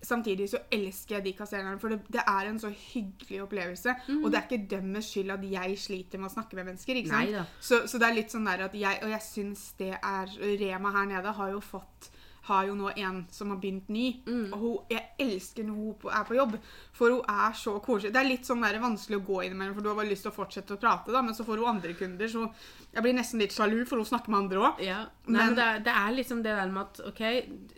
samtidig 0.00 0.48
så 0.48 0.62
elsker 0.72 1.18
jeg 1.18 1.24
de 1.24 1.32
kassererne, 1.36 1.78
for 1.80 1.92
det, 1.92 2.00
det 2.08 2.22
er 2.26 2.48
en 2.48 2.60
så 2.62 2.70
hyggelig 2.72 3.42
opplevelse. 3.44 3.94
Mm. 4.08 4.22
Og 4.24 4.30
det 4.30 4.38
er 4.38 4.46
ikke 4.48 4.70
dømmes 4.70 5.10
skyld 5.12 5.34
at 5.34 5.44
jeg 5.50 5.76
sliter 5.82 6.22
med 6.22 6.30
å 6.30 6.34
snakke 6.34 6.56
med 6.56 6.70
mennesker. 6.70 7.00
ikke 7.00 7.12
sant? 7.12 7.54
Så, 7.60 7.82
så 7.90 8.00
det 8.00 8.08
er 8.08 8.16
litt 8.16 8.32
sånn 8.32 8.48
der 8.48 8.64
at 8.68 8.76
jeg, 8.78 9.02
Og 9.04 9.12
jeg 9.12 9.26
syns 9.26 9.66
det 9.80 9.92
er 9.98 10.32
Rema 10.62 10.94
her 10.96 11.10
nede 11.10 11.36
har 11.36 11.52
jo 11.52 11.60
fått 11.64 12.10
har 12.50 12.66
jo 12.68 12.74
nå 12.78 12.90
en 12.96 13.22
som 13.32 13.50
har 13.54 13.58
begynt 13.62 13.88
ny. 13.88 14.04
Mm. 14.26 14.52
Og 14.52 14.58
hun, 14.58 14.76
jeg 14.92 15.06
elsker 15.24 15.64
når 15.68 15.78
hun 15.78 16.12
er 16.18 16.24
på 16.28 16.36
jobb, 16.36 16.56
for 16.98 17.14
hun 17.16 17.22
er 17.32 17.56
så 17.56 17.76
koselig. 17.84 18.12
Det 18.14 18.20
er 18.20 18.28
litt 18.28 18.44
sånn 18.50 18.62
der 18.66 18.78
vanskelig 18.82 19.20
å 19.20 19.24
gå 19.30 19.40
innimellom, 19.46 19.74
for 19.78 19.86
du 19.86 19.90
har 19.92 19.98
bare 20.02 20.10
lyst 20.12 20.26
til 20.26 20.32
å 20.32 20.36
fortsette 20.36 20.76
å 20.76 20.80
prate, 20.82 21.14
da, 21.14 21.22
men 21.22 21.34
så 21.38 21.46
får 21.48 21.62
hun 21.62 21.72
andre 21.76 21.94
kunder, 21.98 22.28
så 22.28 22.44
jeg 22.92 23.02
blir 23.06 23.14
nesten 23.16 23.40
litt 23.42 23.54
sjalu, 23.56 23.84
for 23.86 23.96
hun 24.02 24.10
snakker 24.12 24.28
med 24.34 24.42
andre 24.44 24.58
òg. 24.68 24.80
ja, 24.84 25.06
Men- 25.26 25.46
men 25.46 25.54
det 25.54 25.64
er, 25.64 25.78
det 25.88 25.94
er 26.04 26.16
liksom 26.16 26.42
det 26.42 26.56
der 26.56 26.70
med 26.70 26.82
at 26.82 27.00
OK, 27.06 27.22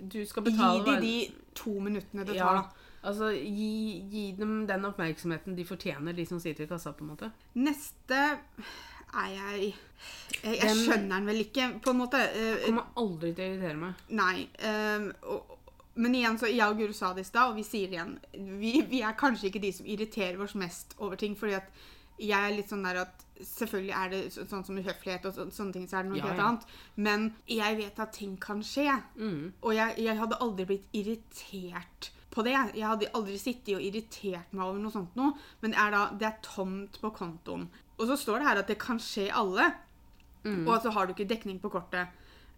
du 0.08 0.24
skal 0.26 0.42
Gi 0.44 0.50
betale 0.50 0.84
de 0.84 0.90
dem 0.92 1.00
de 1.00 1.32
to 1.54 1.70
minuttene 1.80 2.24
det 2.24 2.38
tar, 2.38 2.54
Ja, 2.54 2.62
da. 2.62 3.08
altså 3.10 3.28
gi, 3.34 4.00
gi 4.10 4.32
dem 4.38 4.66
den 4.66 4.84
oppmerksomheten 4.88 5.54
de 5.56 5.64
fortjener, 5.64 6.14
de 6.16 6.24
som 6.26 6.40
sitter 6.40 6.64
i 6.64 6.66
kassa, 6.66 6.92
på 6.92 7.02
en 7.04 7.10
måte. 7.16 7.30
Neste 7.54 8.38
er 9.14 9.32
jeg 9.36 9.72
Jeg, 10.42 10.56
jeg 10.58 10.76
skjønner 10.76 11.16
den 11.16 11.26
vel 11.28 11.40
ikke, 11.44 11.66
på 11.84 11.92
en 11.92 11.98
måte. 12.00 12.18
Uh, 12.34 12.64
Kommer 12.64 12.88
aldri 12.98 13.32
til 13.36 13.44
å 13.44 13.50
irritere 13.52 13.78
meg. 13.78 14.06
Nei. 14.18 14.48
ehm, 14.66 15.10
og, 15.30 15.58
men 15.94 16.14
igjen, 16.16 16.38
så 16.40 16.48
jeg 16.48 16.64
og 16.66 16.78
Guru 16.80 16.94
sa 16.96 17.12
det 17.14 17.26
i 17.26 17.28
stad, 17.28 17.50
og 17.52 17.58
vi 17.60 17.64
sier 17.68 17.90
det 17.92 17.98
igjen. 17.98 18.14
Vi, 18.58 18.72
vi 18.88 19.02
er 19.04 19.18
kanskje 19.20 19.50
ikke 19.50 19.60
de 19.62 19.72
som 19.76 19.86
irriterer 19.92 20.40
oss 20.40 20.56
mest 20.58 20.96
over 20.98 21.20
ting, 21.20 21.36
fordi 21.38 21.58
at 21.60 21.68
jeg 22.22 22.38
er 22.38 22.56
litt 22.56 22.72
sånn 22.72 22.86
der 22.86 23.04
at 23.06 23.28
Selvfølgelig 23.42 23.94
er 23.98 24.10
det 24.12 24.18
så, 24.30 24.44
sånn 24.46 24.62
som 24.62 24.76
uhøflighet 24.78 25.24
og 25.26 25.32
så, 25.34 25.44
sånne 25.50 25.74
ting, 25.74 25.86
så 25.90 25.96
er 25.98 26.04
det 26.04 26.12
noe 26.12 26.18
Ja, 26.20 26.28
helt 26.28 26.38
ja. 26.38 26.48
annet. 26.48 26.66
Men 26.94 27.24
jeg 27.50 27.78
vet 27.80 27.96
at 28.04 28.12
ting 28.14 28.36
kan 28.38 28.60
skje. 28.62 28.92
Mm. 29.18 29.48
Og 29.64 29.72
jeg, 29.74 29.96
jeg 30.04 30.18
hadde 30.20 30.38
aldri 30.44 30.66
blitt 30.68 30.94
irritert 30.94 32.12
på 32.30 32.44
det. 32.46 32.52
Jeg 32.78 32.86
hadde 32.86 33.08
aldri 33.18 33.34
sittet 33.40 33.74
og 33.74 33.82
irritert 33.82 34.54
meg 34.54 34.62
over 34.68 34.78
noe 34.78 34.94
sånt 34.94 35.16
noe. 35.18 35.34
Men 35.64 35.74
det 35.74 35.80
er 35.82 35.96
da, 35.96 36.02
det 36.20 36.28
er 36.28 36.38
tomt 36.46 37.00
på 37.02 37.10
kontoen. 37.18 37.66
Og 38.02 38.10
så 38.10 38.18
står 38.18 38.42
det 38.42 38.48
her 38.48 38.60
at 38.64 38.70
det 38.70 38.78
kan 38.82 38.98
skje 39.02 39.28
alle. 39.30 39.70
Mm. 40.42 40.66
Og 40.66 40.82
så 40.82 40.90
har 40.90 41.06
du 41.06 41.14
ikke 41.14 41.28
dekning 41.30 41.60
på 41.62 41.70
kortet. 41.70 42.10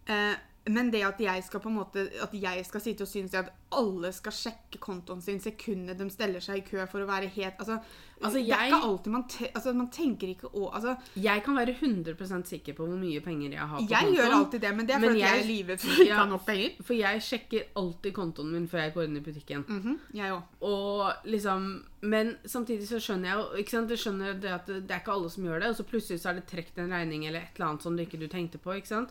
Eh, 0.09 0.33
men 0.67 0.89
det 0.91 1.03
at 1.05 1.19
jeg 1.21 1.43
skal 1.45 1.59
på 1.61 1.69
en 1.69 1.75
måte 1.77 2.07
At 2.23 2.31
jeg 2.33 2.65
skal 2.65 2.81
sitte 2.81 3.03
og 3.05 3.07
synes 3.07 3.33
at 3.37 3.51
alle 3.75 4.09
skal 4.13 4.31
sjekke 4.33 4.79
kontoen 4.81 5.21
sin 5.21 5.39
sekundet 5.39 5.97
de 5.99 6.07
steller 6.09 6.39
seg 6.41 6.57
i 6.57 6.65
kø 6.65 6.85
for 6.89 7.03
å 7.03 7.05
være 7.09 7.27
helt 7.35 7.59
Altså, 7.59 7.79
Altså, 8.23 8.39
det 8.39 8.49
er 8.55 8.69
ikke 8.71 8.77
alltid 8.87 9.11
man, 9.11 9.23
te 9.27 9.49
altså, 9.53 9.73
man 9.75 9.89
tenker 9.91 10.27
ikke 10.31 10.47
å 10.55 10.69
altså, 10.73 10.95
Jeg 11.19 11.43
kan 11.43 11.55
være 11.59 11.73
100% 11.75 12.47
sikker 12.47 12.73
på 12.77 12.85
hvor 12.87 12.97
mye 12.97 13.19
penger 13.21 13.51
jeg 13.51 13.59
har 13.59 13.77
på 13.77 13.89
Jeg 13.91 13.99
kontoen. 13.99 14.15
gjør 14.15 14.35
alltid 14.39 14.61
det, 14.61 14.71
men 14.77 14.85
det 14.87 14.95
er 14.95 14.99
fordi 15.03 15.19
jeg, 15.19 15.29
jeg- 15.29 15.43
er 15.43 15.47
livet 15.49 15.79
for 15.81 16.01
ikke 16.01 16.13
har 16.15 16.23
ha 16.23 16.25
nok 16.31 16.45
penger. 16.47 16.71
For 16.87 16.93
jeg 16.95 17.21
sjekker 17.27 17.63
alltid 17.75 18.13
kontoen 18.15 18.51
min 18.55 18.67
før 18.71 18.79
jeg 18.85 18.93
går 18.95 19.03
inn 19.09 19.17
i 19.17 19.25
butikken. 19.27 19.65
Mhm, 19.67 19.99
jeg 20.13 20.31
også. 20.31 20.43
Og 20.61 21.13
liksom 21.25 21.83
Men 22.01 22.37
samtidig 22.45 22.87
så 22.87 22.99
skjønner 23.01 23.29
jeg 23.29 23.37
jo 23.37 23.61
ikke 23.63 23.71
sant? 23.75 23.89
Jeg 23.89 23.97
skjønner 23.99 24.39
det 24.41 24.51
at 24.51 24.65
det 24.67 24.91
er 24.91 24.99
ikke 25.03 25.11
alle 25.19 25.29
som 25.29 25.43
gjør 25.43 25.59
det, 25.59 25.69
og 25.69 25.75
så 25.75 25.83
plutselig 25.83 26.19
så 26.21 26.29
er 26.29 26.33
det 26.39 26.47
trukket 26.47 26.77
en 26.83 26.91
regning 26.93 27.25
eller 27.27 27.39
et 27.41 27.55
eller 27.59 27.67
annet 27.73 27.81
som 27.83 27.95
du 27.97 28.03
ikke 28.03 28.19
du 28.19 28.27
tenkte 28.27 28.57
på. 28.57 28.73
ikke 28.79 28.87
sant? 28.87 29.09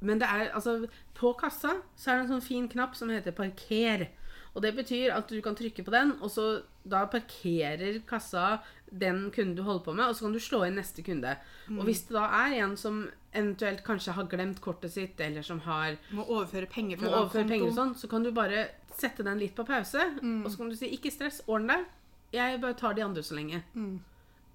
Men 0.00 0.18
det 0.18 0.28
er 0.28 0.50
altså 0.54 0.88
På 1.14 1.34
kassa 1.36 1.74
så 1.96 2.10
er 2.10 2.16
det 2.16 2.22
en 2.24 2.40
sånn 2.40 2.46
fin 2.46 2.68
knapp 2.68 2.96
som 2.96 3.10
heter 3.12 3.32
'parker'. 3.32 4.08
Og 4.54 4.62
det 4.62 4.74
betyr 4.74 5.12
at 5.14 5.28
du 5.28 5.40
kan 5.42 5.54
trykke 5.54 5.84
på 5.84 5.92
den, 5.92 6.16
og 6.20 6.30
så 6.30 6.62
da 6.88 7.04
parkerer 7.06 8.00
kassa 8.08 8.58
den 8.90 9.30
kunden 9.30 9.54
du 9.54 9.62
holder 9.62 9.84
på 9.84 9.92
med, 9.94 10.04
og 10.08 10.16
så 10.16 10.24
kan 10.24 10.32
du 10.32 10.40
slå 10.40 10.64
inn 10.66 10.74
neste 10.74 11.04
kunde. 11.06 11.36
Og 11.68 11.84
hvis 11.84 12.02
det 12.08 12.16
da 12.16 12.24
er 12.48 12.56
en 12.64 12.76
som 12.76 13.08
eventuelt 13.32 13.84
kanskje 13.84 14.12
har 14.12 14.26
glemt 14.26 14.60
kortet 14.60 14.90
sitt, 14.90 15.20
eller 15.20 15.42
som 15.42 15.60
har 15.60 15.96
Må 16.10 16.24
overføre 16.24 16.66
penger 16.66 16.98
fra 16.98 17.06
må 17.06 17.16
overføre 17.20 17.46
penger 17.46 17.68
kontoen. 17.68 17.76
sånn, 17.76 17.94
så 17.94 18.08
kan 18.10 18.22
du 18.24 18.32
bare 18.32 18.68
sette 18.96 19.22
den 19.22 19.38
litt 19.38 19.54
på 19.54 19.64
pause. 19.64 20.00
Og 20.44 20.50
så 20.50 20.56
kan 20.56 20.68
du 20.68 20.74
si 20.76 20.86
'ikke 20.90 21.12
stress, 21.12 21.42
ordn 21.46 21.68
deg'. 21.68 21.84
Jeg 22.32 22.60
bare 22.60 22.74
tar 22.74 22.94
de 22.94 23.02
andre 23.04 23.22
så 23.22 23.34
lenge. 23.34 23.62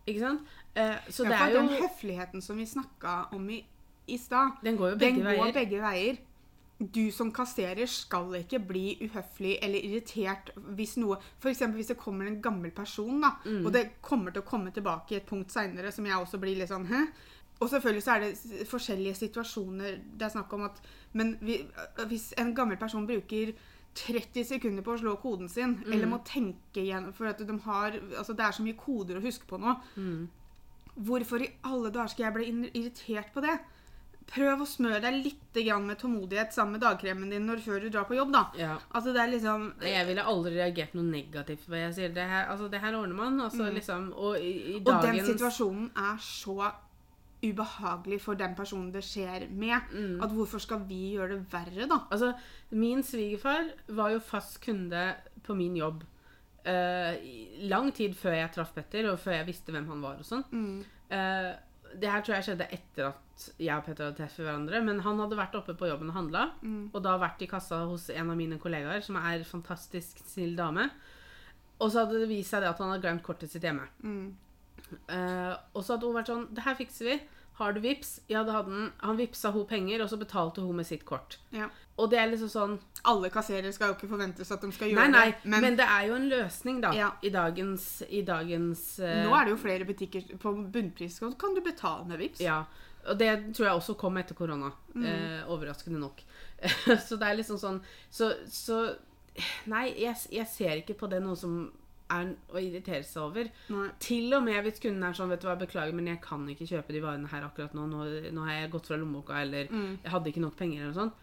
Ikke 0.07 0.19
sant? 0.19 0.41
Eh, 0.75 0.95
så 1.09 1.23
Ja, 1.23 1.29
det 1.29 1.39
er 1.39 1.49
jo 1.61 1.67
Den 1.67 1.81
høfligheten 1.81 2.41
som 2.41 2.57
vi 2.57 2.65
snakka 2.65 3.33
om 3.33 3.49
i, 3.49 3.65
i 4.07 4.17
stad, 4.17 4.51
Den 4.63 4.77
går 4.77 4.91
jo 4.91 4.95
den 4.97 5.15
begge 5.15 5.23
går 5.23 5.43
veier. 5.43 5.53
begge 5.53 5.81
veier. 5.81 6.17
Du 6.93 7.09
som 7.11 7.31
kasserer 7.31 7.87
skal 7.87 8.33
ikke 8.35 8.59
bli 8.67 8.97
uhøflig 9.01 9.57
eller 9.63 9.79
irritert 9.79 10.49
hvis 10.75 10.97
noe 10.97 11.17
F.eks. 11.39 11.59
hvis 11.71 11.87
det 11.87 11.97
kommer 11.97 12.27
en 12.27 12.41
gammel 12.41 12.71
person, 12.71 13.21
da, 13.21 13.31
Mm. 13.45 13.65
og 13.65 13.71
det 13.71 14.01
kommer 14.01 14.31
til 14.33 14.41
å 14.41 14.45
komme 14.45 14.71
tilbake 14.73 15.11
i 15.11 15.15
et 15.15 15.25
punkt 15.25 15.49
seinere 15.51 15.91
som 15.93 16.05
jeg 16.05 16.13
også 16.15 16.37
blir 16.39 16.57
litt 16.57 16.69
sånn 16.69 16.85
Hæ? 16.87 17.07
Og 17.61 17.69
selvfølgelig 17.69 18.03
så 18.03 18.15
er 18.15 18.19
det 18.19 18.67
forskjellige 18.67 19.15
situasjoner 19.15 20.01
det 20.17 20.25
er 20.25 20.29
snakk 20.29 20.51
om 20.53 20.63
at 20.65 20.81
Men 21.13 21.37
vi, 21.41 21.65
hvis 22.07 22.33
en 22.37 22.53
gammel 22.53 22.75
person 22.77 23.07
bruker 23.07 23.53
30 23.95 24.43
sekunder 24.43 24.83
på 24.83 24.91
å 24.91 24.99
slå 24.99 25.15
koden 25.21 25.47
sin, 25.49 25.77
Mm. 25.77 25.93
eller 25.93 26.05
må 26.07 26.19
tenke 26.25 26.83
igjen 26.83 27.13
for 27.13 27.27
at 27.27 27.37
de 27.37 27.57
har 27.59 27.91
Altså 28.19 28.35
det 28.35 28.41
er 28.45 28.51
så 28.51 28.61
mye 28.63 28.75
koder 28.75 29.15
å 29.15 29.23
huske 29.23 29.47
på 29.47 29.57
nå. 29.57 29.79
Mm. 29.95 30.27
Hvorfor 31.01 31.41
i 31.41 31.53
alle 31.63 31.89
dager 31.91 32.07
skal 32.09 32.25
jeg 32.25 32.33
bli 32.33 32.69
irritert 32.73 33.33
på 33.33 33.41
det? 33.41 33.57
Prøv 34.25 34.63
å 34.63 34.65
smøre 34.67 34.99
deg 35.03 35.19
litt 35.23 35.59
grann 35.65 35.85
med 35.87 35.99
tålmodighet 36.01 36.51
sammen 36.55 36.75
med 36.75 36.81
dagkremen 36.81 37.29
din 37.29 37.45
når, 37.45 37.59
før 37.63 37.83
du 37.85 37.89
drar 37.93 38.07
på 38.09 38.15
jobb, 38.17 38.31
da. 38.33 38.41
ja. 38.59 38.73
Altså, 38.91 39.13
det 39.13 39.21
er 39.21 39.29
liksom 39.31 39.67
Jeg 39.85 40.07
ville 40.07 40.23
aldri 40.25 40.55
reagert 40.57 40.95
noe 40.97 41.05
negativt 41.05 41.61
på 41.65 41.71
hva 41.75 41.83
jeg 41.85 41.93
sier. 41.99 42.09
Det 42.15 42.25
her, 42.31 42.47
altså, 42.51 42.67
det 42.73 42.81
her 42.81 42.97
ordner 42.97 43.15
man. 43.19 43.37
Altså, 43.45 43.69
liksom, 43.71 44.09
og 44.17 44.39
i, 44.41 44.51
i 44.75 44.79
dagens... 44.79 45.05
Og 45.05 45.05
den 45.05 45.29
situasjonen 45.29 45.91
er 45.95 46.17
så 46.25 46.71
ubehagelig 47.45 48.17
for 48.23 48.33
den 48.39 48.55
personen 48.57 48.89
det 48.93 49.03
skjer 49.05 49.45
med, 49.51 49.91
Mm. 49.93 50.17
at 50.23 50.31
hvorfor 50.33 50.57
skal 50.63 50.81
vi 50.89 51.13
gjøre 51.13 51.35
det 51.35 51.45
verre, 51.51 51.85
da? 51.91 51.99
Altså, 52.11 52.33
min 52.71 53.03
svigerfar 53.03 53.67
var 53.87 54.09
jo 54.15 54.19
fast 54.19 54.59
kunde 54.65 55.13
på 55.43 55.53
min 55.55 55.75
jobb. 55.77 56.03
uh, 56.65 57.13
lang 57.69 57.91
tid 57.93 58.15
før 58.17 58.33
jeg 58.39 58.51
traff 58.55 58.71
Petter, 58.73 59.05
og 59.11 59.19
før 59.19 59.35
jeg 59.37 59.45
visste 59.51 59.71
hvem 59.71 59.85
han 59.87 60.01
var 60.01 60.17
og 60.17 60.25
sånn. 60.25 60.41
Mm. 60.49 60.79
Eh, 61.13 61.51
det 61.99 62.09
her 62.11 62.21
tror 62.25 62.35
jeg 62.37 62.45
skjedde 62.49 62.67
etter 62.75 63.07
at 63.09 63.45
jeg 63.59 63.75
og 63.77 63.83
Petter 63.85 64.05
hadde 64.07 64.17
treffet 64.19 64.45
hverandre. 64.45 64.79
Men 64.85 64.99
han 65.05 65.19
hadde 65.19 65.37
vært 65.39 65.55
oppe 65.59 65.75
på 65.77 65.87
jobben 65.89 66.09
og 66.11 66.15
handla, 66.15 66.45
Mm. 66.61 66.89
og 66.93 67.03
da 67.03 67.17
vært 67.19 67.41
i 67.41 67.47
kassa 67.51 67.81
hos 67.89 68.09
en 68.09 68.29
av 68.31 68.37
mine 68.39 68.57
kollegaer, 68.59 69.01
som 69.03 69.15
er 69.19 69.43
fantastisk 69.43 70.19
snill 70.25 70.55
dame. 70.55 70.89
Og 71.81 71.91
så 71.91 72.05
hadde 72.05 72.19
det 72.21 72.29
vist 72.29 72.49
seg 72.53 72.61
det 72.63 72.69
at 72.69 72.77
han 72.79 72.89
hadde 72.93 73.03
glemt 73.03 73.23
kortet 73.23 73.51
sitt 73.51 73.63
hjemme. 73.67 73.87
Mm. 74.03 74.35
Uh, 75.09 75.55
og 75.73 75.81
så 75.83 75.95
hadde 75.95 76.05
hun 76.05 76.15
vært 76.15 76.29
sånn 76.29 76.43
Det 76.53 76.63
her 76.63 76.75
fikser 76.77 77.05
vi. 77.09 77.15
Har 77.55 77.73
du 77.73 77.79
vips? 77.79 78.19
Ja, 78.27 78.43
det 78.43 78.51
hadde 78.51 78.71
han. 78.71 78.91
Han 78.97 79.17
vipsa 79.17 79.51
hun 79.55 79.65
penger, 79.69 80.03
og 80.03 80.09
så 80.11 80.17
betalte 80.19 80.61
hun 80.61 80.75
med 80.75 80.87
sitt 80.87 81.05
kort. 81.07 81.37
Ja. 81.55 81.69
Og 81.95 82.09
det 82.11 82.17
er 82.19 82.27
liksom 82.27 82.49
sånn 82.51 82.73
Alle 83.07 83.29
kasserere 83.31 83.69
skal 83.71 83.93
jo 83.93 83.95
ikke 83.95 84.09
forventes 84.11 84.49
at 84.51 84.63
de 84.65 84.67
skal 84.75 84.89
Nei, 84.89 84.95
gjøre 84.97 85.11
nei, 85.13 85.27
det. 85.31 85.51
men, 85.53 85.77
det 85.79 85.85
er 85.87 86.09
jo 86.09 86.17
en 86.17 86.25
løsning, 86.27 86.81
da. 86.83 86.91
Ja. 86.97 87.13
I 87.23 87.31
dagens, 87.31 87.85
i 88.09 88.25
dagens 88.27 88.83
uh, 88.99 89.21
nå 89.23 89.37
er 89.37 89.47
det 89.47 89.53
jo 89.53 89.61
flere 89.61 89.87
butikker 89.87 90.35
på 90.41 90.53
bunnpris, 90.73 91.21
kan 91.39 91.55
du 91.55 91.61
betale 91.63 92.03
med 92.09 92.19
vips? 92.19 92.43
Ja, 92.43 92.65
og 93.05 93.19
det 93.21 93.31
tror 93.53 93.69
jeg 93.69 93.79
også 93.79 93.95
kom 94.01 94.17
etter 94.19 94.35
korona. 94.35 94.71
Mm. 94.95 95.05
Eh, 95.05 95.41
overraskende 95.53 96.01
nok. 96.01 96.23
så 97.05 97.19
det 97.21 97.27
er 97.27 97.35
liksom 97.37 97.59
sånn 97.61 97.81
Så, 98.09 98.31
så 98.49 98.77
Nei, 99.69 99.89
jeg, 99.99 100.15
jeg 100.31 100.47
ser 100.47 100.79
ikke 100.79 100.95
på 100.97 101.09
det 101.11 101.19
noe 101.21 101.35
som 101.37 101.67
er 102.11 102.35
å 102.53 102.61
irritere 102.61 103.03
seg 103.03 103.21
over. 103.23 103.49
Nei. 103.73 103.87
Til 103.99 104.33
og 104.37 104.43
med 104.45 104.63
hvis 104.63 104.79
kunden 104.83 105.03
er 105.03 105.13
sånn 105.17 105.29
Vet 105.29 105.41
du 105.41 105.47
hva, 105.47 105.55
beklager, 105.59 105.93
men 105.97 106.07
jeg 106.07 106.21
kan 106.21 106.45
ikke 106.51 106.67
kjøpe 106.69 106.93
de 106.93 107.01
varene 107.01 107.27
her 107.31 107.41
akkurat 107.47 107.73
nå. 107.73 107.87
Nå, 107.89 108.31
nå 108.35 108.45
har 108.45 108.59
jeg 108.61 108.71
gått 108.71 108.87
fra 108.91 108.97
lommeboka, 109.01 109.41
eller 109.41 109.67
Mm. 109.71 109.99
jeg 110.03 110.11
hadde 110.11 110.29
ikke 110.31 110.41
nok 110.45 110.55
penger, 110.57 110.81
eller 110.81 110.93
noe 110.93 111.01
sånt. 111.03 111.13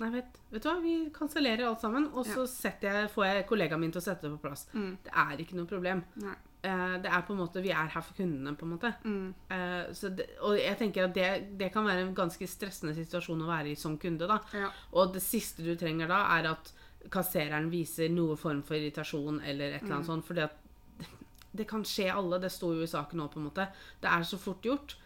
Nei, 0.00 0.08
vet, 0.10 0.40
vet 0.50 0.62
du 0.62 0.68
hva, 0.68 0.80
vi 0.82 0.94
kansellerer 1.14 1.68
alt 1.68 1.80
sammen, 1.80 2.08
og 2.12 2.26
så 2.26 2.42
jeg, 2.82 3.10
får 3.14 3.24
jeg 3.28 3.46
kollegaen 3.46 3.78
min 3.80 3.92
til 3.94 4.00
å 4.02 4.04
sette 4.04 4.26
det 4.26 4.32
på 4.34 4.42
plass. 4.48 4.66
Mm. 4.74 4.96
Det 5.04 5.12
er 5.14 5.36
ikke 5.44 5.54
noe 5.54 5.66
problem. 5.70 6.02
Nei. 6.16 6.34
Eh, 6.64 6.96
det 7.04 7.10
er 7.12 7.22
på 7.22 7.34
en 7.34 7.38
måte, 7.38 7.62
Vi 7.62 7.70
er 7.70 7.86
her 7.92 8.00
for 8.02 8.14
kundene, 8.16 8.56
på 8.56 8.64
en 8.66 8.72
måte. 8.72 8.90
Mm. 9.04 9.34
Eh, 9.50 9.92
så 9.94 10.08
det, 10.16 10.26
og 10.42 10.56
jeg 10.58 10.78
tenker 10.80 11.04
at 11.04 11.14
det, 11.14 11.58
det 11.60 11.70
kan 11.72 11.84
være 11.84 12.06
en 12.08 12.14
ganske 12.14 12.48
stressende 12.48 12.94
situasjon 12.96 13.42
å 13.44 13.46
være 13.46 13.70
i 13.70 13.74
som 13.76 13.96
kunde. 13.98 14.26
da. 14.26 14.40
Ja. 14.52 14.70
Og 14.94 15.12
det 15.12 15.22
siste 15.22 15.62
du 15.62 15.76
trenger 15.76 16.08
da, 16.08 16.24
er 16.38 16.50
at 16.56 16.72
kassereren 17.12 17.70
viser 17.72 18.12
noe 18.12 18.36
form 18.40 18.62
for 18.66 18.78
irritasjon 18.78 19.40
eller 19.42 19.76
et 19.76 19.82
eller 19.82 19.98
annet 19.98 20.10
sånt. 20.10 20.26
fordi 20.26 20.44
at 20.46 20.60
det 21.54 21.68
kan 21.70 21.84
skje 21.86 22.08
alle. 22.10 22.40
Det 22.42 22.50
sto 22.50 22.72
jo 22.74 22.82
i 22.82 22.90
saken 22.90 23.20
òg, 23.22 23.32
på 23.32 23.40
en 23.40 23.48
måte. 23.48 23.68
Det 24.02 24.10
er 24.10 24.22
så 24.26 24.38
fort 24.40 24.64
gjort. 24.66 24.96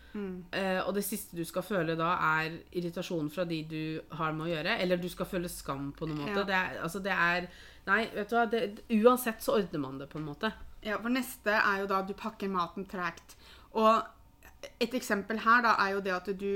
Eh, 0.50 0.80
og 0.82 0.94
det 0.96 1.04
siste 1.04 1.36
du 1.36 1.44
skal 1.46 1.62
føle 1.62 1.94
da, 1.98 2.14
er 2.40 2.56
irritasjon 2.78 3.28
fra 3.30 3.44
de 3.48 3.60
du 3.68 3.82
har 4.18 4.32
med 4.36 4.48
å 4.48 4.50
gjøre. 4.50 4.78
Eller 4.82 5.00
du 5.00 5.08
skal 5.12 5.28
føle 5.28 5.50
skam 5.52 5.90
på 5.96 6.08
noen 6.08 6.24
måte. 6.24 6.40
Ja. 6.40 6.46
Det 6.48 6.56
er, 6.60 6.78
altså 6.86 7.02
det 7.04 7.16
er 7.16 7.50
Nei, 7.88 8.02
vet 8.12 8.28
du 8.28 8.34
hva. 8.36 8.44
Det, 8.52 8.62
uansett 8.98 9.40
så 9.40 9.54
ordner 9.56 9.80
man 9.80 10.00
det, 10.00 10.10
på 10.12 10.18
en 10.20 10.26
måte. 10.26 10.50
Ja, 10.84 10.98
for 11.00 11.12
neste 11.12 11.54
er 11.56 11.78
jo 11.80 11.86
da 11.88 12.02
du 12.04 12.12
pakker 12.18 12.50
maten 12.52 12.84
tregt. 12.88 13.38
Og 13.80 14.68
et 14.82 14.92
eksempel 14.98 15.40
her 15.40 15.62
da 15.64 15.72
er 15.80 15.94
jo 15.94 16.02
det 16.04 16.12
at 16.12 16.28
du 16.36 16.50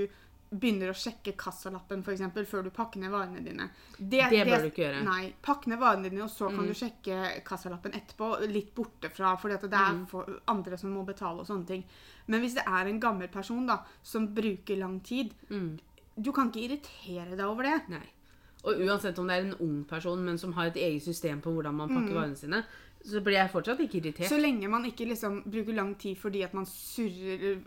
begynner 0.53 0.91
å 0.93 0.97
sjekke 0.97 1.33
kassalappen 1.41 2.03
for 2.05 2.13
eksempel, 2.13 2.45
før 2.45 2.65
du 2.67 2.71
pakker 2.71 3.01
ned 3.01 3.11
varene 3.11 3.41
dine. 3.45 3.71
Det 3.97 4.21
bør 4.29 4.67
du 4.67 4.69
ikke 4.69 4.83
gjøre. 4.85 5.01
Mm. 5.01 5.09
Nei. 5.09 5.33
Pakk 5.43 5.67
ned 5.71 5.79
varene 5.81 6.11
dine, 6.11 6.23
og 6.27 6.31
så 6.31 6.51
kan 6.53 6.67
du 6.69 6.75
sjekke 6.77 7.43
kassalappen 7.47 7.95
etterpå, 7.97 8.29
litt 8.53 8.75
borte 8.77 9.09
fra, 9.11 9.35
fordi 9.41 9.61
det 9.63 9.73
er 9.73 9.93
Mm. 9.95 10.07
for 10.09 10.41
andre 10.49 10.77
som 10.77 10.93
må 10.93 11.05
betale 11.07 11.41
og 11.41 11.47
sånne 11.47 11.67
ting. 11.67 11.85
Men 12.27 12.41
hvis 12.43 12.55
det 12.55 12.65
er 12.67 12.87
en 12.87 13.01
gammel 13.01 13.29
person 13.29 13.67
da, 13.67 13.79
som 14.03 14.29
bruker 14.35 14.77
lang 14.79 15.01
tid, 15.01 15.33
Mm. 15.49 15.79
du 16.21 16.33
kan 16.33 16.51
ikke 16.51 16.69
irritere 16.69 17.31
deg 17.37 17.47
over 17.47 17.63
det. 17.63 17.89
Nei. 17.89 18.07
Og 18.65 18.77
uansett 18.79 19.19
om 19.19 19.27
det 19.27 19.37
er 19.39 19.45
en 19.49 19.55
ung 19.61 19.85
person, 19.85 20.25
men 20.25 20.37
som 20.39 20.53
har 20.53 20.67
et 20.67 20.77
eget 20.77 21.03
system 21.03 21.41
på 21.41 21.51
hvordan 21.53 21.75
man 21.75 21.89
pakker 21.89 22.15
varene 22.15 22.37
sine, 22.37 22.65
så 23.05 23.21
blir 23.21 23.35
jeg 23.35 23.51
fortsatt 23.51 23.81
ikke 23.83 23.99
irritert. 24.01 24.29
Så 24.31 24.37
lenge 24.39 24.69
man 24.71 24.85
ikke 24.87 25.07
liksom 25.11 25.41
bruker 25.45 25.75
lang 25.75 25.95
tid 25.99 26.17
fordi 26.21 26.43
at 26.47 26.53
man 26.55 26.67
surrer 26.67 27.59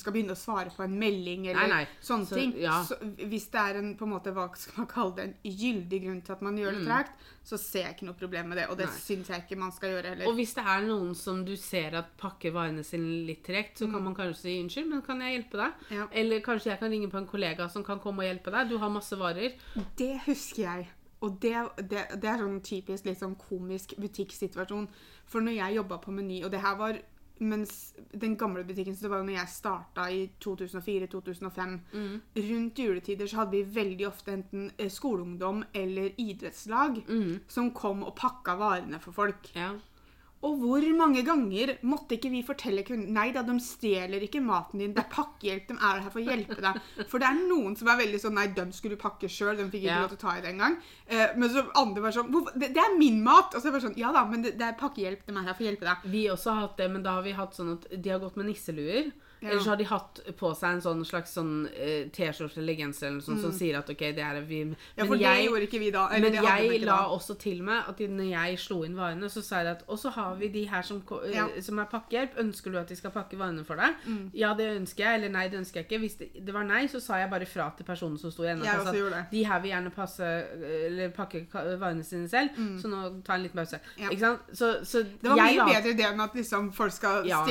skal 0.00 0.14
begynne 0.14 0.34
å 0.34 0.38
svare 0.38 0.72
på 0.74 0.82
en 0.84 0.96
melding 0.98 1.46
eller 1.50 1.68
Nei, 1.68 1.84
nei. 1.84 2.00
sånne 2.04 2.26
Så, 2.26 2.34
ting. 2.38 2.54
ja. 2.58 2.80
Så 2.86 2.96
hvis 3.30 3.46
det 3.52 3.60
er 3.60 3.78
en 3.80 3.92
på 3.98 4.06
en 4.08 4.12
måte, 4.16 4.32
hva 4.34 4.48
skal 4.58 4.80
man 4.82 4.88
kalle 4.90 5.14
det, 5.16 5.26
en 5.28 5.56
gyldig 5.60 6.00
grunn 6.06 6.20
til 6.26 6.34
at 6.36 6.42
man 6.42 6.58
gjør 6.58 6.78
det 6.78 6.84
tregt, 6.88 7.24
så 7.50 7.58
ser 7.58 7.86
jeg 7.86 7.96
ikke 7.96 8.08
noe 8.10 8.18
problem 8.20 8.50
med 8.52 8.58
det. 8.62 8.66
Og 8.70 8.76
det 8.78 8.88
Mm. 8.90 8.96
Syns 9.00 9.28
jeg 9.30 9.42
ikke 9.44 9.56
man 9.58 9.72
skal 9.72 9.90
gjøre 9.94 10.08
heller. 10.12 10.26
Og 10.28 10.34
hvis 10.34 10.52
det 10.54 10.64
er 10.66 10.82
noen 10.86 11.14
som 11.14 11.44
du 11.44 11.54
ser 11.56 11.94
at 11.98 12.10
pakker 12.18 12.50
varene 12.52 12.82
sine 12.84 13.24
litt 13.26 13.42
tregt, 13.46 13.78
så 13.78 13.86
kan 13.90 14.02
man 14.02 14.14
kanskje 14.14 14.40
si 14.42 14.56
unnskyld, 14.62 14.88
men 14.90 15.02
kan 15.02 15.20
jeg 15.22 15.36
hjelpe 15.38 15.56
deg? 15.62 15.72
Mm. 15.90 15.96
Ja. 15.96 16.06
Eller 16.12 16.40
kanskje 16.40 16.70
jeg 16.72 16.78
kan 16.82 16.90
ringe 16.90 17.08
på 17.10 17.18
en 17.18 17.26
kollega 17.30 17.68
som 17.70 17.84
kan 17.86 18.00
komme 18.02 18.24
og 18.24 18.28
hjelpe 18.28 18.50
deg. 18.54 18.68
Du 18.68 18.78
har 18.78 18.90
masse 18.90 19.16
varer. 19.18 19.54
Det 19.96 20.20
husker 20.26 20.62
jeg. 20.66 20.88
Og 21.22 21.38
det, 21.42 21.52
det, 21.90 22.06
det 22.22 22.28
er 22.30 22.38
sånn 22.40 22.60
typisk 22.64 23.04
litt 23.04 23.18
sånn 23.20 23.34
komisk 23.36 23.92
butikksituasjon. 24.00 24.86
For 25.28 25.40
når 25.44 25.52
jeg 25.58 25.74
jobba 25.76 25.98
på 26.00 26.12
Meny, 26.16 26.42
og 26.44 26.50
det 26.54 26.60
her 26.64 26.76
var 26.80 27.00
mens 27.40 27.94
den 28.12 28.34
gamle 28.36 28.64
butikken 28.68 28.92
så 28.96 29.06
det 29.06 29.10
var 29.10 29.20
jo 29.22 29.26
når 29.30 29.36
jeg 29.38 29.48
starta 29.48 30.02
i 30.12 30.26
2004-2005 30.44 31.78
Mm. 31.92 32.20
Rundt 32.36 32.78
juletider 32.78 33.26
så 33.30 33.36
hadde 33.40 33.56
vi 33.56 33.62
veldig 33.80 34.06
ofte 34.08 34.32
enten 34.34 34.70
eh, 34.78 34.90
skoleungdom 34.92 35.62
eller 35.74 36.10
idrettslag 36.20 37.02
Mm. 37.08 37.40
som 37.48 37.70
kom 37.72 38.02
og 38.04 38.14
pakka 38.16 38.56
varene 38.56 39.00
for 39.00 39.12
folk. 39.12 39.50
Ja. 39.54 39.72
Og 40.42 40.54
hvor 40.56 40.84
mange 40.96 41.20
ganger 41.26 41.74
måtte 41.84 42.16
ikke 42.16 42.30
vi 42.32 42.38
fortelle 42.46 42.80
kunden 42.86 43.10
Nei 43.12 43.26
da, 43.34 43.42
de 43.44 43.58
stjeler 43.60 44.22
ikke 44.24 44.40
maten 44.40 44.80
din. 44.80 44.94
Det 44.96 45.02
er 45.02 45.10
pakkehjelp. 45.12 45.66
De 45.68 45.74
er 45.76 46.00
her 46.00 46.08
for 46.14 46.20
å 46.22 46.24
hjelpe 46.24 46.56
deg. 46.64 46.78
For 47.10 47.20
det 47.20 47.28
er 47.28 47.42
noen 47.50 47.76
som 47.76 47.90
er 47.92 47.98
veldig 48.00 48.20
sånn 48.22 48.38
Nei, 48.38 48.46
de 48.56 48.64
skulle 48.72 48.96
pakke 48.96 49.28
sjøl. 49.28 49.52
De 49.58 49.66
fikk 49.68 49.82
ikke 49.84 49.90
Ja. 49.90 50.00
lov 50.06 50.14
til 50.14 50.16
å 50.16 50.22
ta 50.24 50.36
i 50.38 50.40
det 50.40 50.54
engang. 50.54 50.78
Eh, 51.06 51.36
men 51.36 51.50
så 51.52 51.66
andre 51.76 52.00
var 52.06 52.16
sånn 52.16 52.32
det, 52.56 52.70
det 52.72 52.80
er 52.86 52.96
min 52.96 53.20
mat! 53.22 53.52
Og 53.52 53.60
så 53.60 53.68
er 53.68 53.70
det 53.70 53.76
bare 53.76 53.88
sånn 53.90 53.98
Ja 54.00 54.12
da, 54.16 54.24
men 54.32 54.42
det, 54.48 54.54
det 54.56 54.64
er 54.70 54.78
pakkehjelp. 54.80 55.26
De 55.26 55.36
er 55.36 55.44
her 55.50 55.52
for 55.58 55.64
å 55.66 55.68
hjelpe 55.68 55.90
deg. 55.90 56.08
Vi 56.16 56.24
også 56.32 56.54
har 56.54 56.60
hatt 56.68 56.76
det, 56.80 56.88
men 56.90 57.02
da 57.04 57.18
har 57.18 57.22
vi 57.28 57.36
hatt 57.36 57.52
sånn 57.60 57.74
at 57.76 57.84
de 57.92 58.10
har 58.16 58.18
gått 58.24 58.36
med 58.40 58.46
nisseluer. 58.48 59.12
Ja. 59.42 59.48
Eller 59.50 59.60
så 59.60 59.70
har 59.70 59.76
de 59.76 59.84
hatt 59.84 60.20
på 60.36 60.50
seg 60.54 60.74
en 60.74 60.80
sånn 60.84 61.04
slags 61.08 61.32
sånn 61.32 61.66
uh, 61.66 62.08
T-skjorte 62.12 62.58
eller 62.60 62.74
genser 62.76 63.06
eller 63.08 63.20
noe 63.20 63.24
sånt 63.24 63.40
som 63.40 63.52
sier 63.56 63.78
at 63.78 63.88
OK, 63.88 63.98
det 64.16 64.18
er 64.20 64.40
vi 64.44 64.64
Men 64.64 64.76
Ja, 64.98 65.04
for 65.06 65.16
det 65.16 65.30
gjorde 65.46 65.62
ikke 65.68 65.80
vi 65.80 65.90
da. 65.90 66.08
Eller 66.12 66.30
Men 66.30 66.32
det 66.32 66.42
jeg 66.70 66.80
la 66.84 66.96
da. 67.00 67.06
også 67.16 67.38
til 67.40 67.62
meg 67.62 67.88
at 67.88 67.98
når 67.98 68.28
jeg 68.30 68.58
slo 68.58 68.82
inn 68.84 68.94
varene, 68.96 69.30
så 69.32 69.42
sa 69.42 69.62
jeg 69.62 69.66
at 69.76 69.84
Og 69.88 69.98
så 69.98 70.10
har 70.12 70.34
vi 70.36 70.48
de 70.48 70.64
her 70.68 70.82
som, 70.82 71.02
eh, 71.24 71.32
Ja. 71.34 71.46
som 71.60 71.78
er 71.78 71.84
pakkehjelp. 71.86 72.36
Ønsker 72.38 72.70
du 72.72 72.78
at 72.78 72.88
de 72.88 72.96
skal 72.96 73.10
pakke 73.10 73.38
varene 73.38 73.64
for 73.64 73.76
deg? 73.76 73.94
Mm. 74.06 74.30
Ja, 74.34 74.52
det 74.54 74.68
ønsker 74.80 75.04
jeg. 75.04 75.14
Eller 75.20 75.28
nei, 75.30 75.48
det 75.48 75.58
ønsker 75.58 75.80
jeg 75.80 75.86
ikke. 75.88 76.00
Hvis 76.04 76.18
det, 76.18 76.28
det 76.46 76.52
var 76.54 76.64
nei, 76.64 76.86
så 76.86 77.00
sa 77.00 77.16
jeg 77.16 77.30
bare 77.30 77.46
fra 77.46 77.70
til 77.76 77.84
personen 77.84 78.18
som 78.18 78.30
sto 78.30 78.42
i 78.44 78.48
enden 78.52 78.64
Jeg 78.66 78.76
også 78.78 78.94
gjorde 78.96 79.14
det. 79.16 79.24
de 79.30 79.44
her 79.44 79.60
vil 79.60 79.70
gjerne 79.70 79.90
passe 79.94 80.20
Eller 80.20 81.08
pakke 81.10 81.46
varene 81.80 82.04
sine 82.04 82.28
selv, 82.28 82.50
så 82.80 82.88
nå 82.88 83.22
ta 83.24 83.34
en 83.34 83.42
liten 83.42 83.56
pause. 83.56 83.80
Mm. 83.96 84.02
Ja. 84.04 84.08
Ikke 84.10 84.20
sant? 84.20 84.40
Så, 84.52 84.84
så 84.84 85.02
Det 85.02 85.30
var 85.30 85.36
jeg 85.36 85.56
mye 85.56 85.64
la- 85.64 85.80
bedre 85.80 85.96
det 85.96 86.06
enn 86.12 86.20
at 86.20 86.34
liksom, 86.34 86.72
folk 86.72 86.92
skal 86.92 87.24
Ja. 87.26 87.44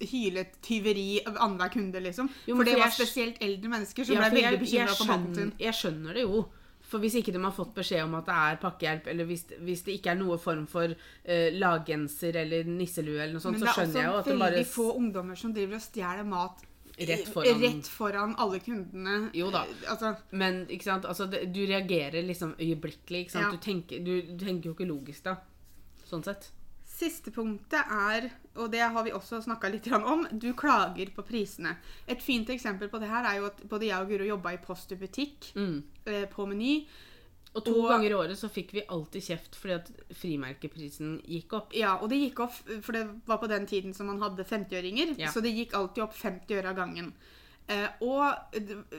hyle 0.00 0.46
tyveri 0.62 1.17
annenhver 1.26 1.72
kunde, 1.72 2.00
liksom. 2.02 2.28
Jo, 2.46 2.54
for 2.54 2.62
men 2.62 2.66
det 2.72 2.78
var 2.80 2.90
spesielt 2.94 3.42
eldre 3.42 3.68
mennesker 3.74 4.04
som 4.04 4.14
Ja, 4.16 4.28
ble 4.30 4.42
veldig 4.42 4.60
bekymra 4.62 4.94
for 4.96 5.06
maten 5.10 5.34
sin. 5.34 5.52
jeg 5.58 5.74
skjønner 5.74 6.14
det 6.14 6.22
jo. 6.22 6.44
For 6.88 6.98
hvis 7.04 7.14
ikke 7.20 7.32
de 7.34 7.40
har 7.44 7.52
fått 7.52 7.74
beskjed 7.76 8.02
om 8.06 8.14
at 8.16 8.24
det 8.30 8.34
er 8.34 8.56
pakkehjelp, 8.62 9.06
eller 9.12 9.24
hvis, 9.28 9.42
hvis 9.60 9.82
det 9.84 9.98
ikke 9.98 10.10
er 10.14 10.16
noe 10.22 10.38
form 10.40 10.66
for 10.66 10.88
uh, 10.88 11.48
laggenser 11.52 12.36
eller 12.44 12.64
nisselue, 12.64 13.18
eller 13.20 13.34
noe 13.36 13.44
sånt, 13.44 13.58
så 13.60 13.66
er 13.68 13.74
skjønner 13.76 14.00
jeg 14.00 14.06
jo 14.08 14.14
også 14.14 14.18
at 14.18 14.24
de 14.24 14.38
veldig 14.40 14.62
bare 14.64 14.64
få 14.64 14.86
ungdommer 14.96 15.36
som 15.36 15.52
driver 15.52 15.76
og 15.76 15.82
stjeler 15.84 16.24
mat 16.24 16.64
Rett 16.98 17.28
foran- 17.30 17.60
rett 17.62 17.86
foran 17.86 18.32
alle 18.42 18.58
kundene. 18.58 19.30
Jo 19.32 19.50
da. 19.54 19.60
Altså, 19.86 20.16
Men 20.32 20.64
ikke 20.66 20.82
sant? 20.88 21.04
Altså, 21.04 21.26
det, 21.30 21.44
du 21.54 21.60
reagerer 21.66 22.24
liksom 22.26 22.56
øyeblikkelig. 22.58 23.20
Ikke 23.26 23.30
sant? 23.36 23.44
Ja. 23.44 23.50
Du, 23.52 23.58
tenker, 23.62 24.00
du, 24.02 24.22
du 24.34 24.44
tenker 24.44 24.70
jo 24.70 24.74
ikke 24.74 24.88
logisk 24.88 25.22
da. 25.28 25.36
Sånn 26.08 26.24
sett. 26.26 26.48
Siste 26.98 27.30
punktet 27.30 27.92
er, 27.94 28.24
og 28.58 28.72
det 28.72 28.80
har 28.82 29.04
vi 29.06 29.12
også 29.14 29.38
snakka 29.44 29.68
litt 29.70 29.86
om, 29.94 30.24
du 30.34 30.48
klager 30.58 31.12
på 31.14 31.22
prisene. 31.28 31.76
Et 32.10 32.20
fint 32.24 32.48
eksempel 32.50 32.88
på 32.90 32.98
det 32.98 33.08
her 33.12 33.24
er 33.30 33.36
jo 33.38 33.46
at 33.46 33.60
både 33.70 33.86
jeg 33.86 34.00
og 34.02 34.08
Guro 34.10 34.26
jobba 34.26 34.54
i 34.56 34.58
Post 34.64 34.92
og 34.96 34.98
butikk 35.04 35.52
Mm. 35.54 35.82
eh, 36.06 36.24
på 36.26 36.46
Meny. 36.48 36.86
Og 37.54 37.64
to 37.64 37.72
Og- 37.80 37.88
ganger 37.90 38.10
i 38.10 38.14
året 38.14 38.36
så 38.36 38.48
fikk 38.50 38.72
vi 38.72 38.82
alltid 38.88 39.22
kjeft 39.22 39.54
fordi 39.56 39.74
at 39.74 39.90
frimerkeprisen 40.12 41.22
gikk 41.24 41.52
opp. 41.52 41.72
Ja, 41.74 41.96
og 42.02 42.10
det 42.10 42.18
gikk 42.18 42.40
opp, 42.40 42.52
for 42.82 42.92
det 42.92 43.06
var 43.26 43.38
på 43.38 43.48
den 43.48 43.66
tiden 43.66 43.94
som 43.94 44.06
man 44.06 44.20
hadde 44.20 44.44
50-øringer, 44.44 45.16
Ja. 45.18 45.28
så 45.30 45.40
det 45.42 45.54
gikk 45.54 45.72
alltid 45.74 46.02
opp 46.04 46.14
50 46.14 46.54
øre 46.58 46.68
av 46.70 46.76
gangen. 46.76 47.12
Eh, 47.68 47.88
og 48.00 48.34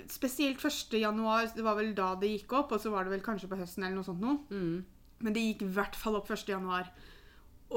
spesielt 0.08 0.60
1. 0.62 1.00
januar, 1.00 1.48
det 1.56 1.64
var 1.64 1.76
vel 1.76 1.94
da 1.94 2.16
det 2.16 2.30
gikk 2.30 2.54
opp, 2.54 2.72
og 2.72 2.80
så 2.80 2.92
var 2.92 3.04
det 3.04 3.12
vel 3.12 3.22
kanskje 3.22 3.50
på 3.50 3.58
høsten 3.58 3.84
eller 3.84 3.96
noe 3.96 4.04
sånt 4.06 4.22
noe. 4.22 4.40
Mm. 4.50 4.84
Men 5.22 5.34
det 5.34 5.42
gikk 5.58 5.62
i 5.64 5.74
hvert 5.74 5.96
fall 5.96 6.16
opp 6.16 6.28
1. 6.30 6.46
januar. 6.48 6.90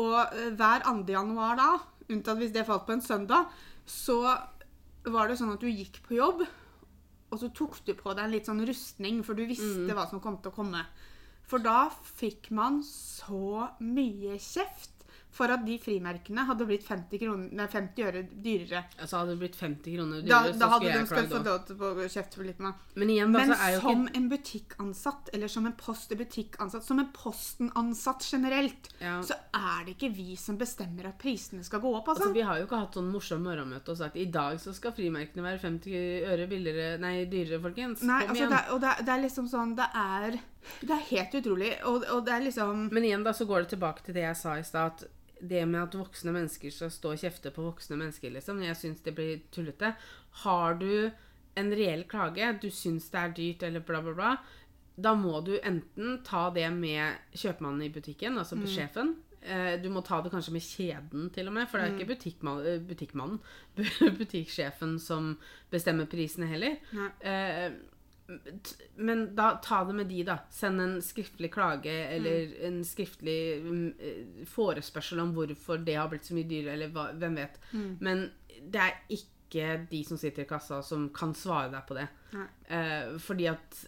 Og 0.00 0.16
eh, 0.22 0.50
hver 0.56 0.86
2. 0.86 1.04
januar 1.12 1.58
da, 1.58 1.70
unntatt 2.12 2.40
hvis 2.40 2.54
det 2.54 2.66
falt 2.68 2.86
på 2.88 2.96
en 2.96 3.04
søndag, 3.04 3.52
så 3.88 4.18
var 5.12 5.28
det 5.28 5.38
sånn 5.40 5.54
at 5.54 5.62
du 5.62 5.68
gikk 5.68 6.00
på 6.06 6.16
jobb, 6.18 6.44
og 7.32 7.40
så 7.40 7.48
tok 7.56 7.78
du 7.86 7.94
på 7.96 8.12
deg 8.12 8.26
en 8.26 8.34
litt 8.34 8.48
sånn 8.48 8.62
rustning, 8.68 9.22
for 9.24 9.38
du 9.38 9.46
visste 9.48 9.94
hva 9.96 10.04
som 10.10 10.20
kom 10.22 10.36
til 10.42 10.52
å 10.52 10.56
komme. 10.56 10.84
For 11.48 11.62
da 11.64 11.88
fikk 11.90 12.50
man 12.54 12.80
så 12.86 13.68
mye 13.82 14.36
kjeft 14.40 14.91
for 15.32 15.48
at 15.48 15.62
de 15.64 15.78
frimerkene 15.80 16.44
hadde 16.44 16.66
blitt 16.68 16.84
50, 16.84 17.18
kroner, 17.22 17.48
nei, 17.56 17.66
50 17.72 18.04
øre 18.04 18.20
dyrere. 18.44 18.82
Altså 19.00 19.16
hadde 19.22 19.32
det 19.32 19.38
blitt 19.40 19.56
50 19.56 19.94
kroner 19.96 20.20
dyrere, 20.26 20.52
da 20.52 20.58
så 20.58 20.68
hadde 20.68 20.82
skulle 20.82 20.92
de 20.92 20.98
jeg 20.98 21.06
skal 21.06 21.16
klagd 21.16 21.32
få 21.32 21.38
òg. 21.38 21.46
lov 21.46 21.72
å 21.72 21.94
få 21.96 22.08
kjeft 22.12 22.34
for 22.36 22.44
litt 22.44 22.58
med. 22.60 22.74
Men 23.00 23.08
igjen, 23.14 23.32
da, 23.32 23.38
Men 23.38 23.48
så 23.54 23.80
som 23.80 24.04
ikke 24.06 24.16
en 24.20 24.28
butikkansatt, 24.28 25.30
eller 25.32 25.48
som 25.48 25.66
en 25.66 25.72
post- 25.72 26.12
og 26.12 26.18
butikkansatt, 26.18 26.84
som 26.84 26.98
en 27.00 27.08
Posten-ansatt 27.12 28.22
generelt, 28.32 28.88
Ja. 29.00 29.20
så 29.22 29.34
er 29.54 29.84
det 29.86 29.96
ikke 29.96 30.14
vi 30.14 30.36
som 30.36 30.56
bestemmer 30.58 31.06
at 31.08 31.18
prisene 31.18 31.64
skal 31.64 31.80
gå 31.80 31.94
opp, 31.96 32.08
altså. 32.08 32.22
Altså, 32.28 32.34
vi 32.34 32.40
har 32.42 32.58
jo 32.58 32.66
ikke 32.66 32.78
hatt 32.80 32.94
sånn 32.94 33.10
morsom 33.12 33.42
morgenmøte 33.42 33.88
og 33.90 33.96
sagt 33.98 34.16
i 34.16 34.26
dag 34.26 34.58
så 34.60 34.74
skal 34.74 34.92
frimerkene 34.92 35.42
være 35.42 35.60
50 35.60 36.24
øre 36.28 36.46
billigere, 36.48 36.98
nei, 37.00 37.24
dyrere, 37.24 37.60
folkens. 37.60 38.02
Nei, 38.02 38.20
Kom 38.26 38.30
altså, 38.30 38.42
igjen. 38.42 38.50
det, 38.50 38.58
er- 38.66 38.72
og 38.74 38.80
det, 38.80 38.88
er- 38.98 39.02
det 39.02 39.08
er 39.16 39.22
liksom 39.28 39.48
sånn 39.48 39.74
Det 39.76 39.88
er 39.94 40.40
Det 40.80 40.90
er 40.90 41.04
helt 41.10 41.32
utrolig. 41.34 41.72
Og, 41.84 42.04
og 42.10 42.24
det 42.24 42.32
er 42.34 42.40
liksom 42.44 42.88
Men 42.92 43.02
igjen 43.02 43.24
da, 43.24 43.32
så 43.32 43.46
går 43.46 43.62
det 43.62 43.70
tilbake 43.78 44.02
til 44.04 44.14
det 44.14 44.22
jeg 44.22 44.36
sa 44.36 44.54
i 44.58 44.62
stad. 44.62 45.04
Det 45.42 45.66
med 45.66 45.82
at 45.82 45.94
voksne 45.98 46.30
mennesker 46.32 46.70
skal 46.70 46.90
stå 46.94 47.12
og 47.12 47.18
kjefte 47.18 47.50
på 47.50 47.64
voksne 47.66 47.96
mennesker, 47.98 48.30
liksom, 48.30 48.60
jeg 48.62 48.76
syns 48.78 49.00
det 49.02 49.14
blir 49.16 49.40
tullete. 49.50 49.94
Har 50.44 50.74
du 50.78 51.10
en 51.56 51.70
reell 51.74 52.04
klage, 52.08 52.52
du 52.62 52.68
syns 52.70 53.10
det 53.10 53.18
er 53.20 53.34
dyrt 53.36 53.62
eller 53.66 53.80
bla, 53.80 54.00
bla, 54.02 54.12
bla, 54.14 54.36
da 54.96 55.14
må 55.18 55.40
du 55.44 55.56
enten 55.64 56.22
ta 56.24 56.50
det 56.54 56.68
med 56.72 57.18
kjøpmannen 57.34 57.82
i 57.82 57.90
butikken, 57.92 58.38
altså 58.38 58.56
Mm. 58.56 58.66
sjefen. 58.66 59.14
Eh, 59.42 59.76
Du 59.82 59.88
må 59.90 60.04
ta 60.04 60.20
det 60.22 60.30
kanskje 60.30 60.52
med 60.52 60.62
kjeden, 60.62 61.30
til 61.34 61.48
og 61.48 61.54
med, 61.54 61.66
for 61.68 61.78
det 61.78 61.86
er 61.88 61.92
Mm. 61.92 61.98
ikke 61.98 62.14
butikkmann, 62.14 62.66
eh, 62.66 62.78
butikkmannen, 62.78 63.40
butikksjefen, 64.18 64.98
som 65.00 65.38
bestemmer 65.72 66.06
prisene 66.06 66.46
heller. 66.46 66.76
Nei. 66.92 67.10
Men 68.96 69.34
da 69.36 69.56
ta 69.64 69.82
det 69.88 69.94
med 69.94 70.08
de, 70.10 70.22
da. 70.28 70.38
Send 70.50 70.80
en 70.80 70.96
skriftlig 71.02 71.50
klage 71.54 71.92
eller 72.16 72.46
Mm. 72.46 72.54
en 72.68 72.80
skriftlig 72.84 73.36
mm, 73.62 73.94
eh, 73.98 74.44
forespørsel 74.48 75.20
om 75.20 75.34
hvorfor 75.36 75.82
det 75.84 75.94
har 75.98 76.08
blitt 76.12 76.24
så 76.28 76.34
mye 76.34 76.48
dyrere, 76.48 76.74
eller 76.76 76.88
hva, 76.94 77.08
hvem 77.12 77.36
vet. 77.40 77.58
Mm. 77.72 77.96
Men 78.00 78.24
det 78.62 78.80
er 78.80 78.98
ikke 79.08 79.88
de 79.90 80.04
som 80.08 80.16
sitter 80.16 80.42
i 80.46 80.48
kassa, 80.48 80.82
som 80.82 81.08
kan 81.12 81.34
svare 81.36 81.70
deg 81.74 81.86
på 81.88 81.94
det. 81.98 82.08
Eh, 82.68 83.18
fordi 83.20 83.48
at 83.50 83.82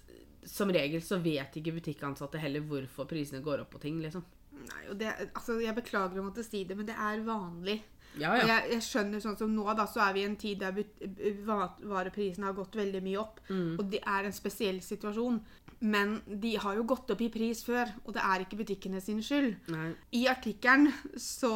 som 0.45 0.69
regel 0.69 1.01
så 1.01 1.17
vet 1.25 1.55
ikke 1.57 1.73
butikkansatte 1.79 2.37
heller 2.43 2.61
hvorfor 2.69 3.07
prisene 3.09 3.41
går 3.43 3.63
opp 3.65 3.71
på 3.73 3.81
ting, 3.81 3.97
liksom. 4.03 4.25
Nei, 4.65 4.83
det, 5.01 5.09
altså, 5.35 5.57
jeg 5.61 5.75
beklager 5.77 6.21
å 6.21 6.27
måtte 6.29 6.45
si 6.45 6.65
det, 6.65 6.77
men 6.77 6.87
det 6.87 6.95
er 7.01 7.25
vanlig. 7.25 7.79
Ja, 8.21 8.37
ja. 8.39 8.47
jeg, 8.47 8.71
jeg 8.77 8.87
skjønner 8.87 9.23
sånn 9.23 9.37
som 9.39 9.53
nå, 9.55 9.67
da, 9.77 9.87
så 9.91 10.05
er 10.07 10.15
vi 10.17 10.23
i 10.23 10.29
en 10.29 10.39
tid 10.41 10.63
der 10.63 10.77
vareprisen 10.77 11.91
vareprisene 11.91 12.49
har 12.49 12.57
gått 12.57 12.79
veldig 12.79 13.03
mye 13.05 13.21
opp. 13.21 13.43
Mm. 13.49 13.75
Og 13.79 13.85
det 13.93 14.01
er 14.03 14.29
en 14.29 14.37
spesiell 14.37 14.81
situasjon. 14.85 15.41
Men 15.85 16.21
de 16.27 16.55
har 16.61 16.79
jo 16.79 16.87
gått 16.89 17.11
opp 17.13 17.21
i 17.21 17.29
pris 17.33 17.61
før, 17.67 17.91
og 18.07 18.15
det 18.17 18.23
er 18.25 18.45
ikke 18.45 18.61
butikkene 18.63 19.03
sin 19.05 19.21
skyld. 19.25 19.57
Nei. 19.75 19.91
I 20.17 20.23
artikkelen 20.33 20.89
så 21.21 21.53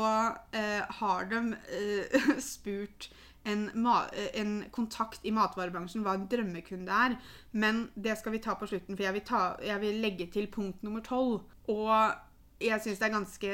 eh, 0.52 0.84
har 1.00 1.30
de 1.30 1.40
eh, 1.78 2.28
spurt 2.52 3.08
en, 3.48 3.68
eh, 3.72 4.28
en 4.42 4.52
kontakt 4.74 5.24
i 5.24 5.32
matvarebransjen 5.32 6.04
hva 6.04 6.18
en 6.18 6.28
drømmekunde 6.30 7.00
er. 7.06 7.16
Men 7.52 7.86
det 7.94 8.18
skal 8.20 8.36
vi 8.36 8.42
ta 8.44 8.58
på 8.58 8.68
slutten, 8.68 8.98
for 8.98 9.06
jeg 9.06 9.16
vil, 9.16 9.26
ta, 9.30 9.42
jeg 9.64 9.80
vil 9.84 10.02
legge 10.04 10.28
til 10.34 10.50
punkt 10.52 10.84
nummer 10.84 11.04
tolv. 11.04 11.40
Og 11.68 11.94
jeg 12.60 12.82
syns 12.82 12.98
det 12.98 13.06
er 13.06 13.14
ganske 13.14 13.52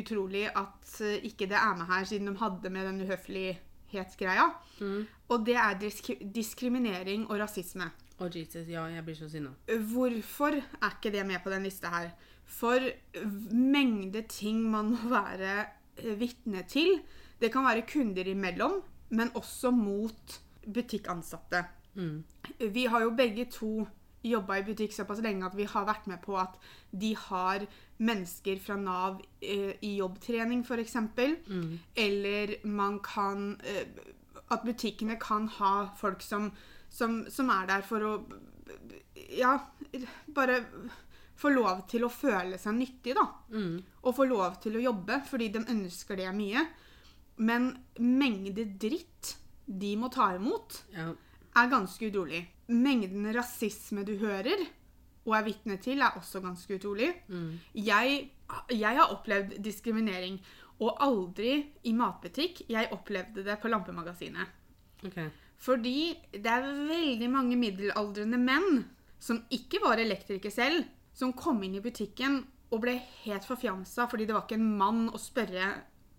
utrolig 0.00 0.44
at 0.48 0.94
eh, 1.06 1.24
ikke 1.30 1.48
det 1.48 1.56
er 1.56 1.76
med 1.78 1.88
her, 1.88 2.04
siden 2.04 2.28
de 2.28 2.36
hadde 2.40 2.72
med 2.72 2.86
den 2.88 3.00
uhøflighetsgreia. 3.06 4.46
Mm. 4.80 5.06
Og 5.30 5.46
det 5.46 5.56
er 5.56 5.78
disk 5.80 6.10
diskriminering 6.20 7.26
og 7.30 7.40
rasisme. 7.40 7.88
Å, 8.20 8.28
Jesus. 8.28 8.68
Ja, 8.68 8.84
jeg 8.92 9.04
blir 9.06 9.16
så 9.16 9.30
sinna. 9.32 9.54
Hvorfor 9.64 10.58
er 10.58 10.90
ikke 10.92 11.12
det 11.14 11.24
med 11.28 11.40
på 11.40 11.52
den 11.52 11.64
lista 11.64 11.92
her? 11.94 12.10
For 12.44 12.84
mengde 13.54 14.26
ting 14.28 14.60
man 14.68 14.92
må 14.92 15.12
være 15.12 15.54
eh, 15.96 16.16
vitne 16.20 16.66
til. 16.68 16.98
Det 17.40 17.48
kan 17.52 17.64
være 17.64 17.86
kunder 17.88 18.28
imellom, 18.28 18.82
men 19.16 19.32
også 19.38 19.72
mot 19.72 20.40
butikkansatte. 20.66 21.64
Mm. 21.96 22.20
Vi 22.74 22.84
har 22.92 23.06
jo 23.06 23.14
begge 23.16 23.48
to 23.50 23.86
jobba 24.22 24.58
i 24.58 24.64
butikk 24.66 24.92
såpass 24.92 25.22
lenge 25.24 25.46
at 25.46 25.56
vi 25.56 25.64
har 25.64 25.86
vært 25.88 26.06
med 26.10 26.20
på 26.24 26.36
at 26.40 26.58
de 26.92 27.14
har 27.16 27.66
mennesker 28.00 28.60
fra 28.60 28.76
Nav 28.80 29.20
eh, 29.40 29.76
i 29.86 29.96
jobbtrening, 29.98 30.64
f.eks. 30.64 30.96
Mm. 31.48 31.78
Eller 31.94 32.54
man 32.64 32.98
kan 33.04 33.60
eh, 33.64 33.86
At 34.50 34.64
butikkene 34.66 35.18
kan 35.20 35.46
ha 35.60 35.74
folk 35.96 36.22
som, 36.22 36.50
som, 36.88 37.22
som 37.30 37.50
er 37.54 37.68
der 37.70 37.84
for 37.86 38.06
å 38.08 38.14
Ja, 39.36 39.58
bare 40.34 40.62
få 41.40 41.52
lov 41.54 41.86
til 41.88 42.04
å 42.04 42.12
føle 42.12 42.58
seg 42.60 42.76
nyttig, 42.76 43.14
da. 43.16 43.24
Mm. 43.52 43.78
Og 44.04 44.16
få 44.16 44.26
lov 44.28 44.58
til 44.60 44.76
å 44.76 44.82
jobbe 44.90 45.22
fordi 45.28 45.48
de 45.54 45.62
ønsker 45.72 46.18
det 46.20 46.28
mye. 46.36 46.66
Men 47.40 47.70
mengde 48.00 48.66
dritt 48.80 49.36
de 49.64 49.94
må 49.96 50.10
ta 50.12 50.34
imot, 50.36 50.82
Ja. 50.92 51.12
Er 51.56 51.70
ganske 51.70 52.10
utrolig. 52.10 52.44
Mengden 52.70 53.26
rasisme 53.34 54.04
du 54.06 54.14
hører 54.20 54.66
og 55.26 55.34
er 55.36 55.44
vitne 55.46 55.76
til, 55.82 56.00
er 56.00 56.16
også 56.16 56.40
ganske 56.42 56.78
utrolig. 56.78 57.10
Mm. 57.28 57.58
Jeg, 57.74 58.30
jeg 58.72 58.96
har 58.96 59.12
opplevd 59.12 59.58
diskriminering, 59.62 60.38
og 60.80 60.96
aldri 61.04 61.58
i 61.84 61.92
matbutikk. 61.92 62.64
Jeg 62.72 62.88
opplevde 62.94 63.44
det 63.44 63.58
på 63.60 63.68
Lampemagasinet. 63.68 64.56
Okay. 65.04 65.28
Fordi 65.60 66.14
det 66.32 66.48
er 66.48 66.70
veldig 66.88 67.28
mange 67.32 67.58
middelaldrende 67.60 68.40
menn 68.40 68.84
som 69.20 69.42
ikke 69.52 69.82
var 69.84 70.00
elektriker 70.00 70.52
selv, 70.52 70.86
som 71.12 71.34
kom 71.36 71.60
inn 71.66 71.76
i 71.76 71.84
butikken 71.84 72.40
og 72.70 72.80
ble 72.84 72.94
helt 73.26 73.44
forfjamsa 73.44 74.06
fordi 74.08 74.28
det 74.28 74.36
var 74.36 74.46
ikke 74.46 74.56
en 74.60 74.70
mann 74.78 75.02
å 75.12 75.20
spørre 75.20 75.68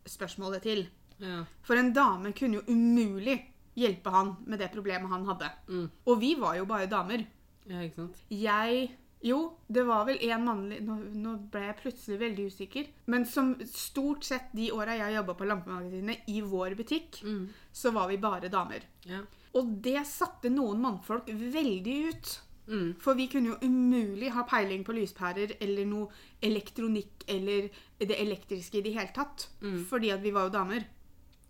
spørsmålet 0.06 0.66
til. 0.66 0.84
Ja. 1.22 1.42
For 1.66 1.80
en 1.80 1.94
dame 1.96 2.34
kunne 2.38 2.60
jo 2.60 2.68
umulig 2.70 3.38
hjelpe 3.82 4.14
han 4.14 4.36
med 4.46 4.60
det 4.62 4.72
problemet 4.74 5.10
han 5.12 5.26
hadde. 5.28 5.50
Mm. 5.70 5.86
Og 6.08 6.20
vi 6.22 6.34
var 6.40 6.56
jo 6.60 6.66
bare 6.70 6.88
damer. 6.92 7.26
ja, 7.68 7.82
ikke 7.86 7.96
sant? 8.04 8.22
Jeg 8.30 8.90
Jo, 9.24 9.52
det 9.70 9.84
var 9.86 10.06
vel 10.08 10.18
en 10.26 10.46
mannlig 10.48 10.80
Nå, 10.82 10.96
nå 11.14 11.36
ble 11.54 11.60
jeg 11.68 11.76
plutselig 11.78 12.16
veldig 12.20 12.46
usikker. 12.50 12.88
Men 13.06 13.26
som 13.30 13.52
stort 13.70 14.24
sett 14.26 14.48
de 14.58 14.72
åra 14.74 14.96
jeg 14.98 15.14
jobba 15.14 15.36
på 15.38 15.46
Lampemagasinet 15.46 16.24
i 16.34 16.40
vår 16.42 16.74
butikk, 16.80 17.20
Mm. 17.24 17.44
så 17.72 17.92
var 17.94 18.08
vi 18.10 18.18
bare 18.18 18.50
damer. 18.50 18.82
Ja. 19.06 19.20
Og 19.54 19.70
det 19.86 20.02
satte 20.10 20.50
noen 20.50 20.82
mannfolk 20.82 21.28
veldig 21.30 21.98
ut. 22.10 22.40
Mm. 22.72 22.96
For 23.04 23.14
vi 23.14 23.28
kunne 23.28 23.52
jo 23.54 23.60
umulig 23.62 24.32
ha 24.32 24.42
peiling 24.44 24.84
på 24.88 24.94
lyspærer 24.96 25.54
eller 25.62 25.86
noe 25.86 26.08
elektronikk 26.42 27.26
eller 27.28 27.70
det 28.00 28.18
elektriske 28.18 28.80
i 28.80 28.82
det 28.86 28.94
hele 28.96 29.14
tatt. 29.14 29.50
Mm. 29.62 29.84
Fordi 29.90 30.10
at 30.14 30.22
vi 30.24 30.32
var 30.32 30.48
jo 30.50 30.54
damer. 30.58 30.86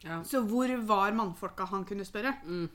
Ja. 0.03 0.21
Så 0.25 0.41
hvor 0.49 0.71
var 0.87 1.11
mannfolka 1.13 1.65
han 1.69 1.83
kunne 1.85 2.05
spørre? 2.07 2.33
Mm. 2.45 2.69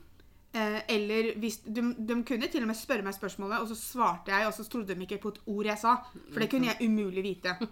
Eh, 0.53 0.77
eller 0.89 1.33
hvis, 1.41 1.57
de, 1.65 1.81
de 2.07 2.15
kunne 2.23 2.47
til 2.49 2.63
og 2.63 2.67
med 2.71 2.75
spørre 2.79 3.03
meg 3.03 3.13
spørsmålet, 3.17 3.59
og 3.59 3.67
så 3.67 3.75
svarte 3.75 4.31
jeg, 4.31 4.47
og 4.47 4.53
så 4.55 4.63
trodde 4.71 4.95
de 4.95 5.03
ikke 5.03 5.19
på 5.21 5.33
et 5.35 5.41
ord 5.45 5.65
jeg 5.65 5.77
sa. 5.81 5.97
For 6.31 6.39
det 6.39 6.49
kunne 6.53 6.71
jeg 6.71 6.87
umulig 6.87 7.23
vite. 7.23 7.57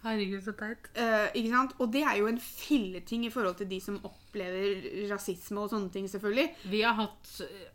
Herregud, 0.00 0.40
så 0.40 0.54
teit. 0.56 0.86
Eh, 0.96 1.26
ikke 1.36 1.50
sant? 1.52 1.74
Og 1.78 1.90
det 1.92 2.00
er 2.08 2.14
jo 2.22 2.28
en 2.30 2.38
filleting 2.40 3.26
i 3.28 3.30
forhold 3.32 3.58
til 3.58 3.68
de 3.68 3.78
som 3.84 3.98
opplever 4.08 4.86
rasisme 5.10 5.60
og 5.60 5.68
sånne 5.74 5.90
ting, 5.92 6.06
selvfølgelig. 6.08 6.46
Vi 6.72 6.80
har 6.86 6.96
hatt 6.96 7.32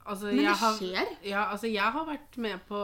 Altså, 0.09 0.31
Men 0.31 0.41
det 0.41 0.55
har, 0.57 0.79
skjer. 0.79 1.11
Ja, 1.29 1.43
altså, 1.53 1.69
jeg 1.69 1.85
har 1.97 2.07
vært 2.09 2.39
med 2.41 2.63
på 2.67 2.79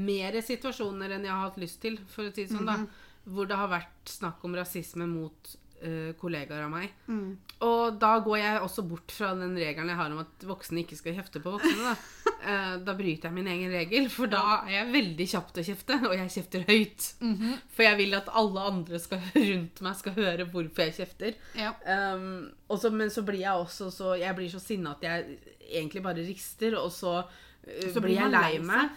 mer 0.00 0.40
situasjoner 0.46 1.14
enn 1.16 1.24
jeg 1.26 1.32
har 1.34 1.46
hatt 1.46 1.60
lyst 1.62 1.78
til, 1.82 1.96
for 2.10 2.26
å 2.26 2.34
si 2.34 2.44
det 2.44 2.50
sånn, 2.52 2.66
Mhm. 2.66 2.86
da. 2.90 3.06
Hvor 3.30 3.46
det 3.46 3.56
har 3.56 3.68
vært 3.70 4.10
snakk 4.10 4.42
om 4.44 4.54
rasisme 4.58 5.06
mot 5.06 5.56
eh, 5.82 6.12
kollegaer 6.20 6.64
av 6.66 6.70
meg. 6.72 6.90
Mm. 7.08 7.38
Og 7.66 7.98
da 8.00 8.14
går 8.24 8.38
jeg 8.40 8.60
også 8.64 8.84
bort 8.88 9.12
fra 9.12 9.34
den 9.36 9.54
regelen 9.58 9.88
jeg 9.92 9.96
har 10.00 10.12
om 10.14 10.22
at 10.22 10.46
voksne 10.48 10.80
ikke 10.84 10.96
skal 10.96 11.16
kjefte 11.18 11.42
på 11.44 11.56
voksne. 11.58 11.90
Da, 11.90 11.96
Eh, 12.40 12.76
da 12.80 12.94
bryter 12.96 13.28
jeg 13.28 13.34
min 13.36 13.48
egen 13.52 13.68
regel, 13.68 14.06
for 14.08 14.24
da 14.32 14.62
er 14.64 14.70
jeg 14.72 14.86
veldig 14.94 15.24
kjapp 15.28 15.50
til 15.52 15.60
å 15.60 15.66
kjefte, 15.66 15.96
og 16.08 16.14
jeg 16.16 16.30
kjefter 16.32 16.62
høyt. 16.70 17.08
Mhm. 17.20 17.50
For 17.76 17.84
jeg 17.84 17.98
vil 17.98 18.16
at 18.16 18.30
alle 18.40 18.62
andre 18.70 19.00
skal, 19.02 19.20
rundt 19.50 19.82
meg 19.84 19.98
skal 19.98 20.14
høre 20.16 20.46
hvorfor 20.48 20.86
jeg 20.86 20.94
kjefter. 21.02 21.34
Ja. 21.60 21.74
Um, 21.84 22.48
og 22.72 22.80
så- 22.80 22.90
men 22.96 23.12
så 23.12 23.20
blir 23.28 23.42
jeg 23.42 23.52
også 23.52 23.90
så 23.92 24.14
Jeg 24.18 24.34
blir 24.38 24.48
så 24.48 24.58
sinna 24.64 24.92
at 24.96 25.02
jeg 25.04 25.36
egentlig 25.68 26.02
bare 26.02 26.24
rister, 26.24 26.78
og 26.80 26.88
så, 26.96 27.18
uh, 27.28 27.92
Så 27.92 28.00
blir 28.00 28.16
jeg 28.16 28.32
lei 28.32 28.56
meg. 28.64 28.88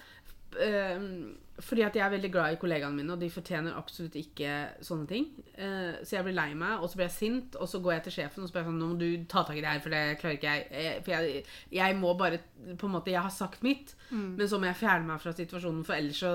Um, 0.64 1.36
fordi 1.62 1.84
at 1.86 1.94
jeg 1.96 2.02
er 2.06 2.10
veldig 2.16 2.32
glad 2.34 2.54
i 2.56 2.58
kollegaene 2.58 2.96
mine, 2.98 3.14
og 3.14 3.20
de 3.22 3.28
fortjener 3.30 3.76
absolutt 3.78 4.16
ikke 4.18 4.54
sånne 4.82 5.06
ting. 5.08 5.28
Uh, 5.54 6.00
så 6.02 6.16
jeg 6.18 6.26
blir 6.26 6.34
lei 6.34 6.48
meg, 6.58 6.80
og 6.82 6.90
så 6.90 6.98
blir 6.98 7.06
jeg 7.06 7.16
sint, 7.18 7.56
og 7.62 7.70
så 7.70 7.82
går 7.84 7.94
jeg 7.94 8.04
til 8.08 8.16
sjefen 8.16 8.44
og 8.44 8.50
spør 8.50 8.66
sånn 8.72 8.80
Nå 8.82 8.88
må 8.94 8.98
du 8.98 9.26
ta 9.30 9.44
tak 9.46 9.60
i 9.60 9.62
det 9.62 9.70
her, 9.70 9.84
for 9.84 9.94
det 9.94 10.02
klarer 10.22 10.40
ikke 10.40 10.56
jeg. 10.56 10.66
Eh, 10.72 10.98
For 11.06 11.14
jeg, 11.14 11.44
jeg 11.78 12.00
må 12.02 12.16
bare 12.18 12.40
på 12.80 12.88
en 12.90 12.96
måte 12.96 13.14
Jeg 13.14 13.22
har 13.22 13.30
sagt 13.34 13.62
mitt, 13.64 13.94
Mm. 14.10 14.36
men 14.38 14.48
så 14.50 14.58
må 14.60 14.66
jeg 14.72 14.78
fjerne 14.82 15.08
meg 15.08 15.22
fra 15.22 15.32
situasjonen, 15.34 15.86
for 15.86 15.94
ellers 15.96 16.20
så 16.22 16.34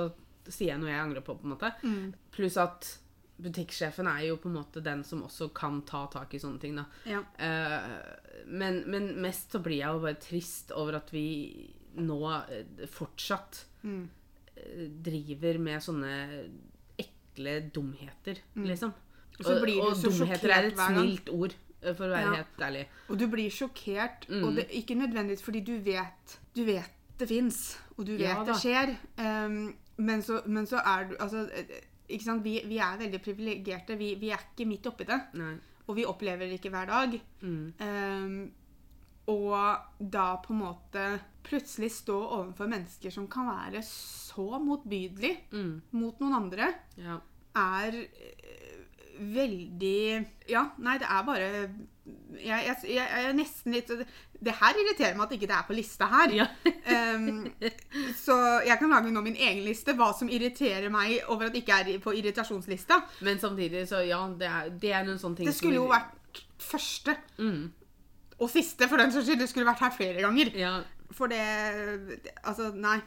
sier 0.49 0.73
jeg 0.73 0.81
noe 0.81 0.89
jeg 0.91 1.03
angrer 1.03 1.23
på, 1.27 1.35
på 1.39 1.45
en 1.47 1.53
måte. 1.57 1.69
Mm. 1.83 2.14
Pluss 2.35 2.57
at 2.59 2.89
butikksjefen 3.39 4.09
er 4.11 4.25
jo 4.29 4.37
på 4.43 4.49
en 4.51 4.57
måte 4.57 4.81
den 4.83 5.05
som 5.07 5.21
også 5.23 5.51
kan 5.55 5.83
ta 5.87 6.07
tak 6.11 6.33
i 6.35 6.41
sånne 6.43 6.59
ting, 6.62 6.75
da. 6.79 6.87
Ja. 7.07 7.21
Eh, 7.39 8.47
men, 8.51 8.81
men 8.91 9.12
mest 9.23 9.53
så 9.55 9.61
blir 9.62 9.79
jeg 9.83 9.93
jo 9.95 10.01
bare 10.03 10.19
trist 10.23 10.73
over 10.75 10.97
at 10.99 11.12
vi 11.14 11.27
nå 11.99 12.21
eh, 12.49 12.87
fortsatt 12.91 13.64
Mm. 13.87 14.09
Driver 15.05 15.59
med 15.59 15.83
sånne 15.85 16.13
ekle 16.99 17.61
dumheter, 17.75 18.41
liksom. 18.57 18.93
Og 19.39 19.45
så 19.47 19.57
blir 19.63 19.79
du 19.79 19.89
og 19.89 19.97
så 19.97 20.11
dumheter 20.11 20.51
er 20.51 20.69
et 20.73 20.79
snilt 20.81 21.29
ord, 21.31 21.55
eh, 21.83 21.95
for 21.95 22.07
å 22.09 22.11
være 22.11 22.25
Ja. 22.27 22.35
helt 22.43 22.63
ærlig. 22.67 22.87
Og 23.09 23.19
du 23.19 23.27
blir 23.29 23.51
sjokkert, 23.51 24.27
Mm. 24.29 24.45
og 24.45 24.55
det, 24.57 24.67
ikke 24.71 24.97
nødvendigvis 24.99 25.43
fordi 25.43 25.61
du 25.65 25.79
vet 25.79 26.39
Du 26.55 26.65
vet 26.65 26.91
det 27.19 27.29
fins, 27.29 27.79
og 27.97 28.07
du 28.07 28.13
vet 28.17 28.21
Ja 28.29 28.43
det 28.45 28.55
skjer. 28.57 28.97
Um, 29.19 29.77
men, 29.97 30.23
så, 30.23 30.43
men 30.47 30.67
så 30.67 30.77
er 30.85 31.09
du 31.09 31.17
Altså, 31.21 31.49
eh, 31.53 31.81
ikke 32.09 32.25
sant? 32.25 32.43
Vi, 32.45 32.61
vi 32.67 32.79
er 32.79 32.97
veldig 32.99 33.21
privilegerte. 33.23 33.97
Vi, 33.99 34.15
vi 34.15 34.31
er 34.31 34.39
ikke 34.39 34.67
midt 34.69 34.87
oppi 34.87 35.05
det. 35.05 35.21
Nei. 35.35 35.55
Og 35.89 35.97
vi 35.97 36.05
opplever 36.05 36.39
det 36.49 36.59
ikke 36.61 36.71
hver 36.71 36.87
dag. 36.87 37.21
Mm. 37.43 37.73
Um, 37.81 38.53
og 39.29 39.77
da 40.13 40.37
på 40.37 40.53
en 40.55 40.61
måte 40.61 41.21
plutselig 41.49 41.91
stå 41.97 42.17
overfor 42.19 42.71
mennesker 42.71 43.15
som 43.15 43.29
kan 43.31 43.49
være 43.49 43.83
så 43.87 44.61
motbydelig 44.63 45.35
Mm. 45.53 45.81
mot 45.93 46.21
noen 46.21 46.35
andre, 46.43 46.75
Ja. 47.01 47.21
er 47.57 48.03
eh, 48.05 48.75
veldig 49.19 50.27
Ja, 50.49 50.71
nei, 50.79 50.99
det 50.99 51.09
er 51.11 51.23
bare 51.27 51.47
jeg, 52.39 52.65
jeg, 52.67 52.77
jeg 52.95 53.25
er 53.27 53.35
nesten 53.37 53.75
litt 53.75 53.91
Det 53.91 54.55
her 54.61 54.79
irriterer 54.81 55.17
meg 55.19 55.27
at 55.27 55.33
ikke 55.37 55.49
det 55.51 55.57
er 55.57 55.65
på 55.67 55.75
lista 55.77 56.07
her. 56.09 56.35
Ja. 56.37 56.47
Um, 57.17 57.49
så 58.25 58.37
jeg 58.65 58.79
kan 58.79 58.93
lage 58.93 59.11
nå 59.13 59.21
min 59.25 59.37
egen 59.37 59.65
liste, 59.67 59.97
hva 59.99 60.13
som 60.17 60.31
irriterer 60.31 60.89
meg 60.95 61.19
over 61.29 61.49
at 61.49 61.57
det 61.57 61.65
ikke 61.65 61.81
er 61.83 61.99
på 62.05 62.15
irritasjonslista. 62.15 63.01
Men 63.27 63.43
samtidig, 63.43 63.89
så 63.91 64.05
ja, 64.07 64.21
det 64.39 64.47
er, 64.47 64.71
det 64.71 64.93
er 64.95 65.09
noen 65.09 65.19
sånne 65.19 65.41
ting 65.41 65.51
Det 65.51 65.57
skulle 65.59 65.81
jo 65.81 65.89
vært 65.91 66.45
første 66.63 67.17
mm. 67.41 67.65
og 68.39 68.53
siste, 68.53 68.87
for 68.87 69.03
den 69.03 69.13
saks 69.13 69.27
skyld. 69.27 69.43
Det 69.43 69.51
skulle 69.51 69.69
vært 69.69 69.83
her 69.89 69.97
flere 69.99 70.23
ganger. 70.23 70.55
Ja. 70.57 70.77
For 71.17 71.29
det 71.29 71.41
Altså, 72.45 72.73
nei. 72.75 72.99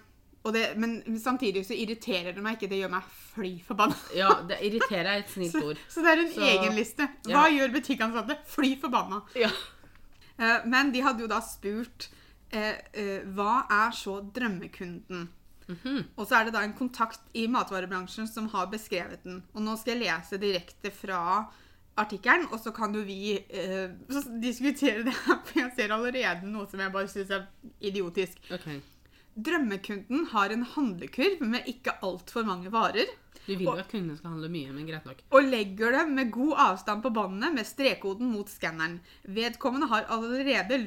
Det, 0.42 0.76
men 0.82 0.96
samtidig 1.22 1.62
så 1.68 1.76
irriterer 1.78 2.34
det 2.34 2.42
meg 2.42 2.56
ikke. 2.58 2.70
Det 2.72 2.80
gjør 2.80 2.90
meg 2.96 3.04
fly 3.36 3.52
forbanna. 3.62 3.96
ja, 4.18 4.30
det 4.50 4.58
irriterer 4.66 5.06
er 5.12 5.20
et 5.22 5.30
snilt 5.36 5.52
Så, 5.54 5.62
ord. 5.70 5.78
så 5.88 6.02
det 6.02 6.10
er 6.16 6.22
en 6.24 6.32
Så- 6.34 6.42
egen 6.48 6.74
liste. 6.76 7.08
Hva 7.28 7.44
Ja. 7.46 7.52
gjør 7.60 7.76
butikkansatte? 7.76 8.38
Fly 8.50 8.72
forbanna. 8.82 9.22
Ja. 9.38 9.52
Uh, 10.42 10.66
men 10.66 10.90
de 10.92 11.02
hadde 11.06 11.22
jo 11.22 11.28
da 11.30 11.38
spurt 11.46 12.08
uh, 12.56 12.74
uh, 12.98 13.20
hva 13.38 13.68
er 13.70 13.92
så 13.94 14.18
drømmekunden? 14.34 15.30
Mhm. 15.70 16.00
Og 16.18 16.26
så 16.28 16.40
er 16.40 16.46
det 16.50 16.54
da 16.58 16.64
en 16.66 16.74
kontakt 16.74 17.22
i 17.38 17.46
matvarebransjen 17.48 18.26
som 18.28 18.50
har 18.50 18.66
beskrevet 18.74 19.22
den. 19.24 19.44
Og 19.54 19.62
nå 19.62 19.78
skal 19.78 19.94
jeg 20.00 20.08
lese 20.10 20.40
direkte 20.42 20.90
fra 20.92 21.22
artikkelen, 22.02 22.48
og 22.52 22.60
så 22.64 22.74
kan 22.76 22.96
jo 22.96 23.04
vi 23.08 23.36
eh, 23.38 23.94
diskutere 24.44 25.06
det. 25.08 25.16
For 25.48 25.62
jeg 25.62 25.74
ser 25.78 25.96
allerede 25.96 26.50
noe 26.50 26.70
som 26.72 26.84
jeg 26.84 26.94
bare 26.94 27.12
syns 27.12 27.34
er 27.38 27.48
idiotisk. 27.80 28.42
Okay. 28.52 28.82
Drømmekunden 29.32 30.28
har 30.34 30.52
en 30.52 30.66
handlekurv 30.74 31.44
med 31.48 31.68
ikke 31.72 31.96
altfor 32.04 32.48
mange 32.48 32.72
varer. 32.74 33.08
Vi 33.46 33.56
vil 33.58 33.66
jo 33.66 33.78
at 33.80 33.90
kundene 33.90 34.18
skal 34.20 34.36
handle 34.36 34.50
mye, 34.54 34.74
men 34.76 34.86
greit 34.86 35.08
nok. 35.08 35.22
Og 35.34 35.48
legger 35.48 35.96
det 35.96 36.04
med 36.12 36.34
god 36.34 36.54
avstand 36.66 37.02
på 37.06 37.14
båndene 37.16 37.50
med 37.56 37.68
strekkoden 37.68 38.30
mot 38.34 38.52
skanneren. 38.52 39.00
Vedkommende 39.24 39.90
har 39.92 40.10
allerede 40.14 40.78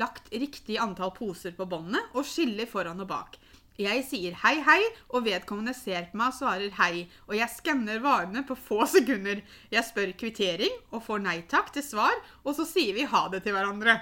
lagt 0.00 0.28
riktig 0.34 0.76
antall 0.82 1.14
poser 1.16 1.56
på 1.56 1.68
båndene 1.70 2.02
og 2.12 2.26
skiller 2.28 2.68
foran 2.70 3.00
og 3.04 3.08
bak. 3.10 3.38
Jeg 3.80 4.04
sier 4.06 4.36
hei, 4.44 4.54
hei, 4.62 4.82
og 5.10 5.24
vedkommende 5.26 5.74
ser 5.74 6.06
på 6.12 6.18
meg 6.20 6.30
og 6.30 6.36
svarer 6.36 6.76
hei. 6.78 7.06
Og 7.26 7.34
jeg 7.34 7.50
skanner 7.56 7.98
varene 8.04 8.44
på 8.46 8.54
få 8.54 8.84
sekunder. 8.90 9.42
Jeg 9.72 9.86
spør 9.88 10.12
kvittering 10.20 10.76
og 10.92 11.02
får 11.08 11.24
nei 11.24 11.40
takk 11.50 11.72
til 11.74 11.82
svar, 11.86 12.14
og 12.44 12.54
så 12.54 12.66
sier 12.68 12.94
vi 12.94 13.08
ha 13.10 13.24
det 13.32 13.42
til 13.42 13.56
hverandre. 13.56 13.98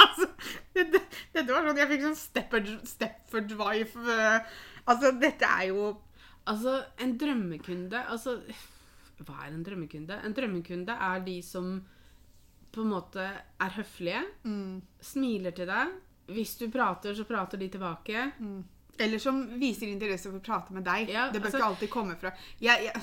altså, 0.00 0.30
dette, 0.72 1.02
dette 1.34 1.52
var 1.52 1.66
sånn 1.68 1.80
Jeg 1.82 1.90
fikk 1.90 2.04
sånn 2.06 2.16
Stepford, 2.16 2.68
Stepford 2.88 3.50
Wife 3.58 4.00
eh, 4.08 4.52
Altså, 4.88 5.10
dette 5.20 5.44
er 5.44 5.66
jo 5.68 5.90
Altså, 6.48 6.78
en 7.04 7.12
drømmekunde 7.20 8.00
Altså, 8.08 8.38
hva 9.20 9.42
er 9.44 9.50
en 9.50 9.64
drømmekunde? 9.66 10.16
En 10.24 10.36
drømmekunde 10.36 10.96
er 10.96 11.20
de 11.26 11.36
som 11.44 11.74
på 12.70 12.84
en 12.84 12.92
måte 12.92 13.24
er 13.26 13.72
høflige, 13.74 14.20
mm, 14.46 14.76
smiler 15.02 15.50
til 15.56 15.66
deg. 15.66 15.90
Hvis 16.34 16.56
du 16.58 16.68
prater, 16.70 17.14
så 17.14 17.24
prater 17.28 17.58
de 17.58 17.68
tilbake. 17.68 18.28
Eller 19.00 19.18
som 19.18 19.38
viser 19.60 19.88
interesse 19.88 20.28
for 20.28 20.38
å 20.40 20.44
prate 20.44 20.74
med 20.76 20.84
deg. 20.84 21.08
Ja, 21.08 21.30
det 21.32 21.40
bør 21.40 21.48
altså- 21.48 21.58
ikke 21.58 21.68
alltid 21.70 21.90
komme 21.90 22.16
fra 22.20 22.32
jeg, 22.60 22.84
jeg, 22.84 23.02